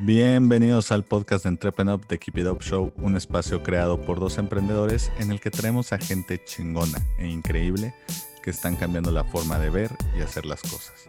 Bienvenidos 0.00 0.92
al 0.92 1.02
podcast 1.02 1.42
de 1.42 1.48
Entrepreneur 1.48 1.98
de 2.06 2.20
Keep 2.20 2.38
It 2.38 2.46
Up 2.46 2.62
Show, 2.62 2.92
un 2.98 3.16
espacio 3.16 3.64
creado 3.64 4.00
por 4.00 4.20
dos 4.20 4.38
emprendedores 4.38 5.10
en 5.18 5.32
el 5.32 5.40
que 5.40 5.50
traemos 5.50 5.92
a 5.92 5.98
gente 5.98 6.40
chingona 6.44 7.04
e 7.18 7.26
increíble 7.26 7.92
que 8.40 8.50
están 8.50 8.76
cambiando 8.76 9.10
la 9.10 9.24
forma 9.24 9.58
de 9.58 9.70
ver 9.70 9.90
y 10.16 10.20
hacer 10.20 10.46
las 10.46 10.62
cosas. 10.62 11.08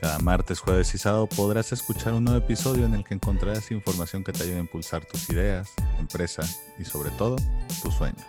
Cada 0.00 0.18
martes, 0.18 0.58
jueves 0.58 0.92
y 0.92 0.98
sábado 0.98 1.28
podrás 1.28 1.70
escuchar 1.70 2.12
un 2.14 2.24
nuevo 2.24 2.40
episodio 2.40 2.84
en 2.84 2.94
el 2.94 3.04
que 3.04 3.14
encontrarás 3.14 3.70
información 3.70 4.24
que 4.24 4.32
te 4.32 4.42
ayude 4.42 4.56
a 4.56 4.60
impulsar 4.60 5.04
tus 5.04 5.30
ideas, 5.30 5.70
empresa 6.00 6.42
y 6.80 6.84
sobre 6.84 7.10
todo 7.10 7.36
tus 7.80 7.94
sueños. 7.94 8.26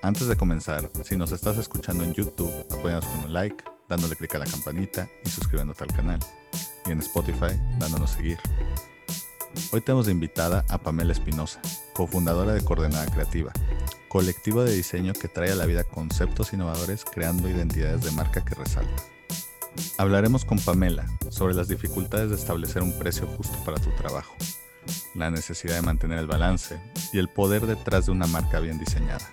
Antes 0.00 0.26
de 0.26 0.36
comenzar, 0.36 0.90
si 1.04 1.18
nos 1.18 1.32
estás 1.32 1.58
escuchando 1.58 2.02
en 2.02 2.14
YouTube, 2.14 2.64
apóyanos 2.70 3.04
con 3.04 3.24
un 3.24 3.32
like, 3.34 3.62
dándole 3.90 4.16
clic 4.16 4.34
a 4.36 4.38
la 4.38 4.46
campanita 4.46 5.06
y 5.22 5.28
suscribiéndote 5.28 5.84
al 5.84 5.92
canal 5.92 6.20
y 6.86 6.92
en 6.92 7.00
Spotify 7.00 7.58
dándonos 7.78 8.10
seguir. 8.10 8.38
Hoy 9.72 9.80
tenemos 9.80 10.06
de 10.06 10.12
invitada 10.12 10.64
a 10.68 10.78
Pamela 10.78 11.12
Espinosa, 11.12 11.60
cofundadora 11.92 12.52
de 12.52 12.62
Coordenada 12.62 13.06
Creativa, 13.06 13.52
colectivo 14.08 14.64
de 14.64 14.74
diseño 14.74 15.12
que 15.12 15.28
trae 15.28 15.52
a 15.52 15.56
la 15.56 15.66
vida 15.66 15.84
conceptos 15.84 16.52
innovadores 16.52 17.04
creando 17.04 17.48
identidades 17.48 18.02
de 18.02 18.10
marca 18.12 18.44
que 18.44 18.54
resaltan. 18.54 19.04
Hablaremos 19.98 20.44
con 20.44 20.58
Pamela 20.58 21.06
sobre 21.30 21.54
las 21.54 21.68
dificultades 21.68 22.30
de 22.30 22.36
establecer 22.36 22.82
un 22.82 22.98
precio 22.98 23.26
justo 23.26 23.56
para 23.64 23.78
tu 23.78 23.90
trabajo, 23.90 24.34
la 25.14 25.30
necesidad 25.30 25.76
de 25.76 25.82
mantener 25.82 26.18
el 26.18 26.26
balance 26.26 26.80
y 27.12 27.18
el 27.18 27.28
poder 27.28 27.66
detrás 27.66 28.06
de 28.06 28.12
una 28.12 28.26
marca 28.26 28.60
bien 28.60 28.78
diseñada. 28.78 29.30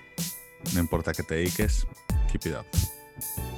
No 0.74 0.80
importa 0.80 1.14
que 1.14 1.24
te 1.24 1.36
dediques, 1.36 1.88
keep 2.32 2.46
it 2.46 2.56
up. 2.60 3.57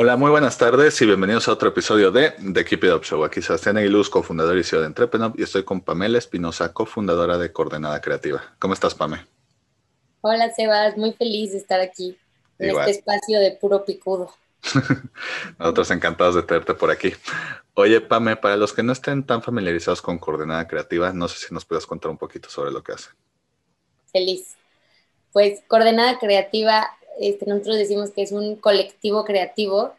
Hola, 0.00 0.16
muy 0.16 0.30
buenas 0.30 0.56
tardes 0.56 1.02
y 1.02 1.06
bienvenidos 1.06 1.48
a 1.48 1.52
otro 1.54 1.70
episodio 1.70 2.12
de 2.12 2.30
The 2.30 2.64
Keep 2.64 2.84
It 2.84 2.92
Up 2.92 3.02
Show. 3.02 3.24
Aquí 3.24 3.42
Sebastián 3.42 3.78
Aguiluz, 3.78 4.08
cofundador 4.08 4.56
y 4.56 4.62
CEO 4.62 4.78
de 4.78 4.86
Entrepreneur, 4.86 5.32
y 5.36 5.42
estoy 5.42 5.64
con 5.64 5.80
Pamela 5.80 6.18
Espinosa, 6.18 6.72
cofundadora 6.72 7.36
de 7.36 7.50
Coordenada 7.50 8.00
Creativa. 8.00 8.40
¿Cómo 8.60 8.74
estás, 8.74 8.94
Pame? 8.94 9.26
Hola, 10.20 10.54
Sebas. 10.54 10.96
Muy 10.96 11.14
feliz 11.14 11.50
de 11.50 11.58
estar 11.58 11.80
aquí 11.80 12.16
en 12.60 12.78
este 12.78 12.92
espacio 12.92 13.40
de 13.40 13.58
puro 13.60 13.84
picudo. 13.84 14.32
Nosotros 15.58 15.90
encantados 15.90 16.36
de 16.36 16.44
tenerte 16.44 16.74
por 16.74 16.92
aquí. 16.92 17.12
Oye, 17.74 18.00
Pame, 18.00 18.36
para 18.36 18.56
los 18.56 18.72
que 18.72 18.84
no 18.84 18.92
estén 18.92 19.26
tan 19.26 19.42
familiarizados 19.42 20.00
con 20.00 20.20
Coordenada 20.20 20.68
Creativa, 20.68 21.12
no 21.12 21.26
sé 21.26 21.44
si 21.44 21.52
nos 21.52 21.64
puedes 21.64 21.86
contar 21.86 22.12
un 22.12 22.18
poquito 22.18 22.48
sobre 22.48 22.70
lo 22.70 22.84
que 22.84 22.92
hace. 22.92 23.10
Feliz. 24.12 24.54
Pues 25.32 25.60
Coordenada 25.66 26.20
Creativa 26.20 26.88
este, 27.18 27.46
nosotros 27.46 27.76
decimos 27.76 28.10
que 28.10 28.22
es 28.22 28.32
un 28.32 28.56
colectivo 28.56 29.24
creativo 29.24 29.92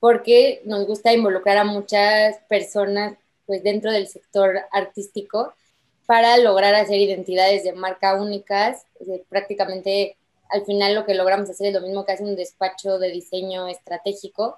porque 0.00 0.62
nos 0.64 0.86
gusta 0.86 1.12
involucrar 1.12 1.56
a 1.58 1.64
muchas 1.64 2.36
personas 2.48 3.16
pues 3.46 3.62
dentro 3.62 3.92
del 3.92 4.08
sector 4.08 4.60
artístico 4.72 5.54
para 6.06 6.38
lograr 6.38 6.74
hacer 6.74 7.00
identidades 7.00 7.64
de 7.64 7.72
marca 7.72 8.14
únicas. 8.20 8.84
prácticamente 9.28 10.16
al 10.48 10.64
final 10.64 10.94
lo 10.94 11.04
que 11.04 11.14
logramos 11.14 11.50
hacer 11.50 11.68
es 11.68 11.74
lo 11.74 11.80
mismo 11.80 12.04
que 12.04 12.12
hace 12.12 12.24
un 12.24 12.36
despacho 12.36 12.98
de 12.98 13.10
diseño 13.10 13.66
estratégico, 13.68 14.56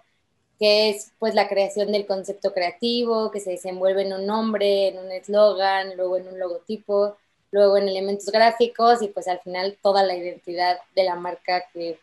que 0.59 0.91
es 0.91 1.13
pues 1.19 1.35
la 1.35 1.49
creación 1.49 1.93
del 1.93 2.07
concepto 2.07 2.53
creativo, 2.53 3.31
que 3.31 3.41
se 3.41 3.53
desenvuelve 3.53 4.03
en 4.03 4.13
un 4.13 4.27
nombre, 4.27 4.89
en 4.89 4.99
un 4.99 5.11
eslogan, 5.13 5.97
luego 5.97 6.19
en 6.19 6.29
un 6.29 6.39
logotipo, 6.39 7.17
luego 7.51 7.77
en 7.77 7.89
elementos 7.89 8.27
gráficos 8.27 9.03
y 9.03 9.09
pues 9.09 9.29
al 9.29 9.41
final 9.41 9.79
toda 9.83 10.03
la 10.03 10.17
identidad 10.17 10.79
de 10.95 11.05
la 11.05 11.17
marca 11.17 11.65
que 11.73 11.99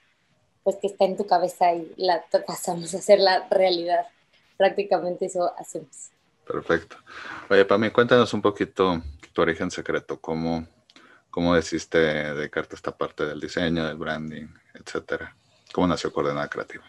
pues 0.64 0.78
que 0.78 0.88
está 0.88 1.06
en 1.06 1.16
tu 1.16 1.28
cabeza 1.28 1.74
y 1.76 1.94
la 1.96 2.26
pasamos 2.48 2.96
a 2.96 2.98
hacer 2.98 3.20
la 3.20 3.48
realidad. 3.50 4.08
Prácticamente 4.58 5.28
eso 5.28 5.54
hacemos. 5.60 6.10
Perfecto. 6.44 6.98
Oye, 7.50 7.66
Pami, 7.66 7.92
cuéntanos 7.92 8.34
un 8.34 8.42
poquito 8.42 9.00
tu 9.32 9.42
origen 9.44 9.70
secreto, 9.70 10.20
cómo, 10.20 10.66
cómo 11.30 11.54
decidiste 11.54 12.00
dedicarte 12.00 12.74
a 12.74 12.78
esta 12.78 12.98
parte 12.98 13.26
del 13.26 13.40
diseño, 13.40 13.86
del 13.86 13.98
branding, 13.98 14.48
etcétera. 14.74 15.36
¿Cómo 15.72 15.88
nació 15.88 16.12
Coordenada 16.12 16.48
Creativa? 16.48 16.84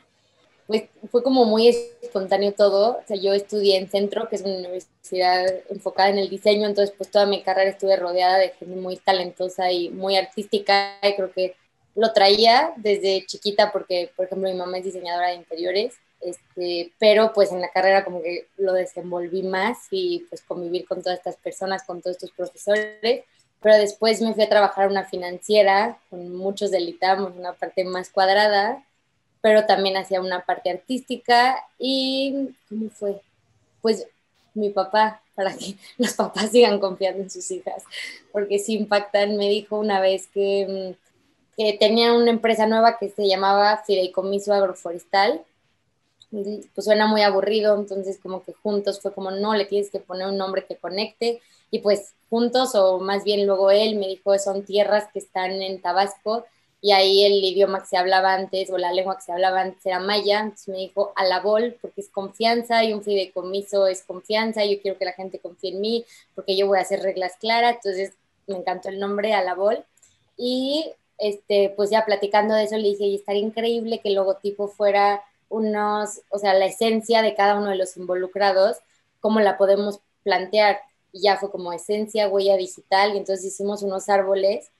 Pues 0.66 0.84
fue 1.10 1.22
como 1.22 1.44
muy 1.44 1.69
espontáneo 1.69 2.53
todo. 2.53 2.99
O 2.99 3.03
sea, 3.06 3.16
yo 3.16 3.32
estudié 3.32 3.77
en 3.77 3.88
Centro, 3.88 4.28
que 4.28 4.37
es 4.37 4.43
una 4.43 4.59
universidad 4.59 5.47
enfocada 5.71 6.09
en 6.10 6.19
el 6.19 6.28
diseño, 6.28 6.66
entonces 6.66 6.94
pues 6.97 7.10
toda 7.10 7.27
mi 7.27 7.43
carrera 7.43 7.71
estuve 7.71 7.97
rodeada 7.97 8.38
de 8.38 8.50
gente 8.50 8.77
muy 8.77 8.97
talentosa 8.97 9.71
y 9.71 9.91
muy 9.91 10.16
artística 10.16 10.99
y 11.03 11.15
creo 11.15 11.32
que 11.32 11.54
lo 11.94 12.12
traía 12.12 12.72
desde 12.77 13.25
chiquita 13.27 13.72
porque, 13.72 14.10
por 14.15 14.27
ejemplo, 14.27 14.49
mi 14.50 14.54
mamá 14.54 14.78
es 14.78 14.84
diseñadora 14.84 15.28
de 15.28 15.37
interiores, 15.37 15.94
este, 16.21 16.93
pero 16.98 17.33
pues 17.33 17.53
en 17.53 17.60
la 17.60 17.71
carrera 17.71 18.04
como 18.04 18.22
que 18.22 18.48
lo 18.59 18.75
desenvolví 18.75 19.43
más 19.43 19.78
y 19.91 20.27
pues 20.28 20.43
convivir 20.43 20.87
con 20.87 21.03
todas 21.03 21.19
estas 21.19 21.37
personas, 21.37 21.84
con 21.84 22.03
todos 22.03 22.16
estos 22.16 22.33
profesores. 22.33 23.25
Pero 23.62 23.77
después 23.78 24.21
me 24.21 24.34
fui 24.34 24.44
a 24.44 24.48
trabajar 24.48 24.84
a 24.84 24.91
una 24.91 25.04
financiera, 25.04 25.98
con 26.10 26.37
muchos 26.37 26.71
delitamos, 26.71 27.33
una 27.34 27.54
parte 27.54 27.84
más 27.84 28.10
cuadrada, 28.10 28.84
pero 29.47 29.65
también 29.65 29.97
hacía 29.97 30.21
una 30.21 30.45
parte 30.45 30.71
artística 30.71 31.57
y 31.79 32.49
¿cómo 32.69 32.91
fue? 32.91 33.21
Pues 33.81 34.09
mi 34.55 34.71
papá, 34.71 35.23
para 35.37 35.57
que 35.57 35.77
los 35.99 36.15
papás 36.15 36.51
sigan 36.51 36.81
confiando 36.81 37.23
en 37.23 37.31
sus 37.31 37.49
hijas, 37.53 37.84
porque 38.33 38.59
si 38.59 38.75
impactan, 38.75 39.37
me 39.37 39.49
dijo 39.49 39.79
una 39.79 40.01
vez 40.01 40.27
que, 40.34 40.97
mm, 40.99 41.57
que 41.57 41.75
tenía 41.79 42.12
una 42.12 42.33
empresa 42.33 42.67
nueva 42.67 42.99
que 42.99 43.09
se 43.09 43.29
llamaba 43.29 43.84
Fideicomiso 43.87 44.53
Agroforestal, 44.53 45.45
pues 46.33 46.84
suena 46.84 47.07
muy 47.07 47.23
aburrido, 47.23 47.77
entonces 47.78 48.19
como 48.21 48.43
que 48.43 48.53
juntos 48.53 49.01
fue 49.01 49.15
como, 49.15 49.31
no, 49.31 49.55
le 49.55 49.67
tienes 49.67 49.93
que 49.93 50.01
poner 50.01 50.27
un 50.27 50.39
nombre 50.39 50.67
que 50.67 50.75
conecte, 50.75 51.41
y 51.71 51.78
pues 51.78 52.15
juntos, 52.31 52.75
o 52.75 52.99
más 52.99 53.23
bien 53.23 53.47
luego 53.47 53.71
él 53.71 53.95
me 53.95 54.09
dijo, 54.09 54.37
son 54.41 54.65
tierras 54.65 55.05
que 55.13 55.21
están 55.21 55.53
en 55.63 55.81
Tabasco, 55.81 56.47
y 56.81 56.92
ahí 56.92 57.25
el 57.25 57.42
idioma 57.42 57.81
que 57.81 57.87
se 57.87 57.97
hablaba 57.97 58.34
antes 58.34 58.70
o 58.70 58.78
la 58.78 58.92
lengua 58.92 59.16
que 59.16 59.22
se 59.22 59.32
hablaba 59.32 59.60
antes 59.60 59.84
era 59.84 59.98
maya, 59.98 60.41
entonces 60.41 60.69
me 60.69 60.78
dijo 60.78 61.12
alabol 61.16 61.76
porque 61.81 62.00
es 62.00 62.09
confianza 62.09 62.84
y 62.84 62.92
un 62.92 63.03
fideicomiso 63.03 63.87
es 63.87 64.03
confianza, 64.03 64.64
yo 64.64 64.81
quiero 64.81 64.98
que 64.98 65.04
la 65.04 65.12
gente 65.12 65.38
confíe 65.38 65.72
en 65.72 65.81
mí 65.81 66.04
porque 66.34 66.56
yo 66.56 66.66
voy 66.66 66.78
a 66.78 66.82
hacer 66.82 67.00
reglas 67.03 67.32
claras, 67.41 67.76
entonces 67.76 68.12
me 68.47 68.56
encantó 68.56 68.88
el 68.88 69.00
nombre 69.00 69.32
alabol 69.32 69.84
y 70.36 70.92
este, 71.19 71.72
pues 71.76 71.91
ya 71.91 72.04
platicando 72.04 72.54
de 72.54 72.65
eso 72.65 72.76
le 72.76 72.88
dije, 72.88 73.04
y 73.04 73.16
estaría 73.16 73.42
increíble 73.42 74.00
que 74.00 74.10
el 74.10 74.15
logotipo 74.16 74.69
fuera 74.69 75.22
unos, 75.48 76.20
o 76.31 76.38
sea, 76.38 76.54
la 76.54 76.66
esencia 76.66 77.22
de 77.22 77.34
cada 77.34 77.56
uno 77.56 77.70
de 77.70 77.76
los 77.76 77.97
involucrados, 77.97 78.78
cómo 79.20 79.41
la 79.41 79.56
podemos 79.56 80.00
plantear, 80.25 80.81
y 81.12 81.22
ya 81.22 81.38
fue 81.38 81.50
como 81.50 81.72
esencia, 81.72 82.28
huella 82.28 82.56
digital, 82.56 83.15
y 83.15 83.19
entonces 83.19 83.47
hicimos 83.47 83.82
unos 83.82 84.09
árboles 84.09 84.70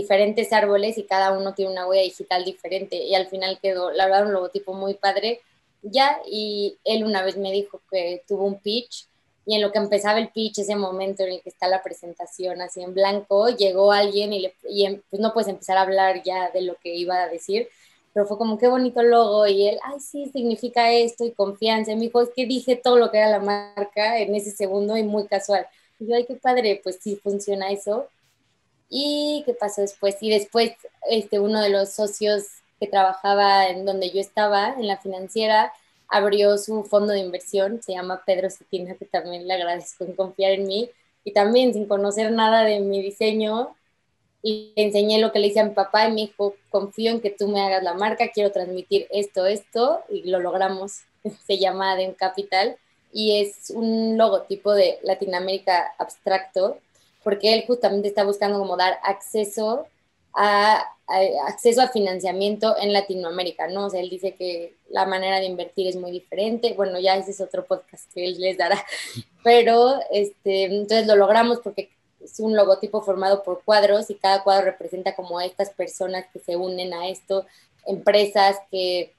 diferentes 0.00 0.52
árboles 0.52 0.98
y 0.98 1.04
cada 1.04 1.32
uno 1.32 1.54
tiene 1.54 1.72
una 1.72 1.86
huella 1.86 2.02
digital 2.02 2.44
diferente 2.44 2.96
y 2.96 3.14
al 3.14 3.26
final 3.26 3.58
quedó, 3.60 3.90
la 3.90 4.06
verdad, 4.06 4.26
un 4.26 4.32
logotipo 4.32 4.72
muy 4.72 4.94
padre 4.94 5.40
ya 5.82 6.20
y 6.26 6.76
él 6.84 7.04
una 7.04 7.22
vez 7.22 7.36
me 7.36 7.52
dijo 7.52 7.80
que 7.90 8.22
tuvo 8.26 8.44
un 8.44 8.58
pitch 8.58 9.06
y 9.46 9.54
en 9.54 9.62
lo 9.62 9.70
que 9.70 9.78
empezaba 9.78 10.18
el 10.18 10.28
pitch, 10.30 10.58
ese 10.58 10.74
momento 10.74 11.22
en 11.22 11.32
el 11.34 11.40
que 11.40 11.50
está 11.50 11.68
la 11.68 11.82
presentación 11.82 12.60
así 12.60 12.82
en 12.82 12.94
blanco, 12.94 13.48
llegó 13.48 13.92
alguien 13.92 14.32
y, 14.32 14.40
le, 14.40 14.54
y 14.68 14.86
em, 14.86 15.00
pues 15.08 15.20
no 15.20 15.32
puedes 15.32 15.48
empezar 15.48 15.76
a 15.76 15.82
hablar 15.82 16.22
ya 16.24 16.50
de 16.50 16.62
lo 16.62 16.74
que 16.76 16.94
iba 16.94 17.22
a 17.22 17.28
decir, 17.28 17.68
pero 18.12 18.26
fue 18.26 18.38
como 18.38 18.58
qué 18.58 18.66
bonito 18.66 19.02
logo 19.02 19.46
y 19.46 19.68
él, 19.68 19.78
ay 19.84 20.00
sí, 20.00 20.28
significa 20.32 20.92
esto 20.92 21.24
y 21.24 21.30
confianza, 21.30 21.92
y 21.92 21.96
me 21.96 22.02
dijo, 22.02 22.20
es 22.22 22.30
que 22.34 22.46
dije 22.46 22.74
todo 22.76 22.96
lo 22.96 23.10
que 23.10 23.18
era 23.18 23.30
la 23.30 23.40
marca 23.40 24.18
en 24.18 24.34
ese 24.34 24.50
segundo 24.50 24.96
y 24.96 25.04
muy 25.04 25.26
casual. 25.26 25.66
Y 26.00 26.06
yo, 26.06 26.16
ay, 26.16 26.24
qué 26.26 26.34
padre, 26.34 26.80
pues 26.82 26.98
sí 27.00 27.16
funciona 27.22 27.70
eso. 27.70 28.08
¿Y 28.88 29.42
qué 29.46 29.54
pasó 29.54 29.80
después? 29.80 30.16
Y 30.20 30.30
después 30.30 30.72
este, 31.10 31.40
uno 31.40 31.60
de 31.60 31.70
los 31.70 31.90
socios 31.90 32.44
que 32.78 32.86
trabajaba 32.86 33.68
en 33.68 33.84
donde 33.84 34.10
yo 34.10 34.20
estaba, 34.20 34.74
en 34.78 34.86
la 34.86 34.98
financiera, 34.98 35.72
abrió 36.08 36.56
su 36.58 36.84
fondo 36.84 37.12
de 37.12 37.20
inversión, 37.20 37.82
se 37.82 37.92
llama 37.92 38.22
Pedro 38.24 38.50
Cetina, 38.50 38.94
que 38.94 39.06
también 39.06 39.48
le 39.48 39.54
agradezco 39.54 40.04
en 40.04 40.14
confiar 40.14 40.52
en 40.52 40.66
mí, 40.66 40.90
y 41.24 41.32
también 41.32 41.72
sin 41.72 41.86
conocer 41.86 42.30
nada 42.32 42.62
de 42.62 42.80
mi 42.80 43.02
diseño, 43.02 43.74
le 44.42 44.72
enseñé 44.76 45.18
lo 45.20 45.32
que 45.32 45.40
le 45.40 45.48
hice 45.48 45.60
a 45.60 45.64
mi 45.64 45.74
papá 45.74 46.06
y 46.06 46.12
me 46.12 46.20
dijo, 46.22 46.54
confío 46.70 47.10
en 47.10 47.20
que 47.20 47.30
tú 47.30 47.48
me 47.48 47.60
hagas 47.60 47.82
la 47.82 47.94
marca, 47.94 48.30
quiero 48.32 48.52
transmitir 48.52 49.08
esto, 49.10 49.46
esto, 49.46 50.02
y 50.08 50.30
lo 50.30 50.38
logramos. 50.38 51.00
Se 51.46 51.58
llama 51.58 51.92
Adem 51.92 52.14
Capital 52.14 52.76
y 53.12 53.40
es 53.40 53.70
un 53.70 54.16
logotipo 54.16 54.72
de 54.72 55.00
Latinoamérica 55.02 55.94
abstracto 55.98 56.78
porque 57.26 57.52
él 57.54 57.64
justamente 57.66 58.06
está 58.06 58.22
buscando 58.22 58.56
como 58.56 58.76
dar 58.76 59.00
acceso 59.02 59.88
a, 60.32 60.80
acceso 61.48 61.82
a 61.82 61.88
financiamiento 61.88 62.76
en 62.78 62.92
Latinoamérica, 62.92 63.66
¿no? 63.66 63.86
O 63.86 63.90
sea, 63.90 64.00
él 64.00 64.10
dice 64.10 64.36
que 64.36 64.76
la 64.90 65.06
manera 65.06 65.40
de 65.40 65.46
invertir 65.46 65.88
es 65.88 65.96
muy 65.96 66.12
diferente, 66.12 66.74
bueno, 66.74 67.00
ya 67.00 67.16
ese 67.16 67.32
es 67.32 67.40
otro 67.40 67.64
podcast 67.64 68.08
que 68.14 68.26
él 68.26 68.40
les 68.40 68.56
dará, 68.56 68.80
pero 69.42 69.98
este, 70.12 70.66
entonces 70.66 71.08
lo 71.08 71.16
logramos 71.16 71.58
porque 71.58 71.90
es 72.20 72.38
un 72.38 72.54
logotipo 72.54 73.02
formado 73.02 73.42
por 73.42 73.64
cuadros 73.64 74.08
y 74.08 74.14
cada 74.14 74.44
cuadro 74.44 74.66
representa 74.66 75.16
como 75.16 75.40
a 75.40 75.46
estas 75.46 75.70
personas 75.70 76.26
que 76.32 76.38
se 76.38 76.54
unen 76.54 76.94
a 76.94 77.08
esto 77.08 77.44
empresas 77.86 78.58
que, 78.70 79.14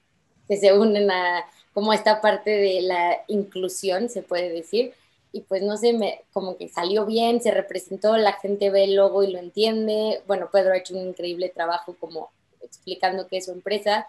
que 0.47 0.55
se 0.55 0.71
unen 0.71 1.11
a 1.11 1.45
como 1.73 1.91
esta 1.91 2.21
parte 2.21 2.51
de 2.51 2.83
la 2.83 3.17
inclusión, 3.27 4.07
se 4.07 4.21
puede 4.21 4.47
decir, 4.47 4.93
y 5.31 5.41
pues 5.41 5.61
no 5.61 5.77
sé, 5.77 5.93
me, 5.93 6.21
como 6.33 6.57
que 6.57 6.69
salió 6.69 7.05
bien, 7.05 7.41
se 7.41 7.51
representó, 7.51 8.17
la 8.17 8.33
gente 8.33 8.69
ve 8.69 8.85
el 8.85 8.95
logo 8.95 9.23
y 9.23 9.31
lo 9.31 9.39
entiende. 9.39 10.21
Bueno, 10.27 10.49
Pedro 10.51 10.73
ha 10.73 10.77
hecho 10.77 10.95
un 10.95 11.07
increíble 11.07 11.49
trabajo 11.49 11.95
como 11.99 12.29
explicando 12.61 13.27
qué 13.27 13.37
es 13.37 13.45
su 13.45 13.51
empresa, 13.51 14.07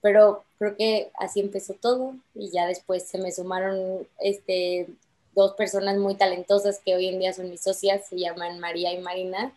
pero 0.00 0.44
creo 0.58 0.76
que 0.76 1.10
así 1.18 1.40
empezó 1.40 1.74
todo 1.74 2.14
y 2.34 2.50
ya 2.50 2.66
después 2.66 3.04
se 3.04 3.18
me 3.18 3.32
sumaron 3.32 4.06
este, 4.20 4.88
dos 5.34 5.52
personas 5.52 5.96
muy 5.98 6.14
talentosas 6.16 6.80
que 6.84 6.94
hoy 6.94 7.08
en 7.08 7.18
día 7.18 7.32
son 7.32 7.50
mis 7.50 7.62
socias, 7.62 8.06
se 8.08 8.18
llaman 8.18 8.58
María 8.58 8.92
y 8.92 8.98
Marina, 8.98 9.52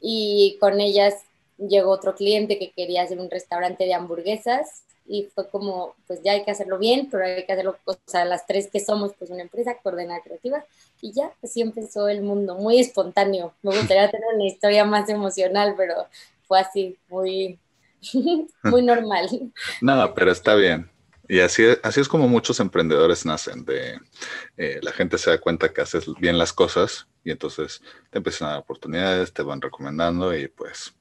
y 0.00 0.56
con 0.60 0.80
ellas 0.80 1.14
llegó 1.58 1.90
otro 1.90 2.14
cliente 2.14 2.58
que 2.58 2.70
quería 2.70 3.02
hacer 3.02 3.18
un 3.18 3.30
restaurante 3.30 3.84
de 3.84 3.94
hamburguesas 3.94 4.82
y 5.08 5.28
fue 5.34 5.48
como, 5.48 5.96
pues 6.06 6.20
ya 6.22 6.32
hay 6.32 6.44
que 6.44 6.50
hacerlo 6.50 6.78
bien, 6.78 7.08
pero 7.10 7.24
hay 7.24 7.46
que 7.46 7.52
hacerlo, 7.52 7.78
o 7.84 7.96
sea, 8.06 8.24
las 8.26 8.46
tres 8.46 8.68
que 8.70 8.78
somos, 8.78 9.14
pues 9.18 9.30
una 9.30 9.42
empresa 9.42 9.76
coordenada 9.82 10.20
creativa, 10.22 10.64
y 11.00 11.12
ya, 11.12 11.32
así 11.42 11.62
empezó 11.62 12.08
el 12.08 12.22
mundo, 12.22 12.56
muy 12.56 12.78
espontáneo. 12.78 13.54
Me 13.62 13.74
gustaría 13.74 14.10
tener 14.10 14.26
una 14.34 14.46
historia 14.46 14.84
más 14.84 15.08
emocional, 15.08 15.74
pero 15.76 15.94
fue 16.46 16.60
así, 16.60 16.98
muy, 17.08 17.58
muy 18.62 18.82
normal. 18.82 19.28
No, 19.80 20.14
pero 20.14 20.30
está 20.30 20.54
bien. 20.54 20.90
Y 21.26 21.40
así, 21.40 21.64
así 21.82 22.00
es 22.00 22.08
como 22.08 22.26
muchos 22.26 22.58
emprendedores 22.58 23.26
nacen, 23.26 23.64
de 23.64 23.98
eh, 24.56 24.80
la 24.82 24.92
gente 24.92 25.18
se 25.18 25.30
da 25.30 25.38
cuenta 25.38 25.72
que 25.72 25.82
haces 25.82 26.06
bien 26.18 26.38
las 26.38 26.54
cosas 26.54 27.06
y 27.22 27.30
entonces 27.30 27.82
te 28.10 28.18
empiezan 28.18 28.48
a 28.48 28.50
dar 28.52 28.60
oportunidades, 28.60 29.32
te 29.32 29.42
van 29.42 29.60
recomendando 29.60 30.34
y 30.34 30.48
pues, 30.48 30.94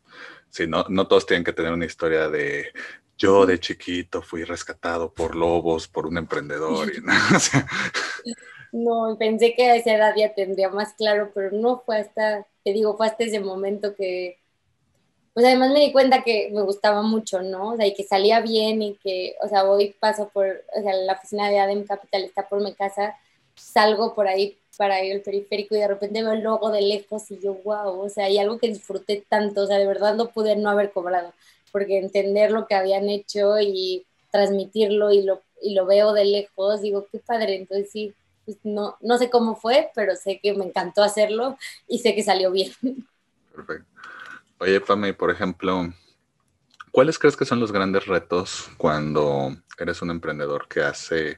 sí, 0.49 0.67
no, 0.67 0.85
no 0.89 1.07
todos 1.07 1.25
tienen 1.25 1.45
que 1.45 1.53
tener 1.53 1.71
una 1.71 1.85
historia 1.85 2.27
de 2.27 2.73
yo 3.17 3.45
de 3.45 3.59
chiquito 3.59 4.21
fui 4.21 4.43
rescatado 4.43 5.11
por 5.11 5.35
lobos, 5.35 5.87
por 5.87 6.05
un 6.05 6.17
emprendedor. 6.17 6.91
Y, 6.93 7.01
¿no? 7.01 7.13
no, 9.11 9.17
pensé 9.17 9.55
que 9.55 9.69
a 9.69 9.75
esa 9.75 9.95
edad 9.95 10.13
ya 10.15 10.33
tendría 10.33 10.69
más 10.69 10.93
claro, 10.93 11.31
pero 11.33 11.51
no 11.51 11.81
fue 11.85 11.97
hasta, 11.97 12.45
te 12.63 12.73
digo, 12.73 12.95
fue 12.95 13.07
hasta 13.07 13.23
ese 13.23 13.39
momento 13.39 13.95
que, 13.95 14.37
pues 15.33 15.45
además 15.45 15.71
me 15.71 15.79
di 15.79 15.91
cuenta 15.91 16.23
que 16.23 16.49
me 16.51 16.61
gustaba 16.61 17.01
mucho, 17.01 17.41
¿no? 17.41 17.73
O 17.73 17.75
sea, 17.75 17.85
y 17.85 17.93
que 17.93 18.03
salía 18.03 18.39
bien 18.41 18.81
y 18.81 18.95
que, 18.95 19.35
o 19.41 19.47
sea, 19.47 19.65
hoy 19.65 19.95
paso 19.99 20.29
por, 20.29 20.63
o 20.75 20.81
sea, 20.81 20.93
la 20.93 21.13
oficina 21.13 21.49
de 21.49 21.59
Adem 21.59 21.85
Capital 21.85 22.23
está 22.23 22.47
por 22.47 22.61
mi 22.61 22.73
casa, 22.73 23.15
salgo 23.55 24.13
por 24.13 24.27
ahí 24.27 24.57
para 24.77 25.03
ir 25.03 25.13
al 25.13 25.21
periférico 25.21 25.75
y 25.75 25.79
de 25.79 25.87
repente 25.87 26.21
veo 26.21 26.33
el 26.33 26.41
logo 26.41 26.71
de 26.71 26.81
lejos 26.81 27.31
y 27.31 27.39
yo, 27.39 27.55
wow, 27.63 27.99
o 27.99 28.09
sea, 28.09 28.25
hay 28.25 28.37
algo 28.37 28.59
que 28.59 28.67
disfruté 28.67 29.25
tanto, 29.27 29.63
o 29.63 29.67
sea, 29.67 29.77
de 29.77 29.87
verdad 29.87 30.15
no 30.15 30.29
pude 30.29 30.55
no 30.55 30.69
haber 30.69 30.91
cobrado 30.91 31.33
porque 31.71 31.97
entender 31.97 32.51
lo 32.51 32.67
que 32.67 32.75
habían 32.75 33.09
hecho 33.09 33.59
y 33.59 34.05
transmitirlo 34.31 35.11
y 35.11 35.23
lo, 35.23 35.41
y 35.61 35.73
lo 35.73 35.85
veo 35.85 36.13
de 36.13 36.25
lejos, 36.25 36.81
digo, 36.81 37.07
qué 37.11 37.19
padre, 37.19 37.55
entonces 37.55 37.89
sí, 37.91 38.13
pues 38.45 38.57
no, 38.63 38.97
no 39.01 39.17
sé 39.17 39.29
cómo 39.29 39.55
fue, 39.55 39.89
pero 39.95 40.15
sé 40.15 40.39
que 40.41 40.53
me 40.53 40.65
encantó 40.65 41.03
hacerlo 41.03 41.57
y 41.87 41.99
sé 41.99 42.15
que 42.15 42.23
salió 42.23 42.51
bien. 42.51 42.71
Perfecto. 43.53 43.87
Oye, 44.59 44.81
Pame, 44.81 45.13
por 45.13 45.29
ejemplo, 45.29 45.93
¿cuáles 46.91 47.19
crees 47.19 47.37
que 47.37 47.45
son 47.45 47.59
los 47.59 47.71
grandes 47.71 48.07
retos 48.07 48.69
cuando 48.77 49.55
eres 49.77 50.01
un 50.01 50.09
emprendedor 50.09 50.67
que 50.67 50.81
hace, 50.81 51.37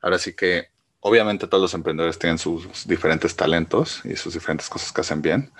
ahora 0.00 0.18
sí 0.18 0.34
que, 0.34 0.68
obviamente 1.00 1.46
todos 1.46 1.60
los 1.60 1.74
emprendedores 1.74 2.18
tienen 2.18 2.38
sus 2.38 2.86
diferentes 2.86 3.36
talentos 3.36 4.00
y 4.04 4.16
sus 4.16 4.32
diferentes 4.32 4.70
cosas 4.70 4.90
que 4.92 5.02
hacen 5.02 5.20
bien, 5.20 5.52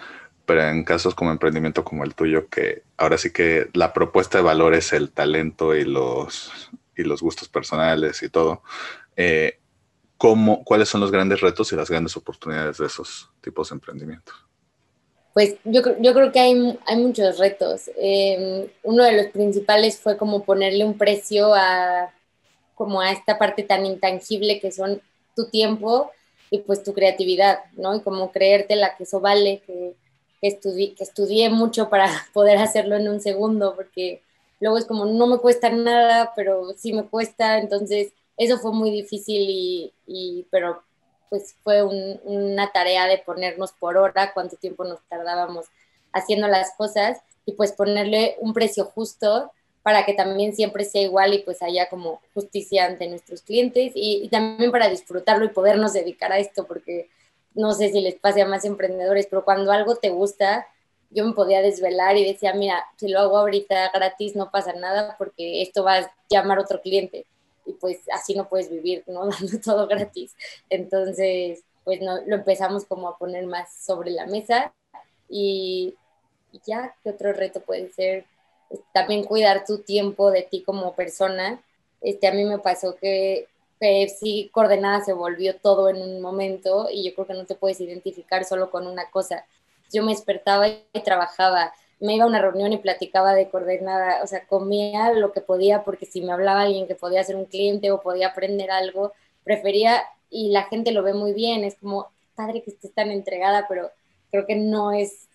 pero 0.46 0.68
en 0.68 0.84
casos 0.84 1.14
como 1.14 1.30
emprendimiento 1.30 1.84
como 1.84 2.04
el 2.04 2.14
tuyo, 2.14 2.48
que 2.48 2.82
ahora 2.96 3.18
sí 3.18 3.32
que 3.32 3.68
la 3.72 3.92
propuesta 3.92 4.38
de 4.38 4.44
valor 4.44 4.74
es 4.74 4.92
el 4.92 5.10
talento 5.10 5.74
y 5.74 5.84
los, 5.84 6.70
y 6.96 7.02
los 7.02 7.22
gustos 7.22 7.48
personales 7.48 8.22
y 8.22 8.28
todo, 8.28 8.62
eh, 9.16 9.58
¿cómo, 10.18 10.64
¿cuáles 10.64 10.88
son 10.88 11.00
los 11.00 11.10
grandes 11.10 11.40
retos 11.40 11.72
y 11.72 11.76
las 11.76 11.90
grandes 11.90 12.16
oportunidades 12.16 12.78
de 12.78 12.86
esos 12.86 13.30
tipos 13.40 13.70
de 13.70 13.74
emprendimientos? 13.74 14.34
Pues 15.32 15.56
yo, 15.64 15.82
yo 15.98 16.14
creo 16.14 16.30
que 16.30 16.38
hay, 16.38 16.78
hay 16.86 16.96
muchos 16.96 17.38
retos. 17.38 17.90
Em, 17.96 18.68
uno 18.84 19.02
de 19.02 19.12
los 19.12 19.26
principales 19.26 19.98
fue 19.98 20.16
como 20.16 20.44
ponerle 20.44 20.84
un 20.84 20.96
precio 20.96 21.52
a, 21.54 22.12
como 22.74 23.00
a 23.00 23.10
esta 23.10 23.36
parte 23.38 23.64
tan 23.64 23.84
intangible 23.84 24.60
que 24.60 24.70
son 24.70 25.00
tu 25.34 25.50
tiempo 25.50 26.12
y 26.50 26.58
pues 26.58 26.84
tu 26.84 26.94
creatividad, 26.94 27.60
¿no? 27.72 27.96
Y 27.96 28.00
como 28.00 28.30
creértela 28.30 28.96
que 28.96 29.02
eso 29.02 29.18
vale, 29.20 29.62
que, 29.66 29.94
que, 30.50 30.94
estudié, 31.04 31.48
mucho 31.50 31.88
para 31.88 32.08
poder 32.32 32.58
hacerlo 32.58 32.96
en 32.96 33.08
un 33.08 33.20
segundo, 33.20 33.74
porque 33.74 34.22
luego 34.60 34.78
es 34.78 34.84
como, 34.84 35.06
no 35.06 35.26
me 35.26 35.38
cuesta 35.38 35.70
nada, 35.70 36.32
pero 36.36 36.74
sí 36.76 36.92
me 36.92 37.04
cuesta, 37.04 37.58
entonces 37.58 38.12
eso 38.36 38.58
fue 38.58 38.72
muy 38.72 38.90
difícil 38.90 39.92
y, 40.06 40.46
pero 40.50 40.82
pues 41.30 41.56
fue 41.64 41.82
una 41.82 42.70
tarea 42.72 43.06
de 43.06 43.18
ponernos 43.18 43.72
por 43.72 43.96
hora 43.96 44.32
cuánto 44.34 44.56
tiempo 44.56 44.84
nos 44.84 45.00
tardábamos 45.08 45.66
haciendo 46.12 46.46
las 46.46 46.72
cosas 46.76 47.18
y 47.44 47.52
pues 47.52 47.72
ponerle 47.72 48.36
un 48.40 48.52
precio 48.52 48.84
justo 48.84 49.50
para 49.82 50.04
que 50.06 50.14
también 50.14 50.54
siempre 50.54 50.84
sea 50.84 51.02
igual 51.02 51.34
y 51.34 51.38
pues 51.40 51.60
haya 51.62 51.88
como 51.88 52.20
justicia 52.34 52.86
ante 52.86 53.08
nuestros 53.08 53.42
clientes 53.42 53.92
y, 53.94 54.20
y 54.22 54.28
también 54.28 54.70
para 54.70 54.88
disfrutarlo 54.88 55.44
y 55.44 55.48
podernos 55.48 55.92
dedicar 55.92 56.32
a 56.32 56.38
esto 56.38 56.66
porque 56.66 57.08
no 57.54 57.72
sé 57.72 57.90
si 57.90 58.00
les 58.00 58.16
pase 58.16 58.42
a 58.42 58.46
más 58.46 58.64
emprendedores, 58.64 59.26
pero 59.28 59.44
cuando 59.44 59.72
algo 59.72 59.96
te 59.96 60.10
gusta, 60.10 60.66
yo 61.10 61.24
me 61.24 61.32
podía 61.32 61.62
desvelar 61.62 62.16
y 62.16 62.24
decía, 62.24 62.52
mira, 62.54 62.84
si 62.96 63.08
lo 63.08 63.20
hago 63.20 63.38
ahorita 63.38 63.90
gratis 63.94 64.34
no 64.34 64.50
pasa 64.50 64.72
nada 64.72 65.14
porque 65.16 65.62
esto 65.62 65.84
va 65.84 65.98
a 65.98 66.14
llamar 66.28 66.58
otro 66.58 66.80
cliente 66.80 67.26
y 67.66 67.72
pues 67.74 68.00
así 68.12 68.34
no 68.34 68.48
puedes 68.48 68.70
vivir, 68.70 69.04
¿no? 69.06 69.26
Dando 69.28 69.60
todo 69.64 69.86
gratis. 69.86 70.34
Entonces, 70.68 71.62
pues 71.84 72.00
no, 72.00 72.20
lo 72.26 72.36
empezamos 72.36 72.84
como 72.84 73.08
a 73.08 73.18
poner 73.18 73.46
más 73.46 73.74
sobre 73.84 74.10
la 74.10 74.26
mesa 74.26 74.72
y, 75.28 75.94
ya, 76.66 76.94
¿qué 77.02 77.10
otro 77.10 77.32
reto 77.32 77.60
puede 77.60 77.90
ser? 77.92 78.26
También 78.92 79.24
cuidar 79.24 79.64
tu 79.64 79.78
tiempo 79.78 80.30
de 80.30 80.42
ti 80.42 80.62
como 80.62 80.94
persona. 80.94 81.62
Este, 82.00 82.26
a 82.26 82.32
mí 82.32 82.44
me 82.44 82.58
pasó 82.58 82.96
que 82.96 83.48
sí 83.80 84.50
coordenada 84.52 85.04
se 85.04 85.12
volvió 85.12 85.56
todo 85.56 85.88
en 85.88 85.96
un 85.96 86.20
momento 86.20 86.88
y 86.90 87.04
yo 87.04 87.14
creo 87.14 87.26
que 87.26 87.34
no 87.34 87.46
te 87.46 87.54
puedes 87.54 87.80
identificar 87.80 88.44
solo 88.44 88.70
con 88.70 88.86
una 88.86 89.10
cosa. 89.10 89.44
Yo 89.92 90.02
me 90.02 90.12
despertaba 90.12 90.68
y 90.68 90.82
trabajaba, 91.04 91.72
me 92.00 92.14
iba 92.14 92.24
a 92.24 92.28
una 92.28 92.40
reunión 92.40 92.72
y 92.72 92.78
platicaba 92.78 93.34
de 93.34 93.48
coordenada, 93.48 94.22
o 94.22 94.26
sea, 94.26 94.46
comía 94.46 95.12
lo 95.12 95.32
que 95.32 95.40
podía 95.40 95.84
porque 95.84 96.06
si 96.06 96.20
me 96.22 96.32
hablaba 96.32 96.62
alguien 96.62 96.86
que 96.86 96.94
podía 96.94 97.24
ser 97.24 97.36
un 97.36 97.46
cliente 97.46 97.90
o 97.90 98.00
podía 98.00 98.28
aprender 98.28 98.70
algo, 98.70 99.12
prefería 99.44 100.02
y 100.30 100.50
la 100.50 100.64
gente 100.64 100.92
lo 100.92 101.02
ve 101.02 101.14
muy 101.14 101.32
bien, 101.32 101.64
es 101.64 101.76
como 101.76 102.08
padre 102.34 102.62
que 102.62 102.70
estés 102.70 102.92
tan 102.92 103.10
entregada, 103.10 103.66
pero 103.68 103.90
creo 104.30 104.46
que 104.46 104.56
no 104.56 104.92
es 104.92 105.28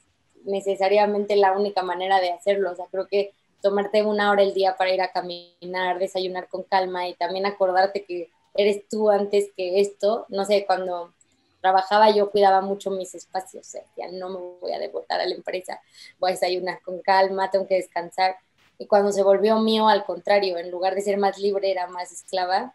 necesariamente 0.44 1.36
la 1.36 1.54
única 1.54 1.84
manera 1.84 2.20
de 2.20 2.32
hacerlo, 2.32 2.72
o 2.72 2.76
sea, 2.76 2.86
creo 2.92 3.08
que 3.08 3.34
tomarte 3.62 4.04
una 4.04 4.32
hora 4.32 4.44
el 4.44 4.54
día 4.54 4.76
para 4.78 4.94
ir 4.94 5.02
a 5.02 5.12
caminar, 5.12 6.00
desayunar 6.00 6.48
con 6.48 6.64
calma 6.64 7.08
y 7.08 7.14
también 7.16 7.46
acordarte 7.46 8.04
que 8.04 8.30
eres 8.54 8.88
tú 8.90 9.10
antes 9.10 9.52
que 9.56 9.80
esto. 9.80 10.26
No 10.30 10.46
sé, 10.46 10.66
cuando 10.66 11.14
trabajaba 11.62 12.10
yo 12.12 12.32
cuidaba 12.32 12.62
mucho 12.62 12.90
mis 12.90 13.14
espacios, 13.16 13.68
ya 13.98 14.10
no 14.12 14.30
me 14.30 14.38
voy 14.62 14.72
a 14.72 14.80
devotar 14.80 15.20
a 15.20 15.26
la 15.26 15.36
empresa, 15.36 15.82
voy 16.18 16.32
a 16.32 16.34
desayunar 16.34 16.82
con 16.82 17.00
calma, 17.00 17.52
tengo 17.52 17.68
que 17.68 17.76
descansar. 17.76 18.38
Y 18.78 18.86
cuando 18.86 19.12
se 19.12 19.24
volvió 19.24 19.60
mío, 19.60 19.90
al 19.90 20.06
contrario, 20.06 20.58
en 20.58 20.72
lugar 20.72 20.96
de 20.96 21.02
ser 21.02 21.18
más 21.18 21.38
libre, 21.38 21.70
era 21.70 21.88
más 21.88 22.12
esclava. 22.14 22.74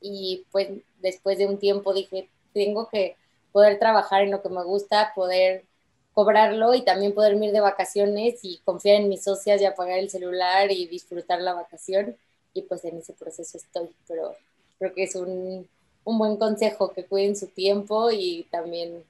Y 0.00 0.46
pues 0.52 0.68
después 1.00 1.38
de 1.38 1.46
un 1.46 1.58
tiempo 1.58 1.92
dije, 1.92 2.28
tengo 2.52 2.88
que 2.88 3.16
poder 3.50 3.78
trabajar 3.78 4.22
en 4.22 4.30
lo 4.30 4.42
que 4.42 4.48
me 4.48 4.62
gusta, 4.62 5.12
poder 5.14 5.64
cobrarlo 6.14 6.74
y 6.74 6.82
también 6.82 7.14
poder 7.14 7.34
ir 7.42 7.52
de 7.52 7.60
vacaciones 7.60 8.40
y 8.42 8.60
confiar 8.64 9.00
en 9.00 9.08
mis 9.08 9.24
socias 9.24 9.60
y 9.60 9.64
apagar 9.64 9.98
el 9.98 10.10
celular 10.10 10.70
y 10.70 10.86
disfrutar 10.86 11.40
la 11.40 11.54
vacación. 11.54 12.16
Y 12.54 12.62
pues 12.62 12.84
en 12.84 12.98
ese 12.98 13.14
proceso 13.14 13.56
estoy, 13.56 13.88
pero 14.06 14.34
creo 14.78 14.92
que 14.94 15.04
es 15.04 15.14
un, 15.14 15.66
un 16.04 16.18
buen 16.18 16.36
consejo 16.36 16.92
que 16.92 17.04
cuiden 17.04 17.36
su 17.36 17.46
tiempo 17.46 18.10
y 18.10 18.46
también 18.50 19.02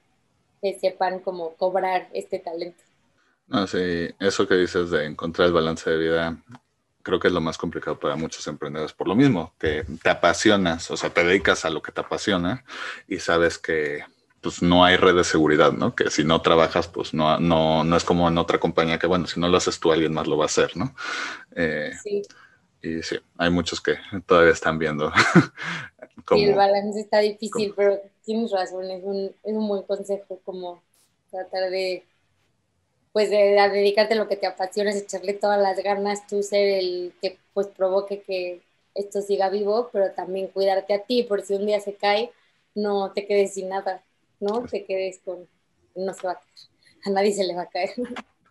que 0.61 0.79
sepan 0.79 1.19
cómo 1.19 1.53
cobrar 1.55 2.07
este 2.13 2.39
talento. 2.39 2.81
No, 3.47 3.67
sí, 3.67 4.09
eso 4.19 4.47
que 4.47 4.55
dices 4.55 4.89
de 4.89 5.05
encontrar 5.05 5.47
el 5.47 5.53
balance 5.53 5.89
de 5.89 5.97
vida, 5.97 6.37
creo 7.01 7.19
que 7.19 7.27
es 7.27 7.33
lo 7.33 7.41
más 7.41 7.57
complicado 7.57 7.99
para 7.99 8.15
muchos 8.15 8.47
emprendedores. 8.47 8.93
Por 8.93 9.07
lo 9.07 9.15
mismo, 9.15 9.53
que 9.59 9.85
te 10.01 10.09
apasionas, 10.09 10.89
o 10.89 10.97
sea, 10.97 11.09
te 11.09 11.23
dedicas 11.23 11.65
a 11.65 11.69
lo 11.69 11.81
que 11.81 11.91
te 11.91 12.01
apasiona 12.01 12.63
y 13.07 13.19
sabes 13.19 13.57
que 13.57 14.05
pues 14.43 14.61
no 14.61 14.83
hay 14.83 14.97
red 14.97 15.15
de 15.15 15.23
seguridad, 15.23 15.71
¿no? 15.71 15.95
Que 15.95 16.09
si 16.09 16.23
no 16.23 16.41
trabajas, 16.41 16.87
pues 16.87 17.13
no, 17.13 17.39
no, 17.39 17.83
no 17.83 17.95
es 17.95 18.03
como 18.03 18.27
en 18.27 18.37
otra 18.37 18.59
compañía 18.59 18.99
que, 18.99 19.07
bueno, 19.07 19.25
si 19.25 19.39
no 19.39 19.47
lo 19.47 19.57
haces 19.57 19.79
tú, 19.79 19.91
alguien 19.91 20.13
más 20.13 20.27
lo 20.27 20.37
va 20.37 20.43
a 20.43 20.47
hacer, 20.47 20.75
¿no? 20.75 20.93
Eh, 21.55 21.93
sí. 22.03 22.21
Y 22.81 23.01
sí, 23.01 23.15
hay 23.37 23.49
muchos 23.49 23.79
que 23.79 23.95
todavía 24.25 24.51
están 24.51 24.77
viendo. 24.77 25.11
sí, 26.29 26.43
el 26.43 26.55
balance 26.55 26.99
está 26.99 27.19
difícil, 27.19 27.73
pero 27.75 27.99
tienes 28.25 28.51
razón, 28.51 28.91
es 28.91 29.01
un, 29.03 29.33
es 29.43 29.53
un 29.53 29.67
buen 29.67 29.83
consejo 29.83 30.41
como 30.43 30.83
tratar 31.31 31.71
de 31.71 32.03
pues 33.13 33.29
de, 33.29 33.37
dedicarte 33.71 34.15
a 34.15 34.17
lo 34.17 34.27
que 34.27 34.35
te 34.35 34.47
apasiona, 34.47 34.89
es 34.89 34.97
echarle 34.97 35.33
todas 35.33 35.61
las 35.61 35.81
ganas, 35.81 36.27
tú 36.27 36.43
ser 36.43 36.79
el 36.79 37.13
que 37.21 37.37
pues 37.53 37.67
provoque 37.67 38.21
que 38.23 38.61
esto 38.95 39.21
siga 39.21 39.49
vivo, 39.49 39.89
pero 39.93 40.11
también 40.11 40.47
cuidarte 40.47 40.95
a 40.95 41.03
ti, 41.03 41.23
por 41.23 41.43
si 41.43 41.53
un 41.53 41.65
día 41.65 41.79
se 41.79 41.95
cae, 41.95 42.31
no 42.75 43.11
te 43.13 43.25
quedes 43.25 43.53
sin 43.53 43.69
nada, 43.69 44.03
¿no? 44.43 44.63
Te 44.63 44.85
quedes 44.85 45.19
con, 45.23 45.47
no 45.95 46.13
se 46.13 46.27
va 46.27 46.33
a 46.33 46.35
caer, 46.35 46.69
a 47.05 47.09
nadie 47.09 47.33
se 47.33 47.43
le 47.43 47.55
va 47.55 47.63
a 47.63 47.69
caer. 47.69 47.91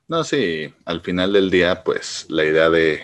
No, 0.08 0.24
sí, 0.24 0.72
al 0.84 1.00
final 1.00 1.32
del 1.32 1.50
día, 1.50 1.84
pues 1.84 2.26
la 2.28 2.44
idea 2.44 2.68
de 2.68 3.02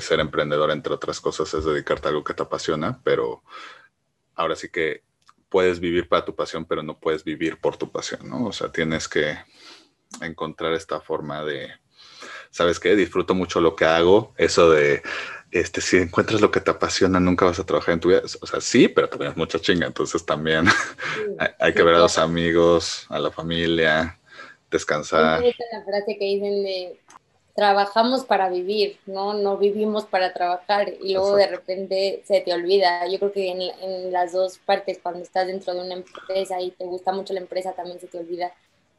ser 0.00 0.20
emprendedor, 0.20 0.70
entre 0.70 0.94
otras 0.94 1.20
cosas, 1.20 1.52
es 1.54 1.64
dedicarte 1.64 2.08
a 2.08 2.10
algo 2.10 2.24
que 2.24 2.34
te 2.34 2.42
apasiona, 2.42 3.00
pero 3.04 3.42
ahora 4.34 4.56
sí 4.56 4.68
que 4.68 5.02
puedes 5.48 5.80
vivir 5.80 6.08
para 6.08 6.24
tu 6.24 6.34
pasión, 6.34 6.64
pero 6.64 6.82
no 6.82 6.98
puedes 6.98 7.24
vivir 7.24 7.60
por 7.60 7.76
tu 7.76 7.90
pasión, 7.90 8.28
¿no? 8.28 8.46
O 8.46 8.52
sea, 8.52 8.70
tienes 8.70 9.08
que 9.08 9.36
encontrar 10.20 10.72
esta 10.72 11.00
forma 11.00 11.44
de, 11.44 11.70
¿sabes 12.50 12.80
qué? 12.80 12.96
Disfruto 12.96 13.34
mucho 13.34 13.60
lo 13.60 13.76
que 13.76 13.84
hago, 13.84 14.34
eso 14.36 14.70
de, 14.70 15.02
este, 15.50 15.80
si 15.80 15.96
encuentras 15.96 16.40
lo 16.40 16.50
que 16.50 16.60
te 16.60 16.70
apasiona, 16.70 17.20
nunca 17.20 17.46
vas 17.46 17.58
a 17.58 17.66
trabajar 17.66 17.94
en 17.94 18.00
tu 18.00 18.08
vida. 18.08 18.22
O 18.40 18.46
sea, 18.46 18.60
sí, 18.60 18.88
pero 18.88 19.08
también 19.08 19.32
es 19.32 19.36
mucha 19.36 19.58
chinga, 19.58 19.86
entonces 19.86 20.24
también 20.24 20.66
hay, 21.58 21.72
que 21.72 21.82
ver 21.82 21.94
a 21.94 22.00
los 22.00 22.18
amigos, 22.18 23.06
a 23.08 23.18
la 23.18 23.30
familia, 23.30 24.18
descansar. 24.70 25.42
la 25.42 25.84
frase 25.84 26.18
que 26.18 26.24
dicen 26.24 26.62
de 26.64 27.00
trabajamos 27.58 28.24
para 28.24 28.48
vivir, 28.48 29.00
¿no? 29.06 29.34
No 29.34 29.56
vivimos 29.56 30.04
para 30.04 30.32
trabajar 30.32 30.92
y 31.02 31.14
luego 31.14 31.34
de 31.34 31.48
repente 31.48 32.22
se 32.24 32.40
te 32.40 32.54
olvida. 32.54 33.04
Yo 33.08 33.18
creo 33.18 33.32
que 33.32 33.50
en, 33.50 33.60
en, 33.60 34.12
las 34.12 34.30
dos 34.30 34.58
partes, 34.58 35.00
cuando 35.02 35.24
estás 35.24 35.48
dentro 35.48 35.74
de 35.74 35.80
una 35.80 35.94
empresa 35.94 36.60
y 36.60 36.70
te 36.70 36.84
gusta 36.84 37.10
mucho 37.10 37.34
la 37.34 37.40
empresa, 37.40 37.72
también 37.72 37.98
se 37.98 38.06
te 38.06 38.16
olvida. 38.16 38.52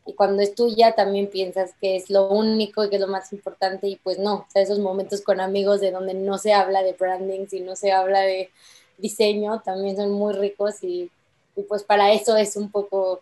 Y 0.10 0.14
cuando 0.16 0.42
es 0.42 0.56
tuya, 0.56 0.96
también 0.96 1.28
piensas 1.28 1.76
que 1.80 1.96
es 1.96 2.10
lo 2.10 2.30
único 2.30 2.84
y 2.84 2.90
que 2.90 2.96
es 2.96 3.02
lo 3.02 3.08
más 3.08 3.32
importante 3.32 3.88
y 3.88 3.98
pues 3.98 4.18
no, 4.18 4.38
o 4.38 4.48
sea, 4.52 4.64
esos 4.64 4.80
momentos 4.80 5.22
con 5.22 5.40
amigos 5.40 5.82
de 5.82 5.92
donde 5.92 6.16
no 6.16 6.40
se 6.40 6.52
habla 6.52 6.82
de 6.82 6.94
branding, 6.94 7.46
si 7.48 7.60
no 7.60 7.76
se 7.76 7.92
habla 7.92 8.22
de 8.22 8.50
diseño, 8.98 9.62
también 9.62 9.96
son 9.96 10.10
muy 10.12 10.34
ricos 10.34 10.84
y, 10.84 11.12
y 11.56 11.62
pues 11.62 11.84
para 11.84 12.12
eso 12.12 12.36
es 12.38 12.56
un 12.56 12.72
poco 12.72 13.22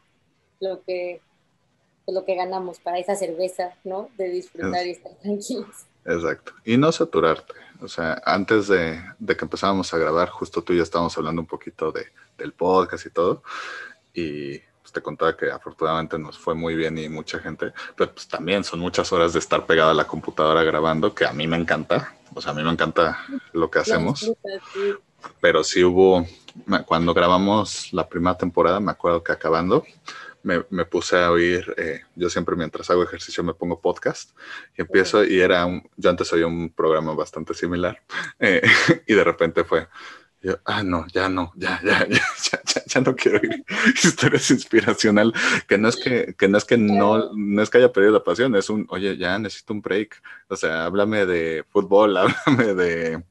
lo 0.62 0.82
que 0.84 1.20
lo 2.08 2.24
que 2.24 2.36
ganamos 2.36 2.79
para 2.79 3.00
esa 3.00 3.17
cerveza, 3.17 3.74
¿no? 3.84 4.10
De 4.17 4.29
disfrutar 4.29 4.88
y 4.88 4.91
estar 4.91 5.12
tranquilos. 5.15 5.67
Exacto. 6.06 6.53
Y 6.63 6.77
no 6.77 6.94
saturarte. 6.94 7.53
O 7.82 7.89
sea, 7.89 8.22
antes 8.24 8.70
de, 8.70 9.03
de, 9.20 9.36
que 9.36 9.44
empezábamos 9.44 9.94
a 9.94 9.98
grabar, 9.98 10.29
justo 10.29 10.62
tú 10.62 10.72
y 10.72 10.77
yo 10.77 10.84
estábamos 10.84 11.17
hablando 11.17 11.41
un 11.41 11.48
poquito 11.48 11.91
de, 11.91 12.06
del 12.38 12.53
podcast 12.53 13.06
y 13.06 13.10
todo. 13.10 13.44
Y 14.13 14.60
pues, 14.60 14.66
te 14.98 15.04
contaba 15.04 15.38
que 15.38 15.51
afortunadamente 15.51 16.18
nos 16.18 16.39
fue 16.39 16.56
muy 16.56 16.75
bien 16.75 16.98
y 16.98 17.08
mucha 17.08 17.38
gente, 17.38 17.72
pero 17.96 18.12
pues 18.12 18.27
también 18.27 18.63
son 18.63 18.80
muchas 18.80 19.13
horas 19.13 19.34
de 19.34 19.39
estar 19.39 19.68
pegado 19.68 19.92
a 19.92 19.94
la 19.94 20.08
computadora 20.08 20.63
grabando, 20.63 21.13
que 21.13 21.24
a 21.24 21.34
mí 21.34 21.46
me 21.46 21.56
encanta. 21.56 22.16
O 22.34 22.42
sea, 22.42 22.51
a 22.51 22.56
mí 22.56 22.63
me 22.63 22.72
encanta 22.72 23.20
lo 23.54 23.70
que 23.70 23.80
hacemos. 23.80 24.32
Pero 25.39 25.63
sí 25.63 25.84
hubo, 25.84 26.25
cuando 26.88 27.13
grabamos 27.13 27.94
la 27.94 28.10
primera 28.10 28.38
temporada, 28.38 28.80
me 28.80 28.92
acuerdo 28.92 29.24
que 29.24 29.32
acabando, 29.32 29.86
me, 30.42 30.86
puse 30.86 31.18
a 31.18 31.30
oír, 31.32 31.75
eh, 31.77 32.01
yo 32.16 32.30
siempre 32.30 32.56
mientras 32.56 32.89
hago 32.89 33.04
ejercicio 33.04 33.44
me 33.44 33.54
pongo 33.54 33.82
podcast 33.82 34.32
y 34.77 34.82
empiezo 34.82 35.24
y 35.24 35.39
era, 35.42 35.66
un, 35.66 35.88
yo 35.98 36.10
antes 36.10 36.32
oía 36.32 36.48
un 36.48 36.70
programa 36.70 37.13
bastante 37.13 37.54
similar 37.54 38.01
eh, 38.39 38.62
y 39.08 39.13
de 39.13 39.24
repente 39.25 39.66
fue, 39.66 39.88
yo, 40.41 40.56
ah, 40.65 40.84
no, 40.84 41.06
ya 41.08 41.29
no, 41.29 41.51
ya, 41.56 41.79
ya, 41.84 42.08
ya, 42.10 42.62
ya, 42.65 42.84
ya, 42.86 43.01
no 43.01 43.15
quiero 43.15 43.39
oír 43.39 43.65
historias 44.03 44.50
inspiracional, 44.51 45.34
que 45.67 45.77
no 45.77 45.89
es 45.89 45.96
que, 45.96 46.36
que 46.38 46.48
no 46.48 46.58
es 46.58 46.65
que 46.65 46.77
no, 46.77 47.34
no 47.34 47.62
es 47.62 47.70
que 47.70 47.79
haya 47.79 47.91
perdido 47.91 48.13
la 48.13 48.24
pasión, 48.24 48.56
es 48.56 48.70
un, 48.70 48.88
oye, 48.89 49.17
ya 49.17 49.38
necesito 49.39 49.74
un 49.74 49.82
break, 49.82 50.22
o 50.50 50.56
sea, 50.56 50.86
háblame 50.86 51.25
de 51.25 51.65
fútbol, 51.70 52.17
háblame 52.17 52.74
de... 52.74 53.24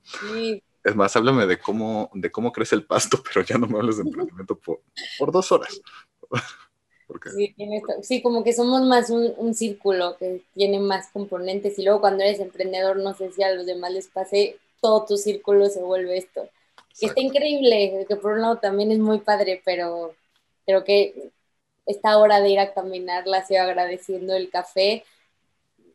Es 0.85 0.95
más, 0.95 1.17
háblame 1.17 1.47
de 1.47 1.59
cómo, 1.59 2.11
de 2.15 2.31
cómo 2.31 2.53
crece 2.53 2.77
el 2.77 2.85
pasto, 2.85 3.21
pero 3.23 3.45
ya 3.45 3.59
no 3.59 3.67
me 3.67 3.77
hables 3.77 3.97
de 3.97 4.03
emprendimiento 4.03 4.57
por, 4.57 4.83
por 5.19 5.33
dos 5.33 5.51
horas. 5.51 5.81
Sí, 8.03 8.23
como 8.23 8.43
que 8.43 8.53
somos 8.53 8.83
más 8.83 9.11
un, 9.11 9.55
círculo 9.55 10.17
que 10.17 10.43
tiene 10.55 10.81
más 10.81 11.09
componentes 11.13 11.79
y 11.79 11.85
luego 11.85 12.01
cuando 12.01 12.25
eres 12.25 12.41
emprendedor, 12.41 12.97
no 12.97 13.15
sé 13.15 13.31
si 13.33 13.43
a 13.43 13.55
los 13.55 13.65
demás 13.65 13.93
les 13.93 14.09
pase, 14.09 14.59
todo 14.81 15.05
tu 15.07 15.17
círculo 15.17 15.69
se 15.69 15.81
vuelve 15.81 16.19
esto. 16.19 16.49
Está 17.01 17.21
increíble, 17.21 18.07
que 18.09 18.17
por 18.17 18.33
un 18.33 18.43
lado 18.43 18.59
también 18.59 18.91
es 18.91 18.99
muy 18.99 19.19
padre, 19.19 19.61
pero 19.65 20.15
creo 20.65 20.85
que 20.85 21.31
esta 21.85 22.19
hora 22.19 22.41
de 22.41 22.51
ir 22.51 22.59
a 22.59 22.73
caminar 22.73 23.27
la 23.27 23.45
sigo 23.45 23.61
agradeciendo 23.61 24.35
el 24.35 24.51
café, 24.51 25.05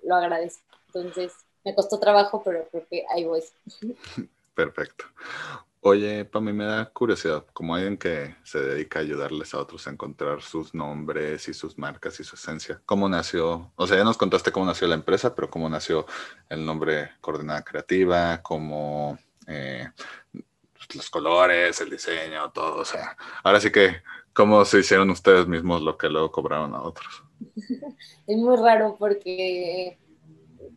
lo 0.03 0.15
agradezco. 0.15 0.63
Entonces, 0.87 1.33
me 1.63 1.75
costó 1.75 1.99
trabajo, 1.99 2.41
pero 2.43 2.67
creo 2.69 2.85
que 2.89 3.05
ahí 3.09 3.25
voy. 3.25 3.43
Perfecto. 4.53 5.05
Oye, 5.83 6.25
para 6.25 6.45
mí 6.45 6.53
me 6.53 6.65
da 6.65 6.85
curiosidad, 6.85 7.43
como 7.53 7.73
alguien 7.73 7.97
que 7.97 8.35
se 8.43 8.59
dedica 8.59 8.99
a 8.99 9.01
ayudarles 9.01 9.53
a 9.55 9.59
otros 9.59 9.87
a 9.87 9.89
encontrar 9.89 10.43
sus 10.43 10.75
nombres 10.75 11.47
y 11.47 11.55
sus 11.55 11.75
marcas 11.79 12.19
y 12.19 12.23
su 12.23 12.35
esencia, 12.35 12.79
¿cómo 12.85 13.09
nació? 13.09 13.71
O 13.75 13.87
sea, 13.87 13.97
ya 13.97 14.03
nos 14.03 14.17
contaste 14.17 14.51
cómo 14.51 14.67
nació 14.67 14.87
la 14.87 14.93
empresa, 14.93 15.33
pero 15.33 15.49
¿cómo 15.49 15.67
nació 15.69 16.05
el 16.49 16.63
nombre 16.63 17.13
Coordenada 17.19 17.63
Creativa? 17.63 18.43
¿Cómo 18.43 19.17
eh, 19.47 19.89
los 20.95 21.09
colores, 21.09 21.79
el 21.81 21.89
diseño, 21.89 22.51
todo? 22.51 22.81
O 22.81 22.85
sea, 22.85 23.17
ahora 23.43 23.59
sí 23.59 23.71
que, 23.71 24.01
¿cómo 24.33 24.63
se 24.65 24.79
hicieron 24.79 25.09
ustedes 25.09 25.47
mismos 25.47 25.81
lo 25.81 25.97
que 25.97 26.09
luego 26.09 26.31
cobraron 26.31 26.73
a 26.75 26.81
otros? 26.81 27.23
Es 28.27 28.37
muy 28.37 28.55
raro 28.55 28.95
porque 28.97 29.97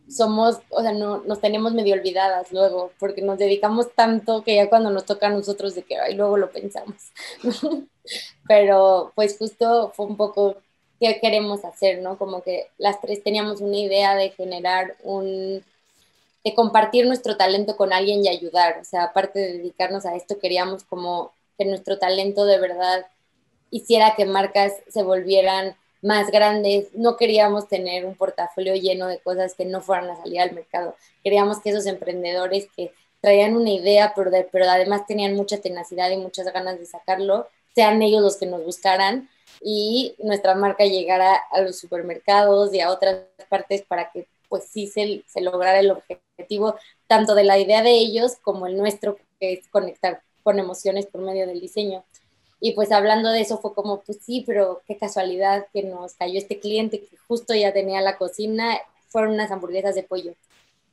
somos, 0.09 0.61
o 0.71 0.83
sea, 0.83 0.93
no, 0.93 1.23
nos 1.25 1.41
tenemos 1.41 1.73
medio 1.73 1.95
olvidadas 1.95 2.53
luego, 2.53 2.93
porque 2.99 3.23
nos 3.23 3.39
dedicamos 3.39 3.93
tanto 3.95 4.43
que 4.43 4.57
ya 4.57 4.69
cuando 4.69 4.91
nos 4.91 5.05
toca 5.05 5.27
a 5.27 5.31
nosotros 5.31 5.75
de 5.75 5.83
que, 5.83 5.97
luego 6.15 6.37
lo 6.37 6.51
pensamos. 6.51 7.13
Pero 8.49 9.13
pues 9.15 9.37
justo 9.39 9.93
fue 9.95 10.07
un 10.07 10.17
poco 10.17 10.57
qué 11.01 11.19
queremos 11.21 11.65
hacer, 11.65 12.03
¿no? 12.03 12.19
Como 12.19 12.43
que 12.43 12.71
las 12.79 13.01
tres 13.01 13.23
teníamos 13.23 13.61
una 13.61 13.77
idea 13.77 14.15
de 14.15 14.31
generar 14.31 14.97
un, 15.03 15.65
de 16.45 16.55
compartir 16.55 17.07
nuestro 17.07 17.37
talento 17.37 17.77
con 17.77 17.93
alguien 17.93 18.25
y 18.25 18.29
ayudar, 18.29 18.79
o 18.81 18.85
sea, 18.85 19.05
aparte 19.05 19.39
de 19.39 19.53
dedicarnos 19.55 20.05
a 20.05 20.15
esto, 20.15 20.39
queríamos 20.39 20.85
como 20.85 21.33
que 21.57 21.65
nuestro 21.65 21.99
talento 21.99 22.45
de 22.45 22.59
verdad 22.59 23.07
hiciera 23.71 24.15
que 24.15 24.27
marcas 24.27 24.75
se 24.89 25.03
volvieran 25.03 25.75
más 26.03 26.31
grandes, 26.31 26.89
no 26.93 27.17
queríamos 27.17 27.67
tener 27.67 28.05
un 28.05 28.15
portafolio 28.15 28.75
lleno 28.75 29.07
de 29.07 29.19
cosas 29.21 29.55
que 29.55 29.65
no 29.65 29.81
fueran 29.81 30.11
a 30.11 30.17
salir 30.17 30.39
al 30.39 30.53
mercado. 30.53 30.95
Queríamos 31.23 31.61
que 31.61 31.71
esos 31.71 31.87
emprendedores 31.87 32.69
que 32.77 32.93
traían 33.23 33.57
una 33.57 33.71
idea, 33.71 34.13
pero, 34.15 34.31
pero 34.53 34.67
además 34.67 35.07
tenían 35.07 35.35
mucha 35.35 35.63
tenacidad 35.63 36.11
y 36.11 36.19
muchas 36.19 36.53
ganas 36.53 36.79
de 36.79 36.85
sacarlo, 36.85 37.49
sean 37.75 38.03
ellos 38.03 38.21
los 38.21 38.37
que 38.37 38.45
nos 38.45 38.63
buscaran 38.63 39.31
y 39.63 40.15
nuestra 40.19 40.55
marca 40.55 40.85
llegara 40.85 41.35
a 41.51 41.63
los 41.63 41.79
supermercados 41.79 42.75
y 42.75 42.81
a 42.81 42.91
otras 42.91 43.21
partes 43.49 43.83
para 43.83 44.11
que 44.11 44.27
pues 44.49 44.65
sí 44.71 44.87
se, 44.87 45.25
se 45.27 45.41
lograra 45.41 45.81
el 45.81 45.91
objetivo 45.91 46.77
tanto 47.07 47.35
de 47.35 47.45
la 47.45 47.59
idea 47.59 47.83
de 47.83 47.93
ellos 47.93 48.37
como 48.43 48.67
el 48.67 48.77
nuestro, 48.77 49.17
que 49.41 49.55
es 49.55 49.69
conectar 49.69 50.23
con 50.43 50.59
emociones 50.59 51.07
por 51.07 51.23
medio 51.23 51.47
del 51.47 51.61
diseño. 51.61 52.05
Y 52.61 52.73
pues 52.73 52.93
hablando 52.93 53.31
de 53.31 53.41
eso 53.41 53.59
fue 53.59 53.75
como, 53.75 54.01
pues 54.01 54.19
sí, 54.23 54.43
pero 54.47 54.83
qué 54.87 54.97
casualidad 54.97 55.67
que 55.73 55.83
nos 55.83 56.15
cayó 56.15 56.39
este 56.39 56.61
cliente 56.61 57.01
que 57.01 57.17
justo 57.29 57.55
ya 57.55 57.73
tenía 57.73 58.01
la 58.01 58.17
cocina, 58.17 58.79
fueron 59.09 59.35
unas 59.35 59.51
hamburguesas 59.51 59.95
de 59.95 60.03
pollo. 60.03 60.35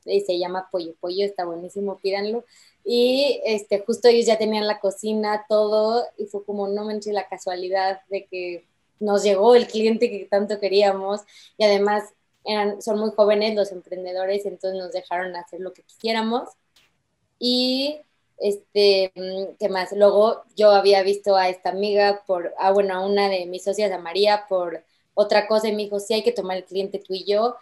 Y 0.05 0.21
se 0.21 0.39
llama 0.39 0.67
Pollo 0.71 0.95
Pollo, 0.99 1.25
está 1.25 1.45
buenísimo, 1.45 1.97
pídanlo. 1.99 2.43
Y 2.83 3.39
este, 3.45 3.79
justo 3.85 4.07
ellos 4.07 4.25
ya 4.25 4.37
tenían 4.37 4.67
la 4.67 4.79
cocina, 4.79 5.45
todo, 5.47 6.03
y 6.17 6.25
fue 6.25 6.43
como, 6.43 6.67
no 6.67 6.85
manches 6.85 7.13
la 7.13 7.27
casualidad 7.27 8.01
de 8.09 8.25
que 8.25 8.65
nos 8.99 9.23
llegó 9.23 9.55
el 9.55 9.67
cliente 9.67 10.09
que 10.09 10.25
tanto 10.25 10.59
queríamos. 10.59 11.21
Y 11.57 11.63
además 11.63 12.03
eran, 12.45 12.81
son 12.81 12.99
muy 12.99 13.11
jóvenes 13.11 13.55
los 13.55 13.71
emprendedores, 13.71 14.45
entonces 14.45 14.79
nos 14.79 14.91
dejaron 14.91 15.35
hacer 15.35 15.59
lo 15.59 15.73
que 15.73 15.83
quisiéramos. 15.83 16.49
Y 17.39 18.01
este, 18.37 19.11
mm, 19.15 19.55
¿qué 19.59 19.69
más? 19.69 19.91
Luego 19.93 20.43
yo 20.55 20.71
había 20.71 21.03
visto 21.03 21.35
a 21.35 21.49
esta 21.49 21.69
amiga 21.69 22.23
por, 22.25 22.53
ah, 22.57 22.71
bueno, 22.71 22.95
a 22.95 23.05
una 23.05 23.29
de 23.29 23.45
mis 23.45 23.63
socias, 23.63 23.91
a 23.91 23.99
María, 23.99 24.45
por 24.49 24.83
otra 25.13 25.47
cosa 25.47 25.67
y 25.69 25.71
me 25.73 25.83
dijo, 25.83 25.99
sí 25.99 26.13
hay 26.13 26.23
que 26.23 26.31
tomar 26.31 26.57
el 26.57 26.65
cliente 26.65 26.99
tú 26.99 27.13
y 27.13 27.25
yo. 27.25 27.55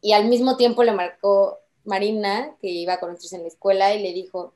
Y 0.00 0.12
al 0.12 0.26
mismo 0.28 0.56
tiempo 0.56 0.84
le 0.84 0.92
marcó 0.92 1.58
Marina, 1.84 2.56
que 2.60 2.68
iba 2.68 2.98
con 2.98 3.10
nosotros 3.10 3.32
en 3.34 3.42
la 3.42 3.48
escuela, 3.48 3.94
y 3.94 4.02
le 4.02 4.12
dijo, 4.12 4.54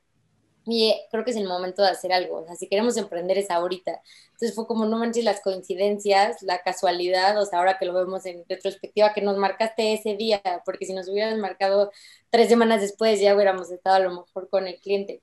oye, 0.67 1.07
creo 1.11 1.25
que 1.25 1.31
es 1.31 1.37
el 1.37 1.49
momento 1.49 1.83
de 1.83 1.89
hacer 1.89 2.13
algo, 2.13 2.39
o 2.39 2.45
sea, 2.47 2.57
si 2.57 2.69
queremos 2.69 2.97
emprender 2.97 3.39
es 3.39 3.51
ahorita. 3.51 4.01
Entonces 4.27 4.55
fue 4.55 4.67
como, 4.67 4.87
no 4.87 4.99
manches 4.99 5.25
las 5.25 5.41
coincidencias, 5.41 6.43
la 6.43 6.63
casualidad, 6.63 7.41
o 7.41 7.47
sea, 7.47 7.59
ahora 7.61 7.79
que 7.79 7.87
lo 7.87 7.95
vemos 7.95 8.27
en 8.27 8.45
retrospectiva, 8.49 9.13
que 9.13 9.23
nos 9.23 9.37
marcaste 9.37 9.93
ese 9.95 10.17
día, 10.17 10.43
porque 10.65 10.87
si 10.87 10.93
nos 10.93 11.09
hubieras 11.09 11.37
marcado 11.39 11.91
tres 12.31 12.49
semanas 12.49 12.81
después 12.81 13.21
ya 13.21 13.35
hubiéramos 13.35 13.71
estado 13.71 13.97
a 13.97 14.01
lo 14.01 14.11
mejor 14.11 14.49
con 14.49 14.69
el 14.69 14.81
cliente. 14.81 15.23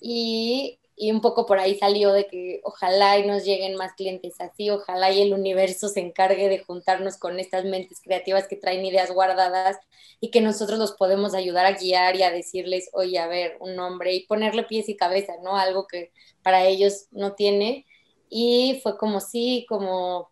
Y, 0.00 0.78
y 0.98 1.12
un 1.12 1.20
poco 1.20 1.46
por 1.46 1.58
ahí 1.58 1.78
salió 1.78 2.12
de 2.12 2.26
que 2.26 2.60
ojalá 2.64 3.18
y 3.18 3.26
nos 3.26 3.44
lleguen 3.44 3.76
más 3.76 3.94
clientes 3.94 4.34
así, 4.40 4.68
ojalá 4.70 5.12
y 5.12 5.22
el 5.22 5.32
universo 5.32 5.88
se 5.88 6.00
encargue 6.00 6.48
de 6.48 6.58
juntarnos 6.58 7.16
con 7.18 7.38
estas 7.38 7.64
mentes 7.64 8.00
creativas 8.02 8.48
que 8.48 8.56
traen 8.56 8.84
ideas 8.84 9.10
guardadas 9.12 9.78
y 10.20 10.30
que 10.30 10.40
nosotros 10.40 10.78
los 10.78 10.92
podemos 10.92 11.34
ayudar 11.34 11.66
a 11.66 11.78
guiar 11.78 12.16
y 12.16 12.22
a 12.24 12.30
decirles, 12.32 12.90
oye, 12.92 13.18
a 13.18 13.28
ver, 13.28 13.56
un 13.60 13.76
nombre 13.76 14.14
y 14.14 14.26
ponerle 14.26 14.64
pies 14.64 14.88
y 14.88 14.96
cabeza, 14.96 15.34
¿no? 15.42 15.56
Algo 15.56 15.86
que 15.86 16.12
para 16.42 16.64
ellos 16.66 17.06
no 17.12 17.34
tiene. 17.34 17.86
Y 18.28 18.80
fue 18.82 18.98
como 18.98 19.20
sí, 19.20 19.66
como 19.68 20.30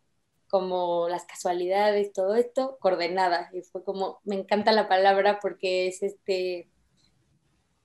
como 0.49 1.09
las 1.09 1.27
casualidades, 1.27 2.13
todo 2.13 2.35
esto, 2.35 2.79
coordenada. 2.81 3.51
Y 3.53 3.63
fue 3.63 3.85
como, 3.85 4.21
me 4.25 4.37
encanta 4.37 4.73
la 4.73 4.89
palabra 4.89 5.39
porque 5.41 5.89
es 5.89 6.03
este, 6.03 6.69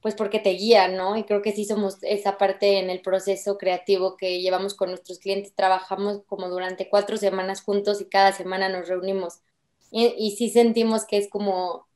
pues 0.01 0.15
porque 0.15 0.39
te 0.39 0.51
guía, 0.51 0.87
¿no? 0.87 1.15
Y 1.15 1.23
creo 1.23 1.41
que 1.41 1.51
sí 1.51 1.65
somos 1.65 1.97
esa 2.01 2.37
parte 2.37 2.79
en 2.79 2.89
el 2.89 3.01
proceso 3.01 3.57
creativo 3.57 4.17
que 4.17 4.41
llevamos 4.41 4.73
con 4.73 4.89
nuestros 4.89 5.19
clientes. 5.19 5.53
Trabajamos 5.55 6.23
como 6.25 6.49
durante 6.49 6.89
cuatro 6.89 7.17
semanas 7.17 7.61
juntos 7.61 8.01
y 8.01 8.05
cada 8.05 8.31
semana 8.31 8.67
nos 8.67 8.87
reunimos. 8.87 9.41
Y, 9.91 10.07
y 10.17 10.31
sí 10.31 10.49
sentimos 10.49 11.05
que 11.05 11.17
es 11.17 11.29
como 11.29 11.87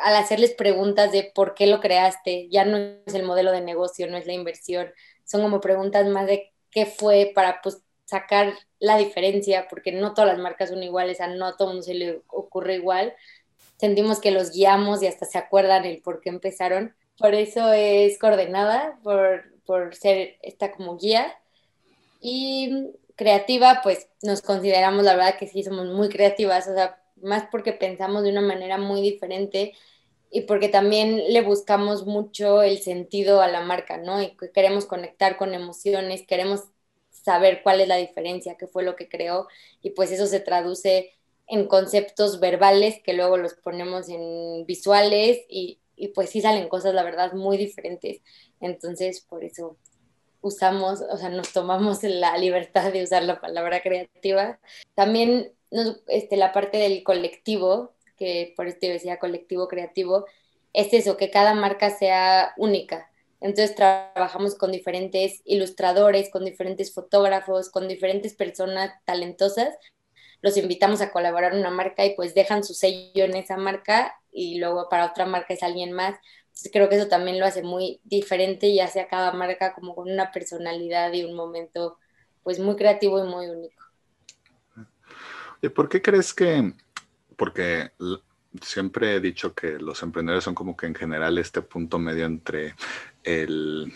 al 0.00 0.16
hacerles 0.16 0.52
preguntas 0.52 1.12
de 1.12 1.30
por 1.34 1.54
qué 1.54 1.66
lo 1.66 1.80
creaste, 1.80 2.48
ya 2.50 2.64
no 2.64 2.76
es 2.76 3.14
el 3.14 3.22
modelo 3.22 3.52
de 3.52 3.60
negocio, 3.60 4.06
no 4.08 4.16
es 4.16 4.26
la 4.26 4.34
inversión, 4.34 4.90
son 5.24 5.42
como 5.42 5.60
preguntas 5.60 6.06
más 6.06 6.26
de 6.26 6.52
qué 6.70 6.86
fue 6.86 7.32
para 7.34 7.60
pues 7.62 7.82
sacar 8.04 8.54
la 8.78 8.98
diferencia, 8.98 9.66
porque 9.68 9.92
no 9.92 10.14
todas 10.14 10.30
las 10.32 10.38
marcas 10.38 10.70
son 10.70 10.82
iguales, 10.82 11.20
a 11.20 11.28
no 11.28 11.56
todo 11.56 11.68
mundo 11.68 11.82
se 11.82 11.94
le 11.94 12.22
ocurre 12.28 12.74
igual. 12.74 13.14
Sentimos 13.78 14.20
que 14.20 14.30
los 14.30 14.52
guiamos 14.52 15.02
y 15.02 15.06
hasta 15.06 15.26
se 15.26 15.38
acuerdan 15.38 15.84
el 15.84 16.00
por 16.02 16.20
qué 16.20 16.28
empezaron 16.28 16.94
por 17.18 17.34
eso 17.34 17.72
es 17.72 18.18
coordenada, 18.18 18.98
por, 19.02 19.44
por 19.64 19.94
ser 19.94 20.36
esta 20.42 20.72
como 20.72 20.96
guía. 20.98 21.34
Y 22.20 22.90
creativa, 23.16 23.80
pues 23.82 24.08
nos 24.22 24.42
consideramos, 24.42 25.04
la 25.04 25.14
verdad 25.16 25.38
que 25.38 25.46
sí, 25.46 25.62
somos 25.62 25.86
muy 25.86 26.08
creativas, 26.08 26.68
o 26.68 26.74
sea, 26.74 27.02
más 27.22 27.44
porque 27.50 27.72
pensamos 27.72 28.22
de 28.22 28.30
una 28.30 28.42
manera 28.42 28.78
muy 28.78 29.00
diferente 29.00 29.74
y 30.30 30.42
porque 30.42 30.68
también 30.68 31.32
le 31.32 31.40
buscamos 31.42 32.06
mucho 32.06 32.62
el 32.62 32.78
sentido 32.78 33.40
a 33.40 33.48
la 33.48 33.62
marca, 33.62 33.96
¿no? 33.96 34.22
Y 34.22 34.36
queremos 34.52 34.84
conectar 34.84 35.36
con 35.38 35.54
emociones, 35.54 36.26
queremos 36.26 36.64
saber 37.10 37.62
cuál 37.62 37.80
es 37.80 37.88
la 37.88 37.96
diferencia, 37.96 38.56
qué 38.56 38.66
fue 38.66 38.84
lo 38.84 38.96
que 38.96 39.08
creó, 39.08 39.48
y 39.82 39.90
pues 39.90 40.10
eso 40.12 40.26
se 40.26 40.40
traduce 40.40 41.12
en 41.48 41.66
conceptos 41.66 42.40
verbales 42.40 43.00
que 43.02 43.14
luego 43.14 43.36
los 43.38 43.54
ponemos 43.54 44.08
en 44.08 44.66
visuales 44.66 45.40
y, 45.48 45.78
y 45.96 46.08
pues 46.08 46.30
sí 46.30 46.40
salen 46.40 46.68
cosas, 46.68 46.94
la 46.94 47.02
verdad, 47.02 47.32
muy 47.32 47.56
diferentes. 47.56 48.20
Entonces, 48.60 49.20
por 49.22 49.44
eso 49.44 49.76
usamos, 50.40 51.00
o 51.00 51.16
sea, 51.16 51.28
nos 51.28 51.52
tomamos 51.52 52.02
la 52.02 52.36
libertad 52.38 52.92
de 52.92 53.02
usar 53.02 53.22
la 53.24 53.40
palabra 53.40 53.80
creativa. 53.80 54.58
También 54.94 55.52
este, 56.06 56.36
la 56.36 56.52
parte 56.52 56.78
del 56.78 57.02
colectivo, 57.02 57.94
que 58.16 58.54
por 58.56 58.66
esto 58.68 58.86
decía 58.86 59.18
colectivo 59.18 59.68
creativo, 59.68 60.26
es 60.72 60.92
eso, 60.92 61.16
que 61.16 61.30
cada 61.30 61.54
marca 61.54 61.90
sea 61.90 62.52
única. 62.56 63.10
Entonces 63.40 63.74
trabajamos 63.74 64.54
con 64.54 64.72
diferentes 64.72 65.42
ilustradores, 65.44 66.30
con 66.30 66.44
diferentes 66.44 66.92
fotógrafos, 66.94 67.70
con 67.70 67.88
diferentes 67.88 68.34
personas 68.34 68.92
talentosas. 69.04 69.74
Los 70.42 70.56
invitamos 70.56 71.00
a 71.00 71.10
colaborar 71.10 71.52
en 71.52 71.60
una 71.60 71.70
marca 71.70 72.04
y 72.04 72.14
pues 72.14 72.34
dejan 72.34 72.64
su 72.64 72.74
sello 72.74 73.24
en 73.24 73.36
esa 73.36 73.56
marca 73.56 74.14
y 74.36 74.58
luego 74.58 74.88
para 74.90 75.06
otra 75.06 75.24
marca 75.24 75.54
es 75.54 75.62
alguien 75.62 75.92
más. 75.92 76.14
Entonces 76.48 76.70
creo 76.72 76.88
que 76.88 76.96
eso 76.96 77.08
también 77.08 77.40
lo 77.40 77.46
hace 77.46 77.62
muy 77.62 78.00
diferente 78.04 78.66
y 78.66 78.80
hace 78.80 79.00
a 79.00 79.08
cada 79.08 79.32
marca 79.32 79.74
como 79.74 79.94
con 79.94 80.10
una 80.10 80.30
personalidad 80.30 81.12
y 81.14 81.24
un 81.24 81.34
momento 81.34 81.98
pues 82.42 82.58
muy 82.58 82.76
creativo 82.76 83.18
y 83.24 83.28
muy 83.28 83.46
único. 83.46 83.82
¿Y 85.62 85.70
por 85.70 85.88
qué 85.88 86.02
crees 86.02 86.34
que, 86.34 86.72
porque 87.36 87.90
siempre 88.62 89.16
he 89.16 89.20
dicho 89.20 89.54
que 89.54 89.78
los 89.78 90.02
emprendedores 90.02 90.44
son 90.44 90.54
como 90.54 90.76
que 90.76 90.86
en 90.86 90.94
general 90.94 91.38
este 91.38 91.62
punto 91.62 91.98
medio 91.98 92.26
entre 92.26 92.74
el 93.24 93.92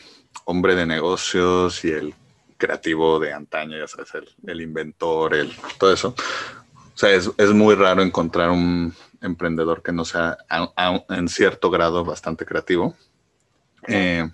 hombre 0.47 0.75
de 0.75 0.87
negocios 0.87 1.85
y 1.85 1.93
el 1.93 2.15
creativo 2.57 3.19
de 3.21 3.33
antaño, 3.33 3.79
ya 3.79 3.87
sabes, 3.87 4.15
el, 4.15 4.29
el 4.47 4.61
inventor, 4.63 5.35
el, 5.35 5.53
todo 5.79 5.93
eso. 5.93 6.15
O 6.95 6.99
sea, 7.01 7.11
es, 7.11 7.31
es, 7.37 7.51
muy 7.53 7.75
raro 7.75 8.03
encontrar 8.03 8.51
un, 8.51 8.95
emprendedor 9.21 9.83
que 9.83 9.93
no 9.93 10.05
sea 10.05 10.39
en 11.09 11.29
cierto 11.29 11.71
grado 11.71 12.05
bastante 12.05 12.45
creativo. 12.45 12.95
Eh, 13.87 14.29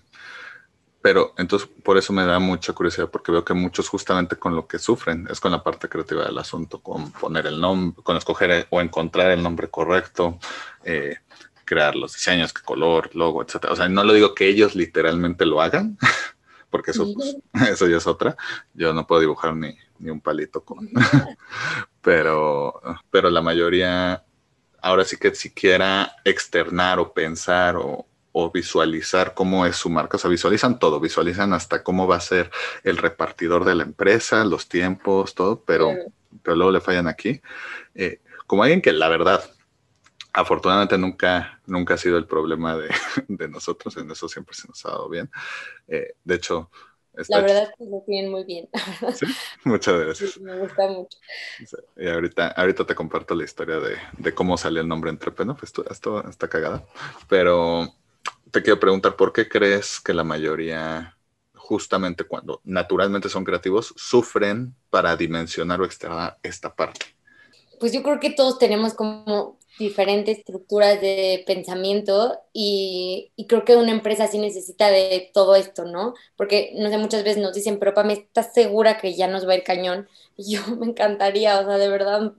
pero 1.07 1.35
entonces 1.39 1.69
por 1.85 1.97
eso 1.97 2.13
me 2.13 2.27
da 2.27 2.41
mucha 2.41 2.73
curiosidad 2.73 3.09
porque 3.09 3.31
veo 3.31 3.45
que 3.45 3.55
muchos 3.55 3.89
justamente 3.89 4.35
con 4.35 4.57
lo 4.57 4.67
que 4.67 4.81
sufren 4.81 5.29
es 5.31 5.39
con 5.39 5.53
la 5.53 5.63
parte 5.63 5.89
creativa 5.89 6.25
del 6.25 6.37
asunto, 6.37 6.81
con 6.81 7.13
poner 7.13 7.47
el 7.47 7.61
nombre, 7.61 8.03
con 8.03 8.17
escoger 8.17 8.67
o 8.71 8.81
encontrar 8.81 9.31
el 9.31 9.41
nombre 9.41 9.69
correcto, 9.69 10.41
eh, 10.83 11.19
crear 11.65 11.95
los 11.95 12.15
diseños, 12.15 12.53
qué 12.53 12.63
color, 12.63 13.15
logo, 13.15 13.41
etc. 13.41 13.67
O 13.71 13.77
sea, 13.77 13.89
no 13.89 14.03
lo 14.03 14.15
digo 14.15 14.35
que 14.35 14.49
ellos 14.49 14.75
literalmente 14.75 15.47
lo 15.47 15.63
hagan, 15.63 15.97
porque 16.71 16.91
eso, 16.91 17.07
pues, 17.15 17.37
eso 17.71 17.87
ya 17.87 17.99
es 17.99 18.07
otra. 18.09 18.37
Yo 18.75 18.93
no 18.93 19.07
puedo 19.07 19.21
dibujar 19.21 19.55
ni, 19.55 19.79
ni 20.01 20.11
un 20.11 20.21
palito 20.21 20.65
con... 20.65 20.91
pero, 22.03 22.81
pero 23.11 23.31
la 23.31 23.43
mayoría 23.43 24.25
ahora 24.87 25.05
sí 25.05 25.17
que 25.17 25.35
siquiera 25.35 26.17
externar 26.25 27.01
o 27.01 27.13
pensar 27.13 27.77
o, 27.77 28.07
visualizar 28.53 29.33
cómo 29.33 29.65
es 29.65 29.77
su 29.77 29.89
marca. 29.89 30.19
O 30.19 30.21
sea, 30.21 30.31
visualizan 30.31 30.79
todo, 30.79 31.01
visualizan 31.01 31.55
hasta 31.55 31.83
cómo 31.83 32.07
va 32.07 32.17
a 32.17 32.21
ser 32.21 32.51
el 32.85 32.99
repartidor 32.99 33.65
de 33.65 33.75
la 33.75 33.83
empresa, 33.83 34.45
los 34.45 34.69
tiempos, 34.69 35.35
todo, 35.35 35.65
pero, 35.65 35.91
pero 36.43 36.55
luego 36.55 36.71
le 36.71 36.83
fallan 36.83 37.09
aquí. 37.09 37.41
Eh, 37.95 38.21
como 38.47 38.63
alguien 38.63 38.83
que 38.83 38.93
la 38.93 39.09
verdad, 39.09 39.43
afortunadamente 40.35 40.99
nunca, 40.99 41.61
nunca 41.67 41.95
ha 41.95 41.99
sido 41.99 42.19
el 42.19 42.27
problema 42.27 42.77
de, 42.77 42.91
de 43.29 43.49
nosotros, 43.49 43.97
en 43.97 44.11
eso 44.11 44.29
siempre 44.29 44.55
se 44.55 44.69
nos 44.69 44.85
ha 44.85 44.91
dado 44.91 45.09
bien. 45.09 45.31
Eh, 45.89 46.13
de 46.23 46.35
hecho, 46.35 46.71
la 47.29 47.41
verdad 47.41 47.63
es 47.65 47.71
que 47.79 47.85
lo 47.85 48.03
tienen 48.07 48.31
muy 48.31 48.45
bien. 48.45 48.69
¿Sí? 49.15 49.27
Muchas 49.65 49.99
gracias. 49.99 50.39
me 50.39 50.59
gusta 50.59 50.89
mucho. 50.89 51.19
Y 51.97 52.09
ahorita, 52.09 52.49
ahorita 52.49 52.87
te 52.87 52.95
comparto 52.95 53.35
la 53.35 53.45
historia 53.45 53.79
de, 53.79 53.97
de 54.19 54.35
cómo 54.35 54.57
salió 54.57 54.81
el 54.81 54.89
nombre 54.89 55.11
Entrepeno, 55.11 55.57
pues 55.57 55.73
esto, 55.91 56.29
está 56.29 56.49
cagada. 56.49 56.85
Pero 57.29 57.93
te 58.51 58.63
quiero 58.63 58.81
preguntar, 58.81 59.17
¿por 59.17 59.33
qué 59.33 59.49
crees 59.49 60.01
que 60.01 60.15
la 60.15 60.25
mayoría, 60.25 61.17
justamente 61.55 62.25
cuando 62.25 62.61
naturalmente 62.65 63.29
son 63.29 63.45
creativos, 63.45 63.95
sufren 63.97 64.75
para 64.91 65.17
dimensionar 65.17 65.81
o 65.81 65.85
extraer 65.85 66.35
esta 66.43 66.75
parte? 66.75 67.07
Pues 67.79 67.93
yo 67.93 68.03
creo 68.03 68.21
que 68.21 68.31
todos 68.31 68.59
tenemos 68.59 68.95
como 68.95 69.59
diferentes 69.79 70.39
estructuras 70.39 71.01
de 71.01 71.45
pensamiento 71.47 72.39
y, 72.53 73.33
creo 73.49 73.65
que 73.65 73.77
una 73.77 73.93
empresa 73.93 74.27
sí 74.27 74.39
necesita 74.39 74.91
de 74.91 75.31
todo 75.35 75.55
esto, 75.57 75.85
¿no? 75.85 76.15
Porque, 76.37 76.73
no 76.77 76.89
sé, 76.91 76.99
muchas 76.99 77.25
veces 77.25 77.43
nos 77.43 77.55
dicen, 77.55 77.79
pero 77.79 77.95
Pame, 77.95 78.15
¿estás 78.15 78.53
segura 78.55 78.99
que 78.99 79.15
ya 79.15 79.29
nos 79.29 79.47
va 79.49 79.57
ir 79.57 79.65
cañón? 79.65 80.09
Y 80.39 80.57
yo 80.57 80.67
me 80.77 80.87
encantaría, 80.87 81.59
o 81.61 81.65
sea, 81.65 81.79
de 81.79 81.89
verdad, 81.89 82.33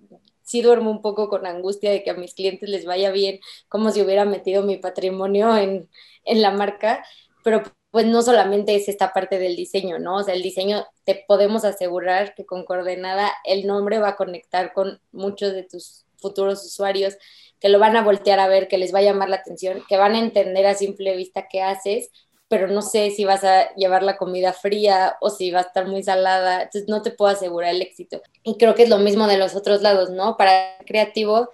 sí 0.44 0.62
duermo 0.62 0.92
un 0.92 1.02
poco 1.02 1.30
con 1.30 1.46
angustia 1.48 1.92
de 1.92 2.04
que 2.04 2.12
a 2.12 2.14
mis 2.14 2.34
clientes 2.36 2.70
les 2.70 2.86
vaya 2.86 3.12
bien, 3.12 3.40
como 3.70 3.92
si 3.92 4.02
hubiera 4.02 4.26
metido 4.26 4.64
mi 4.64 4.78
patrimonio 4.78 5.58
en, 5.58 5.90
en 6.26 6.42
la 6.42 6.52
marca, 6.52 7.04
pero 7.44 7.64
pues 7.92 8.06
no 8.06 8.22
solamente 8.22 8.76
es 8.76 8.90
esta 8.90 9.14
parte 9.14 9.40
del 9.40 9.56
diseño, 9.56 10.00
¿no? 10.00 10.18
O 10.18 10.24
sea, 10.24 10.36
el 10.36 10.44
diseño 10.44 10.86
te 11.06 11.24
podemos 11.28 11.66
asegurar 11.66 12.36
que 12.36 12.46
con 12.46 12.66
coordenada 12.66 13.32
el 13.46 13.66
nombre 13.66 14.00
va 14.00 14.10
a 14.10 14.16
conectar 14.16 14.74
con 14.74 15.02
muchos 15.12 15.54
de 15.54 15.64
tus 15.64 16.07
futuros 16.18 16.66
usuarios 16.66 17.18
que 17.60 17.70
lo 17.70 17.80
van 17.80 17.96
a 17.96 18.04
voltear 18.04 18.40
a 18.40 18.48
ver, 18.48 18.68
que 18.68 18.78
les 18.78 18.94
va 18.94 19.00
a 19.00 19.04
llamar 19.04 19.30
la 19.30 19.38
atención, 19.38 19.84
que 19.88 19.98
van 19.98 20.16
a 20.16 20.20
entender 20.20 20.66
a 20.68 20.76
simple 20.76 21.16
vista 21.16 21.48
qué 21.50 21.62
haces, 21.62 22.12
pero 22.48 22.68
no 22.68 22.82
sé 22.82 23.12
si 23.12 23.26
vas 23.26 23.44
a 23.44 23.74
llevar 23.76 24.04
la 24.04 24.18
comida 24.18 24.54
fría 24.54 25.18
o 25.22 25.30
si 25.30 25.52
va 25.52 25.60
a 25.60 25.64
estar 25.64 25.88
muy 25.88 26.04
salada, 26.04 26.64
entonces 26.64 26.88
no 26.88 27.02
te 27.02 27.12
puedo 27.12 27.32
asegurar 27.32 27.72
el 27.72 27.82
éxito. 27.82 28.22
Y 28.44 28.58
creo 28.58 28.76
que 28.76 28.84
es 28.84 28.90
lo 28.90 29.00
mismo 29.00 29.28
de 29.28 29.38
los 29.38 29.56
otros 29.56 29.82
lados, 29.82 30.10
¿no? 30.12 30.38
Para 30.38 30.78
creativo 30.86 31.50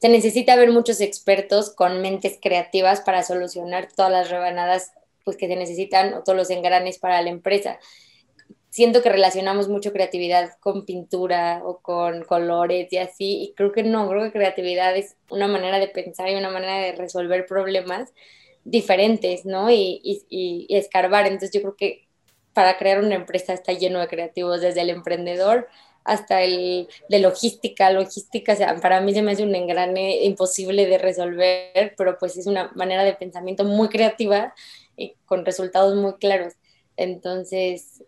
se 0.00 0.08
necesita 0.08 0.56
ver 0.56 0.72
muchos 0.72 1.00
expertos 1.00 1.70
con 1.70 2.00
mentes 2.02 2.38
creativas 2.42 3.02
para 3.02 3.22
solucionar 3.22 3.88
todas 3.94 4.10
las 4.10 4.30
rebanadas 4.30 4.90
pues, 5.24 5.36
que 5.36 5.46
se 5.46 5.54
necesitan 5.54 6.14
o 6.14 6.24
todos 6.24 6.36
los 6.36 6.50
engranes 6.50 6.98
para 6.98 7.22
la 7.22 7.30
empresa 7.30 7.78
siento 8.72 9.02
que 9.02 9.10
relacionamos 9.10 9.68
mucho 9.68 9.92
creatividad 9.92 10.52
con 10.58 10.86
pintura 10.86 11.60
o 11.62 11.80
con 11.82 12.24
colores 12.24 12.90
y 12.90 12.96
así, 12.96 13.42
y 13.42 13.52
creo 13.54 13.70
que 13.70 13.82
no, 13.82 14.08
creo 14.08 14.22
que 14.24 14.32
creatividad 14.32 14.96
es 14.96 15.14
una 15.28 15.46
manera 15.46 15.78
de 15.78 15.88
pensar 15.88 16.30
y 16.30 16.36
una 16.36 16.50
manera 16.50 16.78
de 16.78 16.92
resolver 16.92 17.44
problemas 17.44 18.14
diferentes, 18.64 19.44
¿no? 19.44 19.70
Y, 19.70 20.00
y, 20.30 20.66
escarbar. 20.70 21.26
Entonces 21.26 21.50
yo 21.52 21.60
creo 21.60 21.76
que 21.76 22.08
para 22.54 22.78
crear 22.78 23.00
una 23.04 23.14
empresa 23.14 23.52
está 23.52 23.74
lleno 23.74 24.00
de 24.00 24.08
creativos, 24.08 24.62
desde 24.62 24.80
el 24.80 24.88
emprendedor 24.88 25.68
hasta 26.04 26.42
el 26.42 26.88
de 27.10 27.18
logística. 27.18 27.90
Logística, 27.90 28.54
o 28.54 28.56
sea, 28.56 28.76
para 28.76 29.02
mí 29.02 29.12
se 29.12 29.20
me 29.20 29.32
hace 29.32 29.42
un 29.42 29.54
engrane 29.54 30.24
imposible 30.24 30.86
de 30.86 30.96
resolver, 30.96 31.94
pero 31.98 32.16
pues 32.18 32.38
es 32.38 32.46
una 32.46 32.72
manera 32.74 33.04
de 33.04 33.12
pensamiento 33.12 33.64
muy 33.64 33.90
creativa 33.90 34.54
y 34.96 35.14
con 35.26 35.44
resultados 35.44 35.94
muy 35.94 36.14
claros. 36.14 36.54
Entonces, 36.96 38.02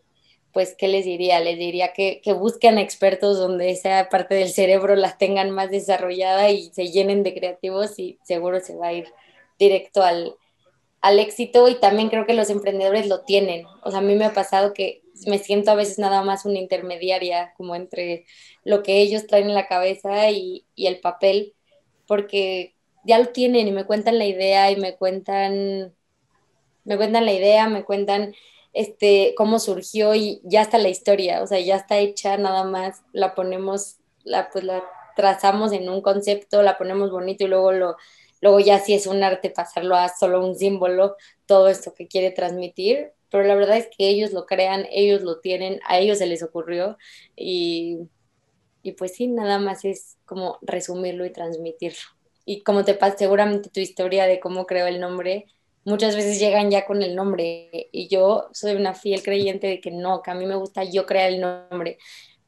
pues, 0.54 0.74
¿qué 0.78 0.88
les 0.88 1.04
diría? 1.04 1.40
Les 1.40 1.58
diría 1.58 1.92
que, 1.92 2.20
que, 2.22 2.32
busquen 2.32 2.78
expertos 2.78 3.38
donde 3.38 3.70
esa 3.70 4.08
parte 4.08 4.36
del 4.36 4.50
cerebro 4.50 4.96
la 4.96 5.18
tengan 5.18 5.50
más 5.50 5.70
desarrollada 5.70 6.50
y 6.50 6.70
se 6.72 6.88
llenen 6.88 7.24
de 7.24 7.34
creativos 7.34 7.98
y 7.98 8.18
seguro 8.22 8.60
se 8.60 8.76
va 8.76 8.88
a 8.88 8.92
ir 8.94 9.08
directo 9.58 10.02
al, 10.02 10.36
al 11.02 11.18
éxito 11.18 11.68
y 11.68 11.74
también 11.74 12.08
creo 12.08 12.24
que 12.24 12.34
los 12.34 12.50
emprendedores 12.50 13.08
lo 13.08 13.22
tienen. 13.22 13.66
O 13.82 13.90
sea, 13.90 13.98
a 13.98 14.02
mí 14.02 14.14
me 14.14 14.24
ha 14.24 14.32
pasado 14.32 14.72
que 14.72 15.02
me 15.26 15.38
siento 15.38 15.70
a 15.72 15.74
veces 15.74 15.98
nada 15.98 16.22
más 16.22 16.44
una 16.46 16.58
intermediaria 16.58 17.52
como 17.56 17.74
entre 17.74 18.24
lo 18.64 18.82
que 18.82 19.00
ellos 19.00 19.26
traen 19.26 19.48
en 19.48 19.54
la 19.54 19.66
cabeza 19.66 20.30
y, 20.30 20.66
y 20.74 20.86
el 20.86 21.00
papel, 21.00 21.54
porque 22.06 22.74
ya 23.04 23.18
lo 23.18 23.26
tienen 23.26 23.68
y 23.68 23.72
me 23.72 23.84
cuentan 23.84 24.18
la 24.18 24.26
idea 24.26 24.70
y 24.70 24.76
me 24.76 24.96
cuentan, 24.96 25.94
me 26.84 26.96
cuentan 26.96 27.26
la 27.26 27.32
idea, 27.32 27.68
me 27.68 27.84
cuentan 27.84 28.34
este, 28.74 29.34
cómo 29.36 29.58
surgió 29.58 30.14
y 30.14 30.40
ya 30.44 30.62
está 30.62 30.78
la 30.78 30.88
historia, 30.90 31.42
o 31.42 31.46
sea, 31.46 31.60
ya 31.60 31.76
está 31.76 31.98
hecha, 31.98 32.36
nada 32.36 32.64
más 32.64 33.02
la 33.12 33.34
ponemos, 33.34 33.98
la, 34.24 34.50
pues 34.50 34.64
la 34.64 34.84
trazamos 35.16 35.72
en 35.72 35.88
un 35.88 36.02
concepto, 36.02 36.62
la 36.62 36.76
ponemos 36.78 37.10
bonito 37.10 37.44
y 37.44 37.48
luego 37.48 37.72
lo, 37.72 37.96
luego 38.40 38.60
ya 38.60 38.80
si 38.80 38.94
es 38.94 39.06
un 39.06 39.22
arte 39.22 39.50
pasarlo 39.50 39.96
a 39.96 40.08
solo 40.08 40.44
un 40.44 40.56
símbolo, 40.56 41.16
todo 41.46 41.68
esto 41.68 41.94
que 41.94 42.08
quiere 42.08 42.32
transmitir, 42.32 43.12
pero 43.30 43.44
la 43.44 43.54
verdad 43.54 43.76
es 43.78 43.88
que 43.96 44.08
ellos 44.08 44.32
lo 44.32 44.46
crean, 44.46 44.86
ellos 44.90 45.22
lo 45.22 45.40
tienen, 45.40 45.80
a 45.86 45.98
ellos 45.98 46.18
se 46.18 46.26
les 46.26 46.42
ocurrió 46.42 46.98
y, 47.36 48.00
y 48.82 48.92
pues 48.92 49.14
sí, 49.14 49.28
nada 49.28 49.58
más 49.58 49.84
es 49.84 50.18
como 50.24 50.58
resumirlo 50.62 51.24
y 51.24 51.32
transmitirlo. 51.32 52.00
Y 52.44 52.62
como 52.62 52.84
te 52.84 52.94
pasa 52.94 53.18
seguramente 53.18 53.70
tu 53.70 53.80
historia 53.80 54.26
de 54.26 54.40
cómo 54.40 54.66
creó 54.66 54.86
el 54.86 55.00
nombre, 55.00 55.46
muchas 55.84 56.16
veces 56.16 56.38
llegan 56.38 56.70
ya 56.70 56.86
con 56.86 57.02
el 57.02 57.14
nombre 57.14 57.88
y 57.92 58.08
yo 58.08 58.48
soy 58.52 58.74
una 58.74 58.94
fiel 58.94 59.22
creyente 59.22 59.66
de 59.66 59.80
que 59.80 59.90
no, 59.90 60.22
que 60.22 60.30
a 60.30 60.34
mí 60.34 60.46
me 60.46 60.56
gusta 60.56 60.84
yo 60.84 61.06
crear 61.06 61.30
el 61.30 61.40
nombre, 61.40 61.98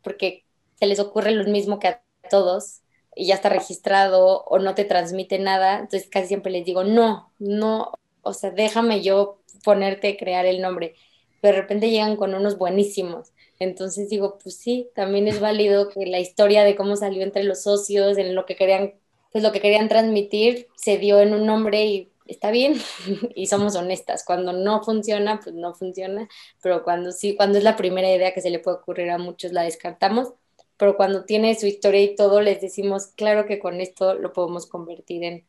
porque 0.03 0.44
se 0.79 0.87
les 0.87 0.99
ocurre 1.01 1.33
lo 1.33 1.44
mismo 1.44 1.79
que 1.79 1.88
a 1.88 2.03
todos 2.31 2.81
y 3.14 3.27
ya 3.27 3.35
está 3.35 3.49
registrado 3.49 4.44
o 4.44 4.59
no 4.59 4.75
te 4.75 4.85
transmite 4.85 5.38
nada, 5.38 5.79
entonces 5.79 6.09
casi 6.11 6.29
siempre 6.29 6.53
les 6.53 6.64
digo, 6.64 6.85
no, 6.85 7.33
no, 7.38 7.92
o 8.22 8.33
sea, 8.33 8.51
déjame 8.51 9.03
yo 9.03 9.40
ponerte, 9.64 10.16
crear 10.16 10.46
el 10.46 10.61
nombre, 10.61 10.94
pero 11.40 11.57
de 11.57 11.62
repente 11.62 11.90
llegan 11.90 12.16
con 12.16 12.35
unos 12.35 12.59
buenísimos. 12.59 13.33
Entonces 13.59 14.11
digo, 14.11 14.38
pues 14.42 14.57
sí, 14.57 14.90
también 14.94 15.29
es 15.29 15.40
válido 15.40 15.88
que 15.88 16.05
la 16.07 16.20
historia 16.20 16.62
de 16.64 16.77
cómo 16.77 16.96
salió 16.96 17.22
entre 17.22 17.44
los 17.44 17.62
socios, 17.62 18.18
en 18.18 18.35
lo 18.35 18.44
que 18.44 18.57
querían, 18.57 18.94
pues 19.33 19.42
lo 19.42 19.53
que 19.53 19.61
querían 19.61 19.88
transmitir, 19.88 20.66
se 20.77 20.99
dio 20.99 21.20
en 21.20 21.33
un 21.33 21.46
nombre 21.46 21.87
y 21.87 22.11
está 22.28 22.50
bien 22.50 22.74
y 23.34 23.46
somos 23.46 23.76
honestas. 23.76 24.24
Cuando 24.24 24.52
no 24.52 24.82
funciona, 24.82 25.40
pues 25.40 25.54
no 25.54 25.74
funciona, 25.74 26.28
pero 26.62 26.84
cuando 26.84 27.12
sí, 27.12 27.36
cuando 27.36 27.58
es 27.58 27.64
la 27.64 27.76
primera 27.76 28.12
idea 28.12 28.34
que 28.34 28.40
se 28.42 28.50
le 28.50 28.58
puede 28.60 28.78
ocurrir 28.78 29.10
a 29.10 29.18
muchos, 29.18 29.52
la 29.52 29.62
descartamos, 29.62 30.32
pero 30.76 30.96
cuando 30.96 31.24
tiene 31.24 31.54
su 31.58 31.66
historia 31.66 32.02
y 32.02 32.14
todo, 32.16 32.40
les 32.42 32.60
decimos, 32.60 33.08
claro 33.16 33.46
que 33.46 33.58
con 33.58 33.80
esto 33.80 34.14
lo 34.14 34.32
podemos 34.32 34.66
convertir 34.66 35.24
en, 35.24 35.46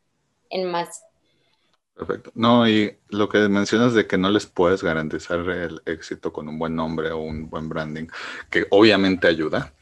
en 0.49 0.65
más. 0.65 1.03
Perfecto. 1.95 2.31
No, 2.35 2.67
y 2.69 2.95
lo 3.09 3.27
que 3.27 3.39
mencionas 3.49 3.93
de 3.95 4.05
que 4.05 4.19
no 4.19 4.29
les 4.29 4.45
puedes 4.45 4.83
garantizar 4.83 5.39
el 5.49 5.81
éxito 5.85 6.31
con 6.31 6.47
un 6.47 6.59
buen 6.59 6.75
nombre 6.75 7.09
o 7.11 7.17
un 7.17 7.49
buen 7.49 7.69
branding, 7.69 8.05
que 8.51 8.67
obviamente 8.69 9.27
ayuda, 9.27 9.73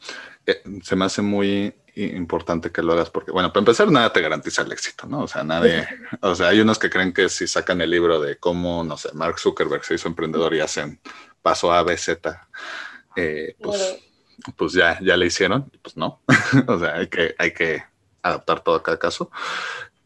eh, 0.46 0.62
se 0.82 0.96
me 0.96 1.04
hace 1.04 1.20
muy 1.20 1.74
importante 1.96 2.70
que 2.70 2.82
lo 2.82 2.92
hagas 2.92 3.10
porque, 3.10 3.32
bueno, 3.32 3.52
para 3.52 3.60
empezar, 3.60 3.90
nada 3.90 4.12
te 4.12 4.20
garantiza 4.20 4.62
el 4.62 4.72
éxito, 4.72 5.06
¿no? 5.06 5.20
O 5.20 5.28
sea, 5.28 5.42
nadie, 5.42 5.88
o 6.20 6.34
sea, 6.34 6.48
hay 6.48 6.60
unos 6.60 6.78
que 6.78 6.90
creen 6.90 7.12
que 7.12 7.28
si 7.28 7.46
sacan 7.46 7.80
el 7.80 7.90
libro 7.90 8.20
de 8.20 8.36
cómo, 8.36 8.84
no 8.84 8.98
sé, 8.98 9.10
Mark 9.14 9.38
Zuckerberg 9.38 9.84
se 9.84 9.94
hizo 9.94 10.06
emprendedor 10.06 10.54
y 10.54 10.60
hacen 10.60 11.00
paso 11.40 11.72
A, 11.72 11.82
B, 11.82 11.96
Z, 11.96 12.48
eh, 13.16 13.56
pues, 13.60 13.98
pues 14.56 14.72
ya, 14.74 15.00
ya 15.00 15.16
le 15.16 15.26
hicieron, 15.26 15.70
pues 15.82 15.96
no, 15.96 16.20
o 16.66 16.78
sea, 16.78 16.96
hay 16.96 17.06
que, 17.06 17.34
hay 17.38 17.54
que 17.54 17.82
adaptar 18.22 18.60
todo 18.60 18.74
a 18.74 18.82
cada 18.82 18.98
caso. 18.98 19.30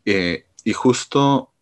Eh, 0.04 0.46
y 0.62 0.72
justo 0.72 1.52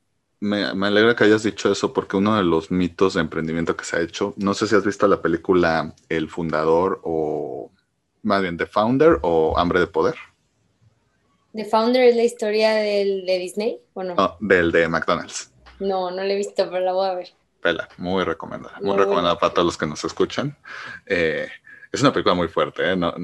me, 0.41 0.75
me, 0.75 0.89
alegra 0.89 1.17
que 1.17 1.25
hayas 1.25 1.43
dicho 1.43 1.73
eso 1.73 1.93
porque 1.93 2.17
uno 2.17 2.37
de 2.37 2.45
los 2.45 2.71
mitos 2.71 3.15
de 3.15 3.23
emprendimiento 3.23 3.77
que 3.77 3.85
se 3.85 3.97
ha 3.97 4.01
hecho, 4.01 4.35
no 4.37 4.53
sé 4.53 4.67
si 4.67 4.75
has 4.75 4.85
visto 4.85 5.09
la 5.09 5.23
película 5.23 5.95
El 6.11 6.29
Fundador 6.29 7.01
o 7.03 7.73
más 8.29 8.43
bien, 8.43 8.57
The 8.57 8.67
Founder 8.67 9.19
o 9.23 9.59
Hambre 9.59 9.81
de 9.81 9.87
Poder. 9.89 10.15
¿The 11.53 11.65
Founder 11.65 12.03
es 12.03 12.15
la 12.15 12.23
historia 12.23 12.75
del, 12.75 13.27
de 13.27 13.39
Disney 13.39 13.81
o 13.95 14.05
no? 14.05 14.15
No, 14.15 14.37
del 14.41 14.71
de 14.71 14.87
McDonald's. 14.87 15.53
No, 15.81 16.11
no 16.11 16.23
la 16.23 16.33
he 16.33 16.37
visto, 16.37 16.69
pero 16.71 16.81
la 16.81 16.93
voy 16.93 17.09
a 17.09 17.15
ver. 17.15 17.29
Pela, 17.61 17.89
muy 17.97 18.23
recomendada. 18.23 18.79
Muy, 18.81 18.97
recomendada 18.97 19.39
para 19.39 19.53
todos 19.53 19.67
los 19.67 19.79
que 19.79 19.87
nos 19.87 20.05
escuchan. 20.05 20.57
Eh, 21.07 21.49
es 21.91 22.01
una 22.01 22.13
película 22.13 22.35
muy 22.35 22.49
fuerte, 22.49 22.93
¿eh? 22.93 22.97
No, 22.97 23.15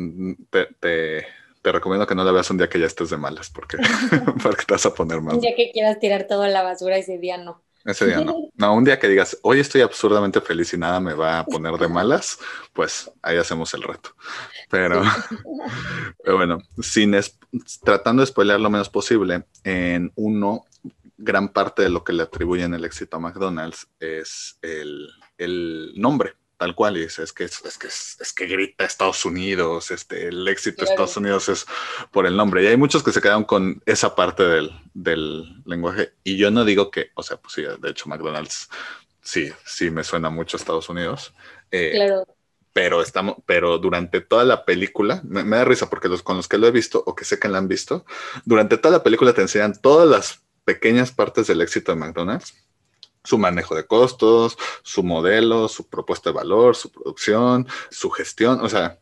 te, 0.51 0.67
te, 0.81 1.27
te, 1.63 1.73
recomiendo 1.73 2.07
que 2.07 2.15
no 2.15 2.25
la 2.25 2.33
veas 2.33 2.51
un 2.51 2.59
día 2.59 2.69
que 2.69 2.81
ya 2.81 2.87
estés 2.87 3.11
de 3.11 3.17
malas, 3.17 3.51
porque, 3.51 3.77
porque 4.43 4.65
te 4.65 4.75
vas 4.75 4.87
a 4.87 4.95
poner 4.95 5.21
mal. 5.21 5.37
Un 5.37 5.41
día 5.41 5.55
que 5.55 5.71
quieras 5.71 6.01
tirar 6.01 6.27
todo 6.27 6.43
a 6.43 6.49
la 6.49 6.63
basura, 6.63 6.97
ese 6.97 7.19
día 7.19 7.37
no. 7.37 7.63
Ese 7.85 8.07
día 8.07 8.21
no. 8.21 8.51
No, 8.57 8.75
un 8.75 8.85
día 8.85 8.99
que 8.99 9.09
digas, 9.09 9.39
hoy 9.43 9.61
estoy 9.61 9.83
absurdamente 9.83 10.41
feliz 10.41 10.73
y 10.73 10.79
nada 10.79 11.01
me 11.01 11.13
va 11.13 11.41
a 11.41 11.45
poner 11.45 11.75
de 11.75 11.89
malas, 11.89 12.39
pues 12.73 13.11
ahí 13.23 13.37
hacemos 13.37 13.75
el 13.75 13.83
reto. 13.83 14.15
Pero, 14.71 15.03
bueno, 16.25 16.59
sin 16.81 17.15
tratando 17.83 18.23
de 18.23 18.27
spoiler 18.27 18.59
lo 18.59 18.71
menos 18.71 18.89
posible, 18.89 19.45
en 19.65 20.13
uno, 20.15 20.65
gran 21.19 21.49
parte 21.49 21.83
de 21.83 21.91
lo 21.91 22.05
que 22.05 22.13
le 22.13 22.23
atribuyen 22.23 22.75
el 22.75 22.85
éxito 22.85 23.17
a 23.17 23.21
McDonald's 23.21 23.87
es 24.01 24.59
el, 24.63 25.09
el 25.37 25.93
nombre 25.97 26.35
tal 26.65 26.75
cual, 26.75 26.97
y 26.97 27.03
dice, 27.03 27.23
es 27.23 27.35
que, 27.35 27.45
es, 27.45 27.59
que, 27.79 27.89
es, 27.89 28.33
que 28.35 28.47
grita 28.47 28.87
Estados 28.87 29.27
Unidos, 29.27 29.91
este, 29.91 30.29
el 30.29 30.49
éxito 30.49 30.83
de 30.83 30.91
Estados 30.91 31.15
Unidos 31.19 31.51
es 31.51 31.67
por 32.11 32.25
el 32.25 32.39
nombre. 32.39 32.65
Y 32.65 32.69
hay 32.69 32.79
muchos 32.79 33.03
que 33.03 33.13
se 33.13 33.21
quedan 33.21 33.45
con 33.45 33.83
esa 33.85 34.15
parte 34.15 34.45
del, 34.45 34.71
del, 34.95 35.63
lenguaje. 35.67 36.15
Y 36.25 36.39
yo 36.39 36.51
no 36.51 36.65
digo 36.65 36.91
que, 36.91 37.11
o 37.17 37.23
sea, 37.23 37.37
pues 37.37 37.53
sí, 37.53 37.65
de 37.79 37.91
hecho 37.91 38.09
McDonald's 38.09 38.71
sí, 39.21 39.53
sí 39.67 39.91
me 39.91 40.05
suena 40.05 40.31
mucho 40.31 40.57
a 40.57 40.59
Estados 40.59 40.89
Unidos. 40.89 41.35
Eh, 41.71 41.93
claro. 41.97 42.27
Pero, 42.73 43.03
estamos, 43.03 43.37
pero 43.45 43.77
durante 43.77 44.23
toda 44.23 44.45
la 44.45 44.65
película, 44.65 45.21
me, 45.23 45.45
me, 45.45 45.59
da 45.59 45.67
risa 45.67 45.91
porque 45.91 46.09
los 46.09 46.23
con 46.23 46.39
los 46.39 46.49
que 46.49 46.57
lo 46.57 46.67
he 46.67 46.71
visto 46.71 47.05
o 47.05 47.15
que 47.15 47.27
sé 47.27 47.39
que 47.39 47.49
la 47.49 47.59
han 47.59 47.69
visto, 47.69 48.07
durante 48.47 48.79
toda 48.79 48.97
la 48.97 49.03
película 49.03 49.35
te 49.35 49.43
enseñan 49.43 49.79
todas 49.79 50.09
las 50.09 50.41
pequeñas 50.65 51.13
partes 51.13 51.47
del 51.47 51.61
éxito 51.61 51.93
de 51.93 51.99
McDonald's 51.99 52.55
su 53.25 53.39
manejo 53.39 53.75
de 53.75 53.87
costos, 53.87 54.57
su 54.83 55.03
modelo, 55.03 55.69
su 55.69 55.89
propuesta 55.89 56.31
de 56.31 56.37
valor, 56.37 56.77
su 56.77 56.93
producción, 56.93 57.67
su 57.91 58.11
gestión. 58.11 58.61
O 58.61 58.69
sea, 58.69 58.99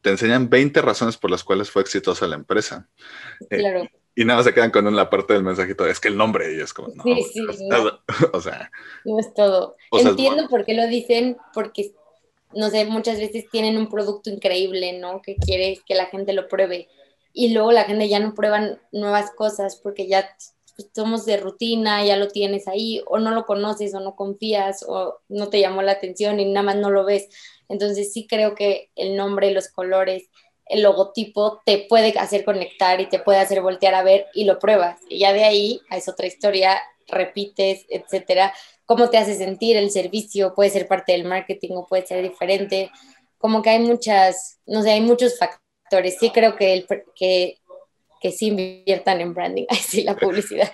te 0.00 0.10
enseñan 0.10 0.48
20 0.48 0.80
razones 0.82 1.16
por 1.16 1.30
las 1.30 1.44
cuales 1.44 1.70
fue 1.70 1.82
exitosa 1.82 2.26
la 2.26 2.36
empresa. 2.36 2.88
Eh, 3.50 3.58
claro. 3.58 3.88
y 4.14 4.24
nada, 4.24 4.42
se 4.42 4.54
quedan 4.54 4.70
con 4.70 4.94
la 4.96 5.10
parte 5.10 5.34
del 5.34 5.42
mensajito, 5.42 5.86
es 5.86 6.00
que 6.00 6.08
el 6.08 6.16
nombre, 6.16 6.54
y 6.54 6.60
es 6.60 6.72
como, 6.72 6.88
no, 6.94 7.02
sí, 7.02 7.22
sí, 7.32 7.40
o, 8.32 8.40
sea. 8.40 8.70
No 9.04 9.20
es 9.20 9.34
todo. 9.34 9.76
Entiendo 9.92 10.48
por 10.48 10.64
qué 10.64 10.74
lo 10.74 10.86
dicen, 10.86 11.36
porque, 11.52 11.92
no 12.54 12.70
sé, 12.70 12.86
muchas 12.86 13.18
veces 13.18 13.44
tienen 13.50 13.76
un 13.76 13.88
producto 13.88 14.30
increíble, 14.30 14.98
¿no? 14.98 15.20
Que 15.20 15.36
quieres 15.36 15.82
que 15.86 15.94
la 15.94 16.06
gente 16.06 16.32
lo 16.32 16.48
pruebe. 16.48 16.88
Y 17.34 17.52
luego 17.52 17.70
la 17.72 17.84
gente 17.84 18.08
ya 18.08 18.18
no 18.18 18.32
prueba 18.32 18.78
nuevas 18.92 19.30
cosas 19.32 19.76
porque 19.76 20.08
ya 20.08 20.34
pues, 20.76 20.90
somos 20.94 21.24
de 21.24 21.38
rutina, 21.38 22.04
ya 22.04 22.16
lo 22.16 22.28
tienes 22.28 22.68
ahí, 22.68 23.02
o 23.06 23.18
no 23.18 23.30
lo 23.32 23.46
conoces, 23.46 23.94
o 23.94 24.00
no 24.00 24.14
confías, 24.14 24.84
o 24.86 25.20
no 25.28 25.48
te 25.48 25.60
llamó 25.60 25.82
la 25.82 25.92
atención 25.92 26.38
y 26.38 26.44
nada 26.44 26.64
más 26.64 26.76
no 26.76 26.90
lo 26.90 27.04
ves. 27.04 27.28
Entonces 27.68 28.12
sí 28.12 28.26
creo 28.26 28.54
que 28.54 28.90
el 28.94 29.16
nombre, 29.16 29.50
los 29.50 29.68
colores, 29.68 30.28
el 30.66 30.82
logotipo 30.82 31.62
te 31.64 31.86
puede 31.88 32.18
hacer 32.18 32.44
conectar 32.44 33.00
y 33.00 33.08
te 33.08 33.18
puede 33.18 33.38
hacer 33.38 33.62
voltear 33.62 33.94
a 33.94 34.02
ver 34.02 34.26
y 34.34 34.44
lo 34.44 34.58
pruebas. 34.58 35.00
Y 35.08 35.20
ya 35.20 35.32
de 35.32 35.44
ahí 35.44 35.80
es 35.90 36.08
otra 36.08 36.26
historia, 36.26 36.80
repites, 37.08 37.86
etcétera. 37.88 38.52
¿Cómo 38.84 39.08
te 39.10 39.18
hace 39.18 39.34
sentir 39.34 39.76
el 39.76 39.90
servicio? 39.90 40.54
Puede 40.54 40.70
ser 40.70 40.88
parte 40.88 41.12
del 41.12 41.24
marketing 41.24 41.76
o 41.76 41.86
puede 41.86 42.06
ser 42.06 42.22
diferente. 42.22 42.90
Como 43.38 43.62
que 43.62 43.70
hay 43.70 43.78
muchas, 43.80 44.58
no 44.66 44.82
sé, 44.82 44.92
hay 44.92 45.00
muchos 45.00 45.38
factores. 45.38 46.18
Sí 46.18 46.30
creo 46.30 46.56
que, 46.56 46.72
el, 46.72 46.86
que 47.14 47.58
que 48.20 48.32
sí 48.32 48.48
inviertan 48.48 49.20
en 49.20 49.34
branding, 49.34 49.66
sí, 49.80 50.02
la 50.02 50.16
publicidad. 50.16 50.72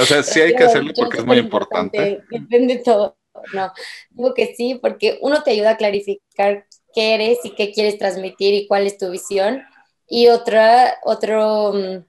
o 0.00 0.04
sea, 0.04 0.22
sí 0.22 0.40
hay 0.40 0.54
que 0.54 0.64
hacerlo 0.64 0.92
porque 0.96 1.18
es 1.18 1.24
muy 1.24 1.38
importante. 1.38 2.20
Depende 2.30 2.76
todo. 2.76 3.16
No, 3.52 3.70
digo 4.10 4.34
que 4.34 4.54
sí, 4.54 4.76
porque 4.76 5.18
uno 5.20 5.42
te 5.42 5.50
ayuda 5.50 5.72
a 5.72 5.76
clarificar 5.76 6.66
qué 6.94 7.14
eres 7.14 7.38
y 7.44 7.50
qué 7.50 7.70
quieres 7.70 7.98
transmitir 7.98 8.54
y 8.54 8.66
cuál 8.66 8.86
es 8.86 8.98
tu 8.98 9.10
visión. 9.10 9.62
Y 10.08 10.28
otra, 10.28 10.98
otro, 11.04 11.72
mm, 11.74 12.04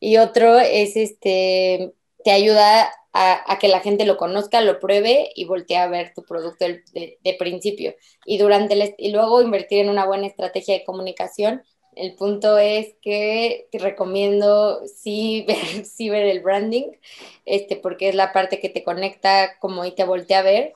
y 0.00 0.18
otro 0.18 0.58
es 0.58 0.96
este, 0.96 1.94
te 2.22 2.30
ayuda 2.30 2.92
a, 3.12 3.52
a, 3.52 3.58
que 3.58 3.68
la 3.68 3.80
gente 3.80 4.04
lo 4.04 4.16
conozca, 4.16 4.60
lo 4.60 4.78
pruebe 4.78 5.30
y 5.34 5.46
voltee 5.46 5.78
a 5.78 5.88
ver 5.88 6.12
tu 6.14 6.22
producto 6.22 6.66
de, 6.66 6.82
de, 6.92 7.18
de 7.22 7.34
principio. 7.34 7.94
Y, 8.26 8.38
durante 8.38 8.74
el, 8.74 8.94
y 8.98 9.10
luego 9.10 9.40
invertir 9.40 9.80
en 9.80 9.88
una 9.88 10.04
buena 10.04 10.26
estrategia 10.26 10.74
de 10.74 10.84
comunicación 10.84 11.62
el 11.98 12.14
punto 12.16 12.58
es 12.58 12.94
que 13.02 13.68
te 13.72 13.78
recomiendo 13.78 14.80
sí 14.86 15.44
ver, 15.48 15.84
sí 15.86 16.10
ver 16.10 16.26
el 16.26 16.40
branding, 16.42 16.92
este, 17.44 17.76
porque 17.76 18.08
es 18.10 18.14
la 18.14 18.32
parte 18.32 18.60
que 18.60 18.68
te 18.70 18.84
conecta 18.84 19.58
como 19.60 19.84
y 19.84 19.94
te 19.94 20.04
voltea 20.04 20.40
a 20.40 20.42
ver. 20.42 20.74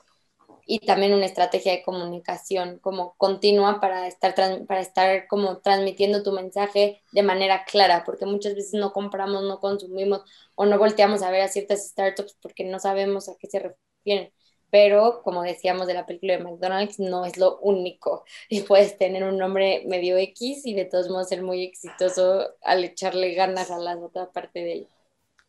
y 0.65 0.79
también 0.79 1.13
una 1.13 1.25
estrategia 1.25 1.73
de 1.73 1.83
comunicación 1.83 2.79
como 2.79 3.15
continua 3.17 3.79
para 3.81 4.07
estar, 4.07 4.33
para 4.67 4.81
estar 4.81 5.27
como 5.27 5.59
transmitiendo 5.59 6.23
tu 6.23 6.31
mensaje 6.31 7.01
de 7.11 7.23
manera 7.23 7.65
clara, 7.65 8.03
porque 8.05 8.25
muchas 8.25 8.55
veces 8.55 8.73
no 8.75 8.93
compramos, 8.93 9.43
no 9.43 9.59
consumimos 9.59 10.21
o 10.55 10.65
no 10.65 10.77
volteamos 10.79 11.21
a 11.23 11.31
ver 11.31 11.41
a 11.41 11.47
ciertas 11.49 11.87
startups 11.89 12.37
porque 12.41 12.63
no 12.65 12.79
sabemos 12.79 13.29
a 13.29 13.33
qué 13.39 13.47
se 13.47 13.59
refieren. 13.59 14.33
Pero 14.73 15.21
como 15.21 15.43
decíamos 15.43 15.85
de 15.85 15.93
la 15.93 16.07
película 16.07 16.35
de 16.35 16.43
McDonald's, 16.43 16.97
no 16.97 17.27
es 17.27 17.37
lo 17.37 17.59
único. 17.59 18.25
Y 18.49 18.61
puedes 18.61 18.97
tener 18.97 19.23
un 19.23 19.37
nombre 19.37 19.83
medio 19.85 20.17
X 20.17 20.65
y 20.65 20.73
de 20.73 20.85
todos 20.85 21.09
modos 21.09 21.29
ser 21.29 21.43
muy 21.43 21.63
exitoso 21.63 22.55
al 22.63 22.83
echarle 22.83 23.35
ganas 23.35 23.69
a 23.69 23.77
la 23.77 23.95
otra 23.95 24.31
parte 24.31 24.63
del, 24.63 24.87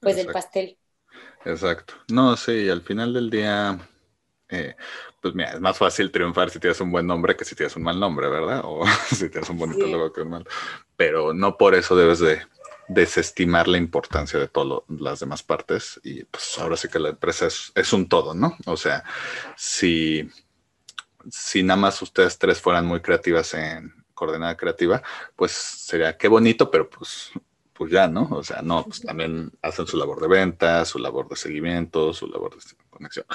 pues, 0.00 0.16
del 0.16 0.26
pastel. 0.26 0.76
Exacto. 1.46 1.94
No, 2.12 2.37
sí, 2.37 2.68
al 2.68 2.82
final 2.82 3.14
del 3.14 3.30
día 3.30 3.78
eh, 4.50 4.76
pues 5.22 5.34
mira, 5.34 5.52
es 5.52 5.60
más 5.60 5.78
fácil 5.78 6.12
triunfar 6.12 6.50
si 6.50 6.58
tienes 6.58 6.78
un 6.82 6.92
buen 6.92 7.06
nombre 7.06 7.34
que 7.34 7.46
si 7.46 7.54
tienes 7.54 7.74
un 7.76 7.82
mal 7.82 7.98
nombre, 7.98 8.28
¿verdad? 8.28 8.60
O 8.64 8.84
si 9.10 9.30
tienes 9.30 9.48
un 9.48 9.56
bonito 9.56 9.87
logo 9.87 10.12
que 10.12 10.20
un 10.20 10.28
mal. 10.28 10.44
Pero 10.96 11.32
no 11.32 11.56
por 11.56 11.74
eso 11.74 11.96
debes 11.96 12.18
de 12.18 12.42
desestimar 12.88 13.68
la 13.68 13.78
importancia 13.78 14.38
de 14.38 14.48
todas 14.48 14.82
las 14.88 15.20
demás 15.20 15.42
partes. 15.42 16.00
Y 16.04 16.24
pues 16.24 16.58
ahora 16.58 16.76
sí 16.76 16.88
que 16.88 16.98
la 16.98 17.10
empresa 17.10 17.46
es, 17.46 17.92
un 17.92 18.08
todo, 18.08 18.34
¿no? 18.34 18.56
O 18.66 18.76
sea, 18.76 19.04
si, 19.56 20.28
si 21.30 21.62
nada 21.62 21.80
más 21.80 22.00
ustedes 22.02 22.38
tres 22.38 22.60
fueran 22.60 22.86
muy 22.86 23.00
creativas 23.00 23.54
en 23.54 23.94
coordenada 24.14 24.56
creativa, 24.56 25.02
pues 25.36 25.52
sería 25.52 26.16
qué 26.16 26.28
bonito, 26.28 26.70
pero 26.70 26.88
pues 26.88 27.30
pues 27.72 27.90
ya, 27.90 28.06
¿no? 28.06 28.28
O 28.30 28.44
sea, 28.44 28.62
no, 28.62 28.84
pues 28.84 29.00
también 29.00 29.50
hacen 29.60 29.84
su 29.88 29.96
labor 29.96 30.20
de 30.20 30.28
venta, 30.28 30.84
su 30.84 31.00
labor 31.00 31.28
de 31.28 31.34
seguimiento, 31.34 32.14
su 32.14 32.28
labor 32.28 32.54
de 32.54 32.62
conexión 32.88 33.26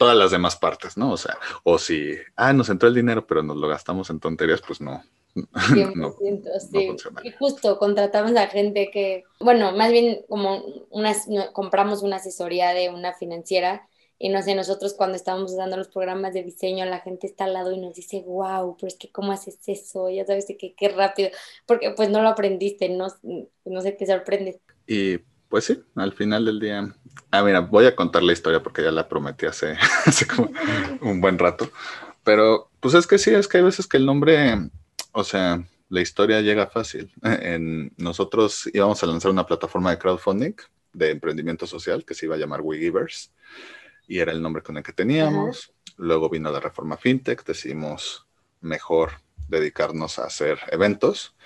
todas 0.00 0.16
las 0.16 0.30
demás 0.30 0.56
partes, 0.56 0.96
¿no? 0.96 1.12
O 1.12 1.18
sea, 1.18 1.38
o 1.62 1.78
si, 1.78 2.16
ah, 2.34 2.54
nos 2.54 2.70
entró 2.70 2.88
el 2.88 2.94
dinero, 2.94 3.26
pero 3.26 3.42
nos 3.42 3.58
lo 3.58 3.68
gastamos 3.68 4.08
en 4.08 4.18
tonterías, 4.18 4.62
pues 4.66 4.80
no. 4.80 5.04
100%, 5.34 6.60
sí. 6.60 6.90
y 7.22 7.30
justo 7.32 7.78
contratamos 7.78 8.34
a 8.36 8.48
gente 8.48 8.90
que, 8.92 9.24
bueno, 9.38 9.72
más 9.72 9.92
bien 9.92 10.22
como 10.28 10.62
una, 10.90 11.14
compramos 11.52 12.02
una 12.02 12.16
asesoría 12.16 12.74
de 12.74 12.88
una 12.88 13.14
financiera 13.14 13.88
y 14.22 14.28
no 14.28 14.42
sé, 14.42 14.54
nosotros 14.54 14.92
cuando 14.92 15.16
estábamos 15.16 15.52
usando 15.52 15.78
los 15.78 15.88
programas 15.88 16.34
de 16.34 16.42
diseño, 16.42 16.84
la 16.84 17.00
gente 17.00 17.26
está 17.26 17.44
al 17.44 17.54
lado 17.54 17.72
y 17.72 17.80
nos 17.80 17.94
dice, 17.94 18.22
wow, 18.26 18.76
pero 18.76 18.88
es 18.88 18.96
que 18.96 19.10
cómo 19.10 19.32
haces 19.32 19.58
eso, 19.66 20.10
ya 20.10 20.26
sabes 20.26 20.44
que 20.46 20.74
qué 20.74 20.88
rápido, 20.90 21.30
porque 21.64 21.92
pues 21.92 22.10
no 22.10 22.20
lo 22.20 22.28
aprendiste, 22.28 22.90
no, 22.90 23.06
no 23.64 23.80
sé, 23.80 23.96
qué 23.96 24.06
sorprende. 24.06 24.60
Y 24.86 25.20
pues 25.48 25.64
sí, 25.64 25.82
al 25.96 26.12
final 26.12 26.44
del 26.44 26.60
día. 26.60 26.94
Ah, 27.30 27.42
mira, 27.42 27.60
voy 27.60 27.86
a 27.86 27.96
contar 27.96 28.22
la 28.22 28.32
historia 28.32 28.62
porque 28.62 28.82
ya 28.82 28.90
la 28.90 29.08
prometí 29.08 29.46
hace, 29.46 29.76
hace 30.06 30.26
como 30.26 30.50
un 31.00 31.20
buen 31.20 31.38
rato. 31.38 31.70
Pero, 32.22 32.70
pues 32.78 32.94
es 32.94 33.06
que 33.06 33.18
sí, 33.18 33.34
es 33.34 33.48
que 33.48 33.56
hay 33.56 33.64
veces 33.64 33.86
que 33.86 33.96
el 33.96 34.06
nombre, 34.06 34.70
o 35.12 35.24
sea, 35.24 35.64
la 35.88 36.00
historia 36.00 36.40
llega 36.40 36.66
fácil. 36.66 37.12
En, 37.22 37.92
nosotros 37.96 38.68
íbamos 38.72 39.02
a 39.02 39.06
lanzar 39.06 39.30
una 39.30 39.46
plataforma 39.46 39.90
de 39.90 39.98
crowdfunding 39.98 40.54
de 40.92 41.10
emprendimiento 41.10 41.66
social 41.66 42.04
que 42.04 42.14
se 42.14 42.26
iba 42.26 42.34
a 42.34 42.38
llamar 42.38 42.62
WeGivers 42.62 43.32
y 44.08 44.18
era 44.18 44.32
el 44.32 44.42
nombre 44.42 44.62
con 44.62 44.76
el 44.76 44.82
que 44.82 44.92
teníamos. 44.92 45.72
Luego 45.96 46.28
vino 46.28 46.50
la 46.50 46.60
reforma 46.60 46.96
fintech, 46.96 47.44
decidimos 47.44 48.26
mejor 48.60 49.12
dedicarnos 49.48 50.18
a 50.18 50.24
hacer 50.24 50.58
eventos. 50.70 51.36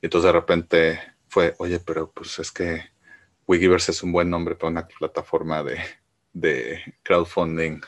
Y 0.00 0.06
entonces 0.06 0.28
de 0.28 0.32
repente 0.32 1.00
fue, 1.28 1.54
oye, 1.58 1.80
pero 1.80 2.12
pues 2.12 2.38
es 2.38 2.52
que 2.52 2.92
Wikiverse 3.46 3.92
es 3.92 4.02
un 4.02 4.12
buen 4.12 4.30
nombre 4.30 4.54
para 4.54 4.70
una 4.70 4.86
plataforma 4.86 5.64
de, 6.32 6.80
crowdfunding, 7.02 7.80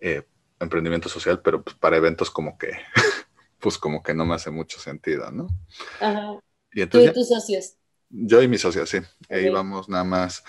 eh, 0.00 0.22
emprendimiento 0.60 1.08
social, 1.08 1.40
pero 1.42 1.62
pues, 1.62 1.74
para 1.76 1.96
eventos 1.96 2.30
como 2.30 2.56
que, 2.58 2.70
pues 3.60 3.78
como 3.78 4.02
que 4.02 4.14
no 4.14 4.24
me 4.24 4.34
hace 4.34 4.50
mucho 4.50 4.78
sentido, 4.78 5.30
¿no? 5.30 5.48
Ajá. 6.00 6.38
Y 6.72 6.86
¿Tú 6.86 7.00
y 7.00 7.12
tus 7.12 7.28
socios? 7.28 7.74
Yo 8.10 8.42
y 8.42 8.48
mis 8.48 8.60
socios, 8.60 8.88
sí. 8.88 8.98
Ahí 9.28 9.48
vamos 9.48 9.88
nada 9.88 10.04
más. 10.04 10.44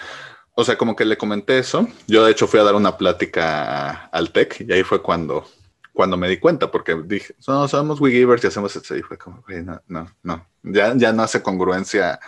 O 0.56 0.64
sea, 0.64 0.78
como 0.78 0.96
que 0.96 1.06
le 1.06 1.18
comenté 1.18 1.60
eso. 1.60 1.88
Yo 2.08 2.26
de 2.26 2.32
hecho 2.32 2.48
fui 2.48 2.60
a 2.60 2.64
dar 2.64 2.76
una 2.76 2.98
plática 2.98 4.08
al 4.08 4.32
TEC 4.32 4.62
y 4.68 4.74
ahí 4.74 4.84
fue 4.84 5.02
cuando, 5.02 5.46
cuando 5.94 6.18
me 6.18 6.28
di 6.28 6.38
cuenta, 6.38 6.70
porque 6.70 6.96
dije, 7.06 7.36
no, 7.48 7.68
somos 7.68 8.02
WeGivers 8.02 8.44
y 8.44 8.48
hacemos 8.48 8.76
eso. 8.76 8.96
Y 8.96 9.02
fue 9.02 9.18
como, 9.18 9.44
no, 9.48 9.82
no, 9.88 10.16
no. 10.24 10.48
Ya, 10.64 10.94
ya 10.96 11.14
no 11.14 11.24
hace 11.24 11.42
congruencia 11.42 12.20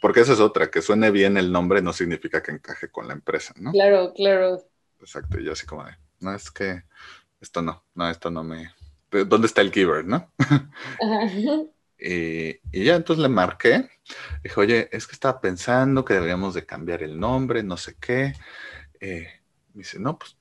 porque 0.00 0.20
esa 0.20 0.32
es 0.32 0.40
otra, 0.40 0.70
que 0.70 0.82
suene 0.82 1.10
bien 1.10 1.36
el 1.36 1.52
nombre 1.52 1.82
no 1.82 1.92
significa 1.92 2.42
que 2.42 2.52
encaje 2.52 2.90
con 2.90 3.06
la 3.06 3.12
empresa, 3.12 3.52
¿no? 3.58 3.70
Claro, 3.72 4.12
claro. 4.14 4.62
Exacto, 4.98 5.38
y 5.38 5.44
yo 5.44 5.52
así 5.52 5.66
como 5.66 5.84
de, 5.84 5.92
no, 6.20 6.34
es 6.34 6.50
que 6.50 6.82
esto 7.40 7.62
no, 7.62 7.84
no, 7.94 8.08
esto 8.08 8.30
no 8.30 8.42
me... 8.42 8.72
¿Dónde 9.10 9.46
está 9.46 9.60
el 9.60 9.72
giver, 9.72 10.04
no? 10.04 10.32
y, 11.98 12.84
ya 12.84 12.96
entonces 12.96 13.22
le 13.22 13.28
marqué, 13.28 13.88
dije, 14.42 14.60
oye, 14.60 14.88
es 14.92 15.06
que 15.06 15.12
estaba 15.12 15.40
pensando 15.40 16.04
que 16.04 16.14
deberíamos 16.14 16.54
de 16.54 16.64
cambiar 16.64 17.02
el 17.02 17.18
nombre, 17.18 17.62
no 17.62 17.76
sé 17.76 17.96
qué. 18.00 18.34
Eh, 19.00 19.28
me 19.74 19.80
dice, 19.80 19.98
no, 19.98 20.18
pues, 20.18 20.36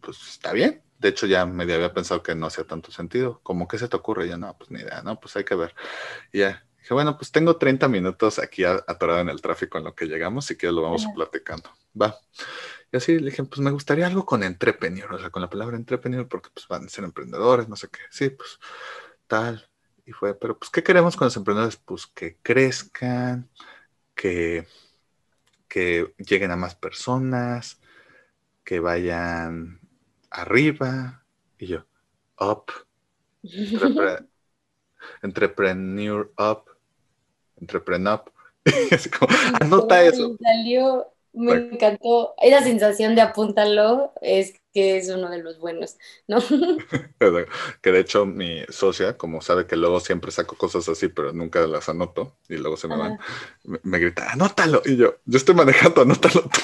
pues 0.00 0.18
está 0.28 0.52
bien. 0.52 0.82
De 0.98 1.08
hecho, 1.08 1.26
ya 1.26 1.44
medio 1.46 1.74
había 1.74 1.92
pensado 1.92 2.22
que 2.22 2.34
no 2.34 2.46
hacía 2.46 2.64
tanto 2.64 2.92
sentido. 2.92 3.40
Como 3.42 3.66
que 3.66 3.78
se 3.78 3.88
te 3.88 3.96
ocurre, 3.96 4.28
ya 4.28 4.36
no, 4.36 4.56
pues 4.56 4.70
ni 4.70 4.80
idea, 4.80 5.02
no, 5.02 5.18
pues 5.20 5.36
hay 5.36 5.44
que 5.44 5.54
ver. 5.54 5.74
Y 6.32 6.40
ya, 6.40 6.64
Dije, 6.82 6.94
bueno, 6.94 7.16
pues 7.16 7.30
tengo 7.30 7.56
30 7.56 7.86
minutos 7.86 8.40
aquí 8.40 8.64
atorado 8.64 9.20
en 9.20 9.28
el 9.28 9.40
tráfico 9.40 9.78
en 9.78 9.84
lo 9.84 9.94
que 9.94 10.06
llegamos 10.06 10.50
y 10.50 10.56
que 10.56 10.66
lo 10.72 10.82
vamos 10.82 11.06
platicando. 11.14 11.70
Va. 12.00 12.18
Y 12.92 12.96
así 12.98 13.18
le 13.18 13.30
dije, 13.30 13.42
pues 13.44 13.60
me 13.60 13.70
gustaría 13.70 14.06
algo 14.06 14.26
con 14.26 14.42
entrepreneur, 14.42 15.14
o 15.14 15.18
sea, 15.18 15.30
con 15.30 15.40
la 15.40 15.48
palabra 15.48 15.76
entrepreneur, 15.76 16.28
porque 16.28 16.50
pues 16.52 16.68
van 16.68 16.84
a 16.84 16.88
ser 16.88 17.04
emprendedores, 17.04 17.68
no 17.68 17.76
sé 17.76 17.88
qué. 17.88 18.00
Sí, 18.10 18.28
pues 18.30 18.58
tal. 19.26 19.66
Y 20.04 20.12
fue, 20.12 20.34
pero 20.34 20.58
pues, 20.58 20.70
¿qué 20.70 20.82
queremos 20.82 21.16
con 21.16 21.26
los 21.26 21.36
emprendedores? 21.36 21.76
Pues 21.76 22.06
que 22.06 22.36
crezcan, 22.42 23.48
que, 24.14 24.66
que 25.68 26.12
lleguen 26.18 26.50
a 26.50 26.56
más 26.56 26.74
personas, 26.74 27.80
que 28.62 28.78
vayan 28.78 29.80
arriba. 30.30 31.24
Y 31.58 31.68
yo, 31.68 31.86
up. 32.38 32.66
Entrepreneur 35.22 36.32
Up 36.38 36.64
Entrepreneur. 37.62 38.22
Así 38.90 39.08
como, 39.08 39.34
anota 39.60 40.02
eso. 40.02 40.36
Salió, 40.40 41.06
me 41.32 41.54
encantó. 41.54 42.34
Esa 42.40 42.62
sensación 42.62 43.14
de 43.14 43.22
apúntalo 43.22 44.12
es 44.20 44.54
que 44.72 44.96
es 44.96 45.08
uno 45.08 45.30
de 45.30 45.42
los 45.42 45.58
buenos, 45.58 45.96
¿no? 46.26 46.38
que 47.82 47.92
de 47.92 48.00
hecho 48.00 48.26
mi 48.26 48.62
socia, 48.68 49.16
como 49.16 49.40
sabe 49.40 49.66
que 49.66 49.76
luego 49.76 50.00
siempre 50.00 50.30
saco 50.30 50.56
cosas 50.56 50.88
así, 50.88 51.08
pero 51.08 51.32
nunca 51.32 51.66
las 51.66 51.88
anoto 51.88 52.36
y 52.48 52.56
luego 52.56 52.76
se 52.76 52.88
me 52.88 52.96
van, 52.96 53.18
me, 53.64 53.98
grita, 53.98 54.30
anótalo. 54.32 54.82
Y 54.84 54.96
yo, 54.96 55.16
yo 55.24 55.36
estoy 55.36 55.54
manejando, 55.54 56.02
anótalo 56.02 56.42
tú. 56.42 56.60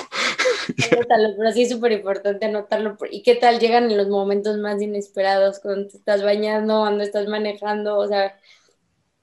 Anótalo, 0.92 1.34
pero 1.38 1.52
sí 1.52 1.62
es 1.62 1.70
súper 1.70 1.92
importante 1.92 2.44
anotarlo. 2.44 2.98
¿Y 3.10 3.22
qué 3.22 3.36
tal 3.36 3.58
llegan 3.58 3.90
en 3.90 3.96
los 3.96 4.08
momentos 4.08 4.58
más 4.58 4.82
inesperados, 4.82 5.60
cuando 5.60 5.88
te 5.88 5.96
estás 5.96 6.22
bañando, 6.22 6.80
cuando 6.80 7.04
estás 7.04 7.26
manejando? 7.26 7.96
O 7.96 8.06
sea, 8.06 8.38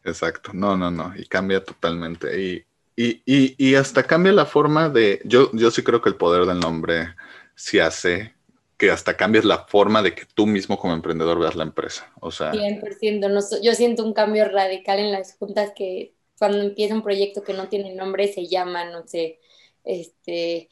Exacto, 0.05 0.51
no, 0.53 0.77
no, 0.77 0.91
no, 0.91 1.13
y 1.15 1.25
cambia 1.25 1.63
totalmente. 1.63 2.39
Y, 2.39 2.65
y, 2.95 3.21
y, 3.25 3.55
y, 3.57 3.75
hasta 3.75 4.03
cambia 4.03 4.31
la 4.31 4.45
forma 4.45 4.89
de, 4.89 5.21
yo, 5.25 5.49
yo 5.53 5.69
sí 5.69 5.83
creo 5.83 6.01
que 6.01 6.09
el 6.09 6.15
poder 6.15 6.45
del 6.45 6.59
nombre 6.59 7.15
sí 7.55 7.79
hace 7.79 8.33
que 8.77 8.91
hasta 8.91 9.15
cambies 9.15 9.45
la 9.45 9.59
forma 9.65 10.01
de 10.01 10.13
que 10.13 10.23
tú 10.33 10.45
mismo 10.45 10.77
como 10.77 10.93
emprendedor 10.93 11.39
veas 11.39 11.55
la 11.55 11.63
empresa. 11.63 12.11
O 12.19 12.31
sea, 12.31 12.51
100%, 12.51 13.29
no, 13.29 13.61
yo 13.61 13.73
siento 13.73 14.03
un 14.03 14.13
cambio 14.13 14.47
radical 14.49 14.99
en 14.99 15.11
las 15.11 15.35
juntas 15.37 15.71
que 15.75 16.13
cuando 16.37 16.61
empieza 16.61 16.93
un 16.93 17.03
proyecto 17.03 17.43
que 17.43 17.53
no 17.53 17.69
tiene 17.69 17.95
nombre 17.95 18.31
se 18.31 18.47
llama, 18.47 18.85
no 18.85 19.07
sé, 19.07 19.39
este, 19.83 20.69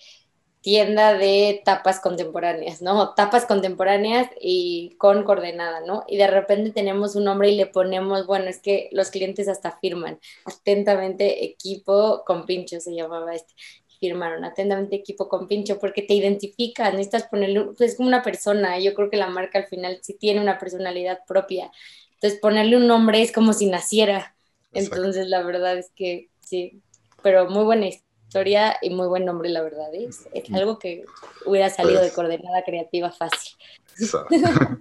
tienda 0.64 1.14
de 1.14 1.62
tapas 1.66 2.00
contemporáneas, 2.00 2.82
¿no? 2.82 3.14
Tapas 3.16 3.46
contemporáneas 3.46 4.30
y 4.40 4.96
con 4.98 5.24
coordenada, 5.26 5.82
¿no? 5.82 6.06
Y 6.08 6.16
de 6.16 6.28
repente 6.28 6.72
tenemos 6.72 7.18
un 7.18 7.26
nombre 7.26 7.50
y 7.50 7.58
le 7.58 7.66
ponemos, 7.66 8.26
bueno, 8.26 8.46
es 8.46 8.60
que 8.62 8.88
los 8.94 9.12
clientes 9.12 9.50
hasta 9.50 9.78
firman, 9.80 10.20
atentamente 10.46 11.44
equipo 11.44 12.24
con 12.26 12.46
pincho 12.46 12.80
se 12.80 12.96
llamaba 12.96 13.36
este, 13.36 13.54
firmaron 14.00 14.46
atentamente 14.46 14.96
equipo 14.96 15.28
con 15.28 15.50
pincho 15.50 15.80
porque 15.80 16.02
te 16.02 16.14
identifican, 16.14 16.94
necesitas 16.94 17.24
ponerle, 17.24 17.66
pues 17.78 17.92
es 17.92 17.98
como 17.98 18.08
una 18.08 18.24
persona, 18.24 18.80
yo 18.80 18.94
creo 18.94 19.10
que 19.10 19.18
la 19.18 19.28
marca 19.28 19.60
al 19.60 19.68
final 19.68 20.00
sí 20.02 20.14
tiene 20.14 20.40
una 20.40 20.60
personalidad 20.60 21.20
propia, 21.28 21.72
entonces 22.14 22.40
ponerle 22.40 22.78
un 22.78 22.88
nombre 22.88 23.22
es 23.22 23.34
como 23.34 23.52
si 23.52 23.66
naciera, 23.66 24.34
entonces 24.72 25.28
la 25.28 25.44
verdad 25.44 25.78
es 25.78 25.92
que 25.94 26.30
sí, 26.40 26.82
pero 27.22 27.50
muy 27.50 27.66
buena 27.66 27.88
historia 27.88 28.13
y 28.82 28.90
muy 28.90 29.08
buen 29.08 29.26
nombre, 29.26 29.50
la 29.50 29.62
verdad. 29.62 29.94
¿eh? 29.94 30.10
Es, 30.10 30.28
algo 30.54 30.80
que 30.80 31.06
hubiera 31.46 31.70
salido 31.70 32.02
de 32.02 32.08
pues 32.08 32.14
coordenada 32.14 32.64
creativa 32.64 33.12
fácil. 33.12 33.56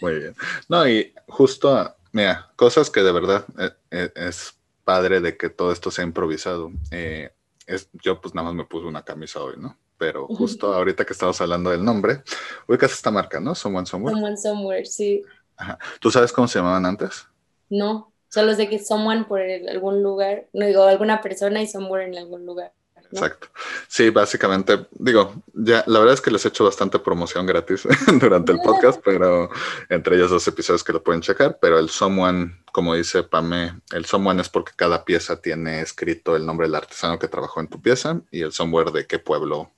muy 0.00 0.14
bien. 0.18 0.34
No, 0.68 0.88
y 0.88 1.12
justo, 1.28 1.96
mira, 2.12 2.50
cosas 2.56 2.90
que 2.90 3.02
de 3.02 3.12
verdad 3.12 3.44
eh, 3.58 3.70
eh, 3.90 4.12
es 4.16 4.54
padre 4.84 5.20
de 5.20 5.36
que 5.36 5.48
todo 5.48 5.72
esto 5.72 5.90
sea 5.90 6.04
improvisado. 6.04 6.70
es, 6.90 7.88
yo 7.92 8.20
pues 8.20 8.34
nada 8.34 8.46
más 8.46 8.54
me 8.54 8.64
puse 8.64 8.86
una 8.86 9.04
camisa 9.04 9.42
hoy, 9.42 9.54
¿no? 9.58 9.76
pero 9.98 10.26
justo 10.28 10.72
ahorita 10.72 11.04
que 11.04 11.12
estamos 11.12 11.38
hablando 11.40 11.70
del 11.70 11.84
nombre, 11.84 12.22
ubicas 12.68 12.92
esta 12.92 13.10
marca, 13.10 13.40
¿no? 13.40 13.54
Someone 13.54 13.84
Somewhere. 13.84 14.14
Someone 14.14 14.36
Somewhere, 14.36 14.86
sí. 14.86 15.24
Ajá. 15.56 15.78
¿Tú 16.00 16.10
sabes 16.10 16.32
cómo 16.32 16.46
se 16.46 16.60
llamaban 16.60 16.86
antes? 16.86 17.26
No, 17.68 18.12
solo 18.28 18.54
sé 18.54 18.68
que 18.68 18.78
Someone 18.78 19.24
por 19.24 19.40
algún 19.40 20.02
lugar, 20.02 20.46
no 20.52 20.66
digo 20.66 20.84
alguna 20.84 21.20
persona 21.20 21.60
y 21.60 21.66
Somewhere 21.66 22.06
en 22.06 22.16
algún 22.16 22.46
lugar. 22.46 22.72
Exacto. 23.10 23.48
Sí, 23.86 24.10
básicamente, 24.10 24.86
digo, 24.92 25.42
ya 25.54 25.82
la 25.86 25.98
verdad 25.98 26.14
es 26.14 26.20
que 26.20 26.30
les 26.30 26.44
he 26.44 26.48
hecho 26.48 26.64
bastante 26.64 26.98
promoción 26.98 27.46
gratis 27.46 27.86
durante 28.20 28.52
el 28.52 28.58
podcast, 28.60 29.00
pero 29.04 29.50
entre 29.88 30.16
ellos 30.16 30.30
dos 30.30 30.46
episodios 30.46 30.84
que 30.84 30.92
lo 30.92 31.02
pueden 31.02 31.22
checar, 31.22 31.58
pero 31.60 31.78
el 31.78 31.88
Someone, 31.88 32.62
como 32.72 32.94
dice 32.94 33.22
Pame, 33.22 33.80
el 33.92 34.04
Someone 34.04 34.42
es 34.42 34.48
porque 34.48 34.72
cada 34.76 35.04
pieza 35.04 35.40
tiene 35.40 35.80
escrito 35.80 36.36
el 36.36 36.44
nombre 36.44 36.66
del 36.66 36.74
artesano 36.74 37.18
que 37.18 37.28
trabajó 37.28 37.60
en 37.60 37.68
tu 37.68 37.80
pieza 37.80 38.20
y 38.30 38.42
el 38.42 38.52
somewhere 38.52 38.92
de 38.92 39.06
qué 39.06 39.18
pueblo. 39.18 39.72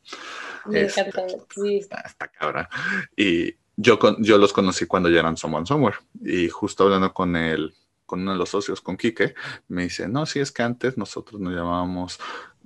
Me 0.66 0.82
encanta, 0.82 1.22
sí. 1.54 1.78
Está, 1.78 2.00
está 2.00 2.28
cabra. 2.28 2.68
Y 3.16 3.54
yo, 3.76 3.98
yo 4.18 4.38
los 4.38 4.52
conocí 4.52 4.86
cuando 4.86 5.08
ya 5.08 5.20
eran 5.20 5.36
Someone 5.36 5.66
Somewhere 5.66 5.96
y 6.22 6.48
justo 6.48 6.84
hablando 6.84 7.14
con 7.14 7.36
el 7.36 7.74
con 8.10 8.22
uno 8.22 8.32
de 8.32 8.38
los 8.38 8.48
socios, 8.48 8.80
con 8.80 8.96
Quique, 8.96 9.36
me 9.68 9.84
dice, 9.84 10.08
no, 10.08 10.26
sí, 10.26 10.40
es 10.40 10.50
que 10.50 10.64
antes 10.64 10.98
nosotros 10.98 11.40
nos 11.40 11.54
llamábamos 11.54 12.18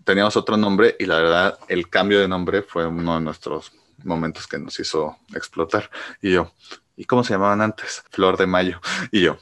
teníamos 0.04 0.36
otro 0.36 0.56
nombre 0.56 0.96
y 0.98 1.06
la 1.06 1.16
verdad 1.16 1.58
el 1.68 1.88
cambio 1.88 2.20
de 2.20 2.28
nombre 2.28 2.62
fue 2.62 2.86
uno 2.86 3.14
de 3.14 3.20
nuestros 3.20 3.72
momentos 4.04 4.46
que 4.46 4.58
nos 4.58 4.78
hizo 4.78 5.16
explotar. 5.34 5.90
Y 6.20 6.32
yo, 6.32 6.52
¿y 6.96 7.04
cómo 7.04 7.24
se 7.24 7.34
llamaban 7.34 7.60
antes? 7.60 8.02
Flor 8.10 8.36
de 8.36 8.46
Mayo. 8.46 8.80
Y 9.10 9.22
yo. 9.22 9.38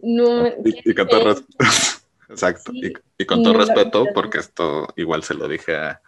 No. 0.00 0.48
Y, 0.64 0.94
con 0.94 1.06
todo 1.06 1.24
respeto. 1.24 1.56
Exacto. 2.28 2.72
Y, 2.74 3.24
con 3.26 3.42
todo 3.42 3.54
respeto, 3.54 4.06
porque 4.14 4.38
esto 4.38 4.88
igual 4.96 5.22
se 5.22 5.34
lo 5.34 5.46
dije 5.46 5.76
a, 5.76 6.00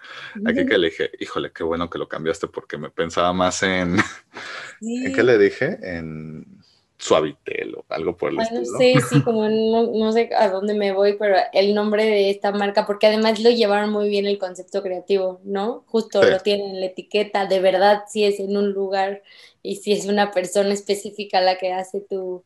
aquí 0.46 0.66
que 0.66 0.78
le 0.78 0.88
dije, 0.88 1.10
híjole, 1.20 1.52
qué 1.52 1.62
bueno 1.62 1.88
que 1.90 1.98
lo 1.98 2.08
cambiaste 2.08 2.48
porque 2.48 2.78
me 2.78 2.90
pensaba 2.90 3.32
más 3.32 3.62
en, 3.62 3.98
¿en 4.80 5.12
qué 5.14 5.22
le 5.22 5.38
dije? 5.38 5.78
En 5.82 6.63
Suavitel 7.04 7.74
o 7.76 7.84
algo 7.88 8.16
por 8.16 8.30
el 8.30 8.36
bueno, 8.36 8.60
estilo. 8.60 8.78
Sí, 8.78 9.00
sí, 9.00 9.22
como 9.22 9.48
no, 9.48 9.92
no, 9.92 10.12
sé 10.12 10.30
a 10.36 10.48
dónde 10.48 10.74
me 10.74 10.92
voy, 10.92 11.16
pero 11.18 11.36
el 11.52 11.74
nombre 11.74 12.04
de 12.04 12.30
esta 12.30 12.50
marca, 12.50 12.84
porque 12.86 13.06
además 13.06 13.40
lo 13.40 13.50
llevaron 13.50 13.90
muy 13.90 14.08
bien 14.08 14.26
el 14.26 14.38
concepto 14.38 14.82
creativo, 14.82 15.40
¿no? 15.44 15.84
Justo 15.86 16.22
Sí. 16.22 16.26
lo 16.26 16.40
tienen 16.40 16.70
en 16.70 16.80
la 16.80 16.86
etiqueta, 16.86 17.46
de 17.46 17.60
verdad 17.60 18.04
si 18.08 18.24
es 18.24 18.40
en 18.40 18.56
un 18.56 18.72
lugar 18.72 19.22
y 19.62 19.76
si 19.76 19.92
es 19.92 20.06
una 20.06 20.32
persona 20.32 20.72
específica 20.74 21.40
la 21.40 21.58
que 21.58 21.72
hace 21.72 22.00
tu, 22.00 22.44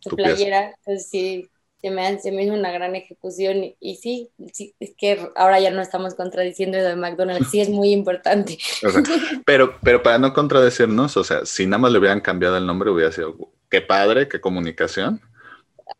tu, 0.00 0.10
Tu 0.10 0.16
playera, 0.16 0.74
pues 0.84 1.08
sí, 1.10 1.50
se 1.78 1.90
me, 1.90 2.18
se 2.20 2.32
me 2.32 2.44
hizo 2.44 2.54
una 2.54 2.72
gran 2.72 2.96
ejecución 2.96 3.64
y, 3.64 3.76
y 3.80 3.96
sí, 3.96 4.32
sí, 4.52 4.74
es 4.80 4.94
que 4.96 5.30
ahora 5.36 5.60
ya 5.60 5.70
no 5.70 5.82
estamos 5.82 6.14
contradiciendo 6.14 6.78
lo 6.78 6.84
de 6.84 6.96
McDonald's, 6.96 7.50
sí 7.50 7.60
es 7.60 7.70
muy 7.70 7.92
importante. 7.92 8.58
O 8.82 8.90
sea, 8.90 9.02
pero, 9.44 9.78
pero 9.82 10.02
para 10.02 10.18
no 10.18 10.32
contradecirnos, 10.32 11.16
o 11.16 11.24
sea, 11.24 11.44
si 11.46 11.66
nada 11.66 11.78
más 11.78 11.92
le 11.92 11.98
hubieran 11.98 12.20
cambiado 12.20 12.56
el 12.56 12.66
nombre, 12.66 12.90
hubiera 12.90 13.12
sido 13.12 13.36
qué 13.74 13.80
padre, 13.80 14.28
qué 14.28 14.40
comunicación. 14.40 15.20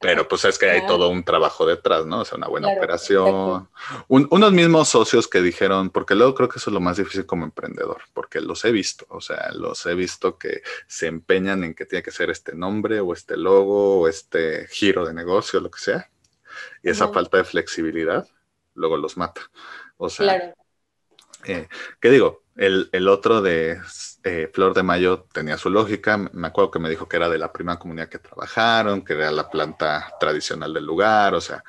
Pero 0.01 0.29
pues 0.29 0.45
es 0.45 0.59
que 0.59 0.71
hay 0.71 0.87
todo 0.87 1.09
un 1.09 1.25
trabajo 1.25 1.67
detrás, 1.67 2.07
¿no? 2.07 2.21
O 2.21 2.25
sea, 2.25 2.39
una 2.39 2.47
buena 2.49 2.69
Claro, 2.69 2.79
operación. 2.81 3.69
Un- 4.09 4.29
unos 4.31 4.53
mismos 4.53 4.89
socios 4.89 5.27
que 5.29 5.43
dijeron, 5.43 5.91
porque 5.91 6.15
luego 6.15 6.35
creo 6.35 6.49
que 6.49 6.59
eso 6.59 6.71
es 6.71 6.75
lo 6.75 6.81
más 6.81 6.97
difícil 6.97 7.27
como 7.27 7.45
emprendedor, 7.45 8.03
porque 8.13 8.41
los 8.41 8.65
he 8.65 8.71
visto, 8.73 9.07
o 9.09 9.21
sea, 9.21 9.51
los 9.53 9.85
he 9.87 9.95
visto 9.95 10.39
que 10.39 10.63
se 10.87 11.07
empeñan 11.07 11.65
en 11.65 11.75
que 11.75 11.85
tiene 11.85 12.03
que 12.03 12.13
ser 12.13 12.31
este 12.31 12.55
nombre 12.55 13.01
o 13.01 13.13
este 13.13 13.37
logo 13.37 14.01
o 14.01 14.09
este 14.09 14.67
giro 14.69 15.05
de 15.05 15.15
negocio, 15.15 15.61
lo 15.61 15.71
que 15.71 15.81
sea. 15.81 16.11
Y 16.83 16.91
esa 16.91 17.05
Ajá. 17.05 17.15
falta 17.15 17.39
de 17.39 17.45
flexibilidad 17.45 18.27
luego 18.75 18.97
los 18.97 19.17
mata. 19.17 19.43
O 19.97 20.09
sea, 20.09 20.27
Claro, 20.39 20.55
eh, 21.45 21.69
¿Qué 22.01 22.11
digo? 22.11 22.43
El, 22.57 22.89
el 22.93 23.09
otro 23.09 23.43
de 23.43 23.81
eh, 24.25 24.51
Flor 24.53 24.73
de 24.73 24.83
Mayo 24.83 25.27
tenía 25.33 25.59
su 25.59 25.69
lógica. 25.69 26.17
Me 26.17 26.47
acuerdo 26.47 26.71
que 26.71 26.79
me 26.79 26.89
dijo 26.89 27.07
que 27.07 27.17
era 27.17 27.29
de 27.29 27.39
la 27.39 27.53
primera 27.53 27.79
comunidad 27.79 28.09
que 28.09 28.19
trabajaron, 28.19 29.05
que 29.05 29.13
era 29.13 29.31
la 29.31 29.51
planta 29.51 30.15
tradicional 30.19 30.73
del 30.73 30.87
lugar, 30.87 31.35
o 31.35 31.41
sea. 31.43 31.63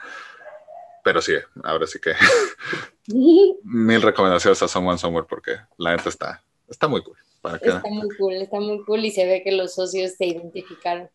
Pero 1.04 1.22
sí, 1.22 1.34
ahora 1.63 1.86
sí 1.86 2.00
que 2.00 2.13
mil 3.63 4.02
recomendaciones 4.02 4.62
a 4.63 4.68
Someone 4.70 4.98
Somewhere 4.98 5.28
porque 5.30 5.58
la 5.78 5.96
neta 5.96 6.10
está, 6.10 6.41
está 6.68 6.88
muy 6.88 7.04
cool. 7.04 7.18
Para 7.41 7.60
que, 7.60 7.68
está 7.68 7.89
muy 7.89 8.08
cool, 8.18 8.34
está 8.36 8.60
muy 8.60 8.84
cool 8.86 9.06
y 9.06 9.12
se 9.12 9.26
ve 9.26 9.44
que 9.44 9.52
los 9.52 9.76
socios 9.76 10.13
se 10.13 10.26
identificaron. 10.26 11.10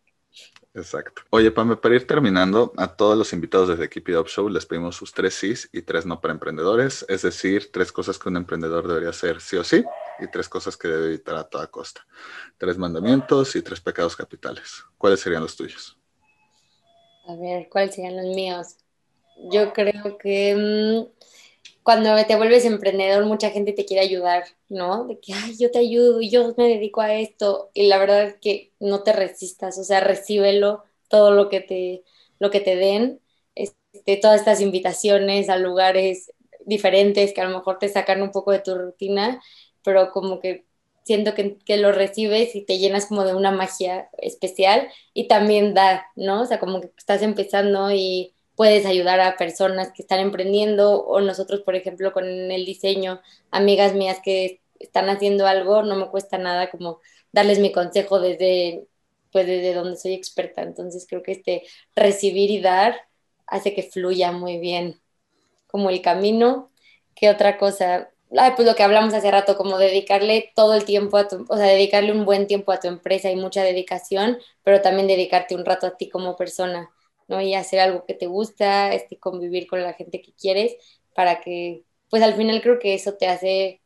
Exacto. 0.74 1.22
Oye, 1.30 1.50
Pame, 1.50 1.76
para 1.76 1.94
ir 1.96 2.06
terminando, 2.06 2.72
a 2.76 2.94
todos 2.94 3.16
los 3.16 3.32
invitados 3.32 3.68
desde 3.68 3.88
Keep 3.88 4.08
It 4.10 4.16
Up 4.16 4.28
Show 4.28 4.48
les 4.48 4.66
pedimos 4.66 4.96
sus 4.96 5.12
tres 5.12 5.34
sís 5.34 5.68
y 5.72 5.82
tres 5.82 6.06
no 6.06 6.20
para 6.20 6.32
emprendedores, 6.32 7.04
es 7.08 7.22
decir, 7.22 7.70
tres 7.72 7.92
cosas 7.92 8.18
que 8.18 8.28
un 8.28 8.36
emprendedor 8.36 8.86
debería 8.86 9.10
hacer 9.10 9.40
sí 9.40 9.56
o 9.56 9.64
sí 9.64 9.84
y 10.18 10.26
tres 10.28 10.48
cosas 10.48 10.76
que 10.76 10.88
debe 10.88 11.06
evitar 11.06 11.36
a 11.36 11.44
toda 11.44 11.66
costa. 11.66 12.06
Tres 12.58 12.78
mandamientos 12.78 13.56
y 13.56 13.62
tres 13.62 13.80
pecados 13.80 14.16
capitales. 14.16 14.84
¿Cuáles 14.98 15.20
serían 15.20 15.42
los 15.42 15.56
tuyos? 15.56 15.98
A 17.26 17.34
ver, 17.36 17.68
¿cuáles 17.70 17.94
serían 17.94 18.16
los 18.16 18.34
míos? 18.34 18.76
Yo 19.50 19.72
creo 19.72 20.18
que 20.18 20.56
mm, 20.56 21.20
cuando 21.82 22.14
te 22.26 22.36
vuelves 22.36 22.64
emprendedor, 22.64 23.24
mucha 23.26 23.50
gente 23.50 23.72
te 23.72 23.84
quiere 23.86 24.02
ayudar, 24.02 24.44
¿no? 24.68 25.06
De 25.06 25.18
que, 25.20 25.32
ay, 25.34 25.56
yo 25.58 25.70
te 25.70 25.78
ayudo, 25.78 26.20
yo 26.20 26.54
me 26.56 26.68
dedico 26.68 27.00
a 27.00 27.14
esto. 27.14 27.70
Y 27.74 27.86
la 27.88 27.98
verdad 27.98 28.24
es 28.24 28.34
que 28.40 28.72
no 28.80 29.02
te 29.02 29.12
resistas, 29.12 29.78
o 29.78 29.84
sea, 29.84 30.00
recíbelo 30.00 30.84
todo 31.08 31.30
lo 31.32 31.48
que 31.48 31.60
te, 31.60 32.04
lo 32.38 32.50
que 32.50 32.60
te 32.60 32.76
den, 32.76 33.20
este, 33.54 34.16
todas 34.18 34.40
estas 34.40 34.60
invitaciones 34.60 35.48
a 35.48 35.56
lugares 35.56 36.32
diferentes 36.66 37.32
que 37.32 37.40
a 37.40 37.44
lo 37.48 37.56
mejor 37.58 37.78
te 37.78 37.88
sacan 37.88 38.22
un 38.22 38.30
poco 38.32 38.52
de 38.52 38.60
tu 38.60 38.74
rutina, 38.76 39.42
pero 39.82 40.10
como 40.12 40.40
que 40.40 40.66
siento 41.04 41.34
que, 41.34 41.58
que 41.58 41.76
lo 41.78 41.92
recibes 41.92 42.54
y 42.54 42.62
te 42.64 42.78
llenas 42.78 43.06
como 43.06 43.24
de 43.24 43.34
una 43.34 43.50
magia 43.50 44.10
especial 44.18 44.88
y 45.14 45.28
también 45.28 45.74
da, 45.74 46.06
¿no? 46.16 46.42
O 46.42 46.46
sea, 46.46 46.60
como 46.60 46.80
que 46.80 46.92
estás 46.98 47.22
empezando 47.22 47.90
y 47.92 48.34
puedes 48.60 48.84
ayudar 48.84 49.20
a 49.20 49.38
personas 49.38 49.90
que 49.90 50.02
están 50.02 50.20
emprendiendo 50.20 51.02
o 51.06 51.22
nosotros, 51.22 51.62
por 51.62 51.76
ejemplo, 51.76 52.12
con 52.12 52.26
el 52.26 52.66
diseño, 52.66 53.22
amigas 53.50 53.94
mías 53.94 54.18
que 54.22 54.60
están 54.78 55.08
haciendo 55.08 55.46
algo, 55.46 55.82
no 55.82 55.96
me 55.96 56.10
cuesta 56.10 56.36
nada 56.36 56.68
como 56.68 57.00
darles 57.32 57.58
mi 57.58 57.72
consejo 57.72 58.20
desde, 58.20 58.86
pues 59.32 59.46
desde 59.46 59.72
donde 59.72 59.96
soy 59.96 60.12
experta. 60.12 60.60
Entonces 60.60 61.06
creo 61.08 61.22
que 61.22 61.32
este 61.32 61.62
recibir 61.96 62.50
y 62.50 62.60
dar 62.60 63.00
hace 63.46 63.72
que 63.72 63.82
fluya 63.82 64.30
muy 64.30 64.58
bien 64.58 65.00
como 65.66 65.88
el 65.88 66.02
camino. 66.02 66.70
¿Qué 67.14 67.30
otra 67.30 67.56
cosa? 67.56 68.10
Ah, 68.36 68.52
pues 68.56 68.68
lo 68.68 68.74
que 68.74 68.82
hablamos 68.82 69.14
hace 69.14 69.30
rato, 69.30 69.56
como 69.56 69.78
dedicarle 69.78 70.52
todo 70.54 70.74
el 70.74 70.84
tiempo 70.84 71.16
a 71.16 71.28
tu, 71.28 71.46
o 71.48 71.56
sea, 71.56 71.64
dedicarle 71.64 72.12
un 72.12 72.26
buen 72.26 72.46
tiempo 72.46 72.72
a 72.72 72.80
tu 72.80 72.88
empresa 72.88 73.30
y 73.30 73.36
mucha 73.36 73.62
dedicación, 73.62 74.38
pero 74.64 74.82
también 74.82 75.08
dedicarte 75.08 75.54
un 75.54 75.64
rato 75.64 75.86
a 75.86 75.96
ti 75.96 76.10
como 76.10 76.36
persona, 76.36 76.90
¿no? 77.30 77.40
Y 77.40 77.54
hacer 77.54 77.80
algo 77.80 78.04
que 78.04 78.14
te 78.14 78.26
gusta, 78.26 78.92
este, 78.92 79.18
convivir 79.18 79.68
con 79.68 79.82
la 79.82 79.94
gente 79.94 80.20
que 80.20 80.32
quieres, 80.34 80.76
para 81.14 81.40
que, 81.40 81.84
pues 82.10 82.22
al 82.22 82.34
final 82.34 82.60
creo 82.60 82.78
que 82.78 82.94
eso 82.94 83.14
te 83.14 83.28
hace, 83.28 83.80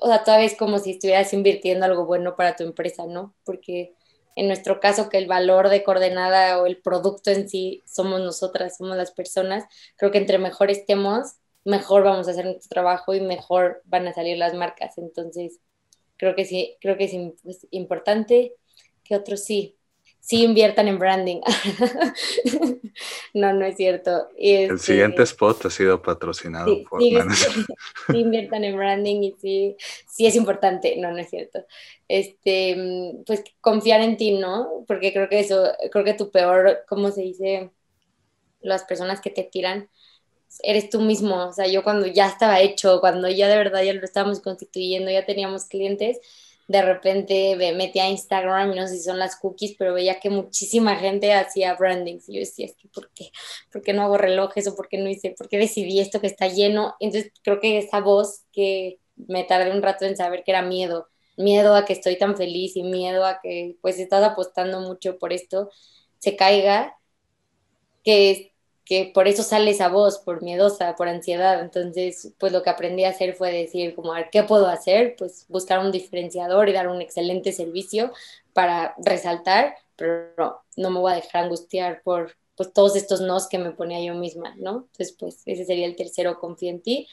o 0.00 0.08
sea, 0.08 0.24
todavía 0.24 0.46
es 0.46 0.56
como 0.56 0.78
si 0.78 0.92
estuvieras 0.92 1.32
invirtiendo 1.32 1.86
algo 1.86 2.06
bueno 2.06 2.36
para 2.36 2.56
tu 2.56 2.64
empresa, 2.64 3.06
¿no? 3.06 3.34
Porque 3.44 3.94
en 4.36 4.48
nuestro 4.48 4.80
caso 4.80 5.08
que 5.08 5.18
el 5.18 5.26
valor 5.26 5.68
de 5.68 5.84
coordenada 5.84 6.60
o 6.60 6.66
el 6.66 6.78
producto 6.82 7.30
en 7.30 7.48
sí 7.48 7.82
somos 7.86 8.20
nosotras, 8.20 8.76
somos 8.78 8.96
las 8.96 9.12
personas, 9.12 9.64
creo 9.96 10.10
que 10.10 10.18
entre 10.18 10.38
mejor 10.38 10.70
estemos, 10.70 11.36
mejor 11.64 12.02
vamos 12.02 12.28
a 12.28 12.32
hacer 12.32 12.46
nuestro 12.46 12.68
trabajo 12.68 13.14
y 13.14 13.20
mejor 13.20 13.82
van 13.84 14.08
a 14.08 14.14
salir 14.14 14.38
las 14.38 14.54
marcas. 14.54 14.98
Entonces, 14.98 15.60
creo 16.16 16.34
que 16.34 16.44
sí, 16.44 16.76
creo 16.80 16.96
que 16.96 17.04
es, 17.04 17.66
importante 17.70 18.54
que 19.04 19.16
otros 19.16 19.44
sí, 19.44 19.76
sí 20.22 20.44
inviertan 20.44 20.86
en 20.86 20.98
branding. 20.98 21.40
no, 23.34 23.52
no 23.52 23.66
es 23.66 23.76
cierto. 23.76 24.28
Este, 24.36 24.72
el 24.72 24.78
siguiente 24.78 25.24
spot 25.24 25.66
ha 25.66 25.70
sido 25.70 26.00
patrocinado 26.00 26.72
sí, 26.72 26.84
por... 26.88 27.02
Sí, 27.02 27.16
sí, 27.34 27.64
sí, 28.06 28.18
inviertan 28.18 28.62
en 28.64 28.76
branding 28.76 29.22
y 29.22 29.34
sí, 29.40 29.76
sí 30.08 30.26
es 30.26 30.36
importante. 30.36 30.96
No, 30.96 31.10
no 31.10 31.18
es 31.18 31.28
cierto. 31.28 31.66
Este, 32.06 33.12
pues 33.26 33.42
confiar 33.60 34.00
en 34.00 34.16
ti, 34.16 34.38
¿no? 34.38 34.84
Porque 34.86 35.12
creo 35.12 35.28
que 35.28 35.40
eso, 35.40 35.72
creo 35.90 36.04
que 36.04 36.14
tu 36.14 36.30
peor, 36.30 36.84
¿cómo 36.88 37.10
se 37.10 37.22
dice? 37.22 37.70
Las 38.60 38.84
personas 38.84 39.20
que 39.20 39.30
te 39.30 39.42
tiran, 39.42 39.90
eres 40.62 40.88
tú 40.88 41.00
mismo. 41.00 41.46
O 41.46 41.52
sea, 41.52 41.66
yo 41.66 41.82
cuando 41.82 42.06
ya 42.06 42.28
estaba 42.28 42.60
hecho, 42.60 43.00
cuando 43.00 43.28
ya 43.28 43.48
de 43.48 43.56
verdad 43.56 43.82
ya 43.82 43.92
lo 43.92 44.04
estábamos 44.04 44.38
constituyendo, 44.38 45.10
ya 45.10 45.26
teníamos 45.26 45.64
clientes, 45.64 46.20
de 46.72 46.80
repente 46.80 47.54
me 47.56 47.72
metí 47.72 48.00
a 48.00 48.08
Instagram 48.08 48.72
y 48.72 48.76
no 48.76 48.88
sé 48.88 48.96
si 48.96 49.02
son 49.02 49.18
las 49.18 49.36
cookies, 49.36 49.76
pero 49.78 49.92
veía 49.92 50.18
que 50.18 50.30
muchísima 50.30 50.96
gente 50.96 51.34
hacía 51.34 51.74
branding. 51.74 52.18
Y 52.26 52.34
yo 52.34 52.40
decía, 52.40 52.64
es 52.64 52.74
que 52.74 52.88
¿por 52.88 53.10
qué? 53.12 53.30
¿Por 53.70 53.82
qué 53.82 53.92
no 53.92 54.02
hago 54.02 54.16
relojes 54.16 54.66
o 54.66 54.74
por 54.74 54.88
qué 54.88 54.96
no 54.96 55.10
hice? 55.10 55.34
¿Por 55.36 55.48
qué 55.48 55.58
decidí 55.58 56.00
esto 56.00 56.20
que 56.20 56.28
está 56.28 56.48
lleno? 56.48 56.96
Entonces 56.98 57.30
creo 57.42 57.60
que 57.60 57.76
esa 57.76 58.00
voz 58.00 58.44
que 58.52 58.98
me 59.16 59.44
tardé 59.44 59.70
un 59.70 59.82
rato 59.82 60.06
en 60.06 60.16
saber 60.16 60.44
que 60.44 60.52
era 60.52 60.62
miedo, 60.62 61.08
miedo 61.36 61.76
a 61.76 61.84
que 61.84 61.92
estoy 61.92 62.16
tan 62.16 62.38
feliz 62.38 62.74
y 62.76 62.82
miedo 62.84 63.26
a 63.26 63.40
que 63.42 63.76
pues 63.82 63.98
estás 63.98 64.24
apostando 64.24 64.80
mucho 64.80 65.18
por 65.18 65.34
esto, 65.34 65.70
se 66.20 66.36
caiga, 66.36 66.96
que, 68.02 68.51
que 68.92 69.10
por 69.14 69.26
eso 69.26 69.42
sale 69.42 69.70
esa 69.70 69.88
voz, 69.88 70.18
por 70.18 70.42
miedosa, 70.42 70.96
por 70.96 71.08
ansiedad. 71.08 71.62
Entonces, 71.62 72.34
pues 72.36 72.52
lo 72.52 72.62
que 72.62 72.68
aprendí 72.68 73.04
a 73.04 73.08
hacer 73.08 73.34
fue 73.34 73.50
decir, 73.50 73.94
como, 73.94 74.12
a 74.12 74.18
ver, 74.18 74.28
¿qué 74.30 74.42
puedo 74.42 74.66
hacer? 74.66 75.16
Pues 75.16 75.46
buscar 75.48 75.78
un 75.78 75.90
diferenciador 75.90 76.68
y 76.68 76.74
dar 76.74 76.88
un 76.88 77.00
excelente 77.00 77.52
servicio 77.52 78.12
para 78.52 78.94
resaltar, 78.98 79.76
pero 79.96 80.34
no, 80.36 80.60
no 80.76 80.90
me 80.90 81.00
voy 81.00 81.12
a 81.12 81.14
dejar 81.16 81.44
angustiar 81.44 82.02
por 82.02 82.36
pues 82.54 82.70
todos 82.74 82.94
estos 82.94 83.22
nos 83.22 83.48
que 83.48 83.56
me 83.56 83.70
ponía 83.70 84.04
yo 84.04 84.14
misma, 84.14 84.54
¿no? 84.58 84.88
Entonces, 84.92 85.16
pues 85.18 85.40
ese 85.46 85.64
sería 85.64 85.86
el 85.86 85.96
tercero, 85.96 86.38
confío 86.38 86.68
en 86.68 86.82
ti. 86.82 87.08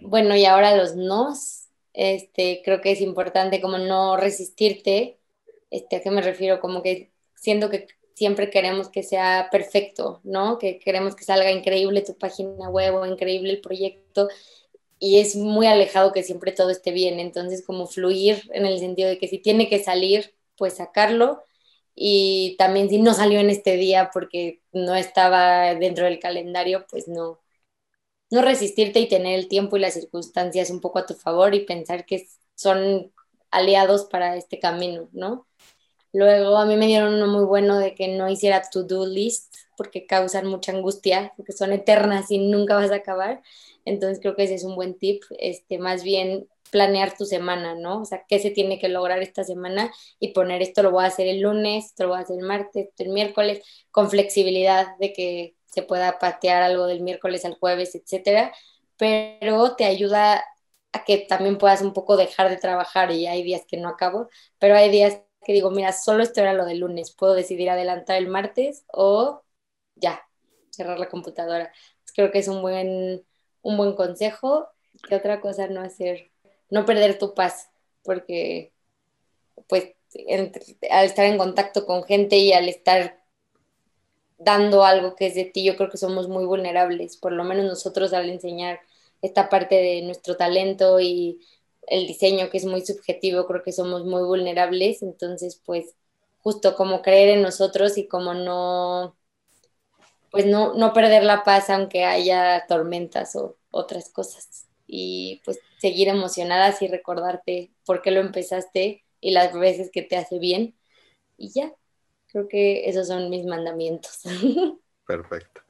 Bueno, 0.00 0.34
y 0.34 0.44
ahora 0.44 0.76
los 0.76 0.96
nos, 0.96 1.68
este, 1.92 2.62
creo 2.64 2.80
que 2.80 2.90
es 2.90 3.00
importante 3.00 3.60
como 3.60 3.78
no 3.78 4.16
resistirte, 4.16 5.20
este, 5.70 5.96
¿a 5.96 6.00
qué 6.00 6.10
me 6.10 6.20
refiero? 6.20 6.58
Como 6.58 6.82
que 6.82 7.12
siento 7.36 7.70
que 7.70 7.86
siempre 8.14 8.50
queremos 8.50 8.88
que 8.88 9.02
sea 9.02 9.48
perfecto, 9.50 10.20
¿no? 10.24 10.58
Que 10.58 10.78
queremos 10.78 11.14
que 11.16 11.24
salga 11.24 11.50
increíble 11.50 12.02
tu 12.02 12.16
página 12.16 12.68
web 12.70 12.94
o 12.94 13.06
increíble 13.06 13.50
el 13.52 13.60
proyecto 13.60 14.28
y 14.98 15.18
es 15.18 15.36
muy 15.36 15.66
alejado 15.66 16.12
que 16.12 16.22
siempre 16.22 16.52
todo 16.52 16.70
esté 16.70 16.92
bien, 16.92 17.18
entonces 17.20 17.64
como 17.66 17.86
fluir 17.88 18.48
en 18.52 18.66
el 18.66 18.78
sentido 18.78 19.08
de 19.08 19.18
que 19.18 19.28
si 19.28 19.38
tiene 19.38 19.68
que 19.68 19.82
salir, 19.82 20.34
pues 20.56 20.74
sacarlo 20.74 21.42
y 21.94 22.56
también 22.58 22.88
si 22.88 22.98
no 22.98 23.14
salió 23.14 23.40
en 23.40 23.50
este 23.50 23.76
día 23.76 24.10
porque 24.12 24.62
no 24.72 24.94
estaba 24.94 25.74
dentro 25.74 26.04
del 26.04 26.20
calendario, 26.20 26.86
pues 26.88 27.08
no, 27.08 27.40
no 28.30 28.42
resistirte 28.42 29.00
y 29.00 29.08
tener 29.08 29.38
el 29.38 29.48
tiempo 29.48 29.76
y 29.76 29.80
las 29.80 29.94
circunstancias 29.94 30.70
un 30.70 30.80
poco 30.80 31.00
a 31.00 31.06
tu 31.06 31.14
favor 31.14 31.54
y 31.54 31.66
pensar 31.66 32.06
que 32.06 32.28
son 32.54 33.12
aliados 33.50 34.06
para 34.06 34.36
este 34.36 34.58
camino, 34.58 35.08
¿no? 35.12 35.46
Luego 36.12 36.56
a 36.58 36.66
mí 36.66 36.76
me 36.76 36.86
dieron 36.86 37.14
uno 37.14 37.26
muy 37.26 37.44
bueno 37.44 37.78
de 37.78 37.94
que 37.94 38.08
no 38.08 38.28
hiciera 38.28 38.62
to-do 38.70 39.06
list 39.06 39.54
porque 39.76 40.06
causan 40.06 40.46
mucha 40.46 40.72
angustia, 40.72 41.32
porque 41.36 41.52
son 41.52 41.72
eternas 41.72 42.30
y 42.30 42.38
nunca 42.38 42.74
vas 42.76 42.90
a 42.90 42.96
acabar. 42.96 43.42
Entonces 43.84 44.20
creo 44.20 44.36
que 44.36 44.44
ese 44.44 44.54
es 44.54 44.64
un 44.64 44.76
buen 44.76 44.98
tip, 44.98 45.22
este, 45.38 45.78
más 45.78 46.02
bien 46.04 46.48
planear 46.70 47.16
tu 47.16 47.24
semana, 47.26 47.74
¿no? 47.74 48.02
O 48.02 48.04
sea, 48.04 48.24
qué 48.28 48.38
se 48.38 48.50
tiene 48.50 48.78
que 48.78 48.88
lograr 48.88 49.22
esta 49.22 49.44
semana 49.44 49.92
y 50.20 50.28
poner 50.32 50.62
esto 50.62 50.82
lo 50.82 50.90
voy 50.90 51.04
a 51.04 51.08
hacer 51.08 51.28
el 51.28 51.40
lunes, 51.40 51.86
esto 51.86 52.04
lo 52.04 52.10
voy 52.10 52.18
a 52.18 52.22
hacer 52.22 52.38
el 52.38 52.46
martes, 52.46 52.88
el 52.98 53.08
miércoles, 53.10 53.62
con 53.90 54.08
flexibilidad 54.10 54.96
de 54.98 55.12
que 55.12 55.56
se 55.66 55.82
pueda 55.82 56.18
patear 56.18 56.62
algo 56.62 56.86
del 56.86 57.02
miércoles 57.02 57.44
al 57.44 57.54
jueves, 57.58 57.94
etcétera, 57.94 58.52
pero 58.96 59.74
te 59.76 59.84
ayuda 59.84 60.44
a 60.92 61.04
que 61.04 61.18
también 61.18 61.58
puedas 61.58 61.82
un 61.82 61.92
poco 61.92 62.16
dejar 62.16 62.48
de 62.50 62.56
trabajar 62.58 63.10
y 63.12 63.26
hay 63.26 63.42
días 63.42 63.62
que 63.66 63.76
no 63.78 63.88
acabo, 63.88 64.28
pero 64.58 64.74
hay 64.76 64.90
días 64.90 65.18
que 65.44 65.52
digo, 65.52 65.70
mira, 65.70 65.92
solo 65.92 66.22
esto 66.22 66.40
era 66.40 66.52
lo 66.52 66.64
del 66.64 66.80
lunes, 66.80 67.12
puedo 67.12 67.34
decidir 67.34 67.70
adelantar 67.70 68.16
el 68.16 68.28
martes 68.28 68.84
o 68.92 69.42
ya, 69.96 70.22
cerrar 70.70 70.98
la 70.98 71.08
computadora. 71.08 71.72
Creo 72.14 72.30
que 72.30 72.38
es 72.38 72.48
un 72.48 72.62
buen, 72.62 73.24
un 73.62 73.76
buen 73.76 73.94
consejo. 73.94 74.68
¿Qué 75.08 75.16
otra 75.16 75.40
cosa 75.40 75.68
no 75.68 75.80
hacer? 75.80 76.32
no 76.72 76.86
perder 76.86 77.18
tu 77.18 77.34
paz, 77.34 77.70
porque 78.02 78.72
pues 79.68 79.92
al 80.90 81.04
estar 81.04 81.26
en 81.26 81.36
contacto 81.36 81.84
con 81.84 82.02
gente 82.04 82.38
y 82.38 82.54
al 82.54 82.66
estar 82.66 83.22
dando 84.38 84.82
algo 84.82 85.14
que 85.14 85.26
es 85.26 85.34
de 85.34 85.44
ti, 85.44 85.64
yo 85.64 85.76
creo 85.76 85.90
que 85.90 85.98
somos 85.98 86.28
muy 86.28 86.46
vulnerables, 86.46 87.18
por 87.18 87.32
lo 87.32 87.44
menos 87.44 87.66
nosotros 87.66 88.14
al 88.14 88.30
enseñar 88.30 88.80
esta 89.20 89.50
parte 89.50 89.74
de 89.74 90.00
nuestro 90.00 90.38
talento 90.38 90.98
y 90.98 91.40
el 91.86 92.06
diseño 92.06 92.50
que 92.50 92.58
es 92.58 92.64
muy 92.64 92.84
subjetivo, 92.84 93.46
creo 93.46 93.62
que 93.62 93.72
somos 93.72 94.04
muy 94.04 94.22
vulnerables, 94.22 95.02
entonces 95.02 95.60
pues 95.64 95.94
justo 96.38 96.74
como 96.74 97.02
creer 97.02 97.30
en 97.30 97.42
nosotros 97.42 97.98
y 97.98 98.08
como 98.08 98.34
no, 98.34 99.16
pues 100.30 100.46
no, 100.46 100.74
no 100.74 100.92
perder 100.92 101.24
la 101.24 101.44
paz 101.44 101.70
aunque 101.70 102.04
haya 102.04 102.66
tormentas 102.66 103.36
o 103.36 103.56
otras 103.70 104.10
cosas 104.10 104.66
y 104.86 105.40
pues 105.44 105.58
seguir 105.78 106.08
emocionadas 106.08 106.82
y 106.82 106.88
recordarte 106.88 107.72
por 107.86 108.02
qué 108.02 108.10
lo 108.10 108.20
empezaste 108.20 109.04
y 109.20 109.30
las 109.30 109.54
veces 109.54 109.90
que 109.90 110.02
te 110.02 110.16
hace 110.16 110.38
bien. 110.38 110.76
Y 111.38 111.50
ya, 111.52 111.72
creo 112.26 112.48
que 112.48 112.88
esos 112.88 113.08
son 113.08 113.30
mis 113.30 113.46
mandamientos. 113.46 114.20
Perfecto. 115.06 115.62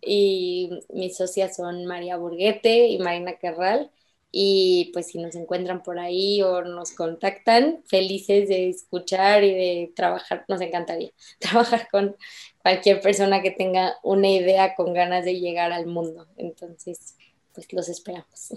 y 0.00 0.70
mis 0.88 1.16
socias 1.16 1.56
son 1.56 1.84
María 1.86 2.16
Burguete 2.16 2.88
y 2.88 2.98
Marina 2.98 3.38
Carral. 3.38 3.90
Y 4.30 4.90
pues 4.92 5.06
si 5.06 5.18
nos 5.18 5.34
encuentran 5.34 5.82
por 5.82 5.98
ahí 5.98 6.42
o 6.42 6.62
nos 6.62 6.92
contactan, 6.92 7.82
felices 7.86 8.48
de 8.48 8.68
escuchar 8.68 9.42
y 9.42 9.54
de 9.54 9.92
trabajar, 9.96 10.44
nos 10.48 10.60
encantaría 10.60 11.10
trabajar 11.38 11.88
con 11.90 12.16
cualquier 12.62 13.00
persona 13.00 13.40
que 13.40 13.50
tenga 13.50 13.94
una 14.02 14.28
idea 14.28 14.74
con 14.74 14.92
ganas 14.92 15.24
de 15.24 15.40
llegar 15.40 15.72
al 15.72 15.86
mundo. 15.86 16.26
Entonces, 16.36 17.16
pues 17.54 17.72
los 17.72 17.88
esperamos. 17.88 18.54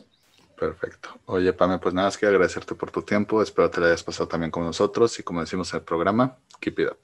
Perfecto. 0.61 1.09
Oye, 1.26 1.53
Pame, 1.53 1.80
pues 1.80 1.95
nada, 1.95 2.07
más 2.07 2.17
quiero 2.17 2.36
agradecerte 2.36 2.76
por 2.76 2.91
tu 2.91 3.01
tiempo. 3.01 3.41
Espero 3.41 3.72
te 3.72 3.80
lo 3.80 3.88
hayas 3.88 4.03
pasado 4.03 4.28
también 4.28 4.51
con 4.51 4.63
nosotros 4.63 5.17
y 5.19 5.24
como 5.24 5.41
decimos 5.41 5.74
en 5.74 5.80
el 5.80 5.86
programa, 5.86 6.38
keep 6.59 6.80
it 6.80 6.89
up. 6.91 6.99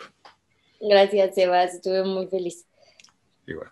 Gracias, 0.80 1.34
Sebas. 1.34 1.74
Estuve 1.74 2.03
muy 2.03 2.28
feliz. 2.28 2.68
Igual. 3.47 3.72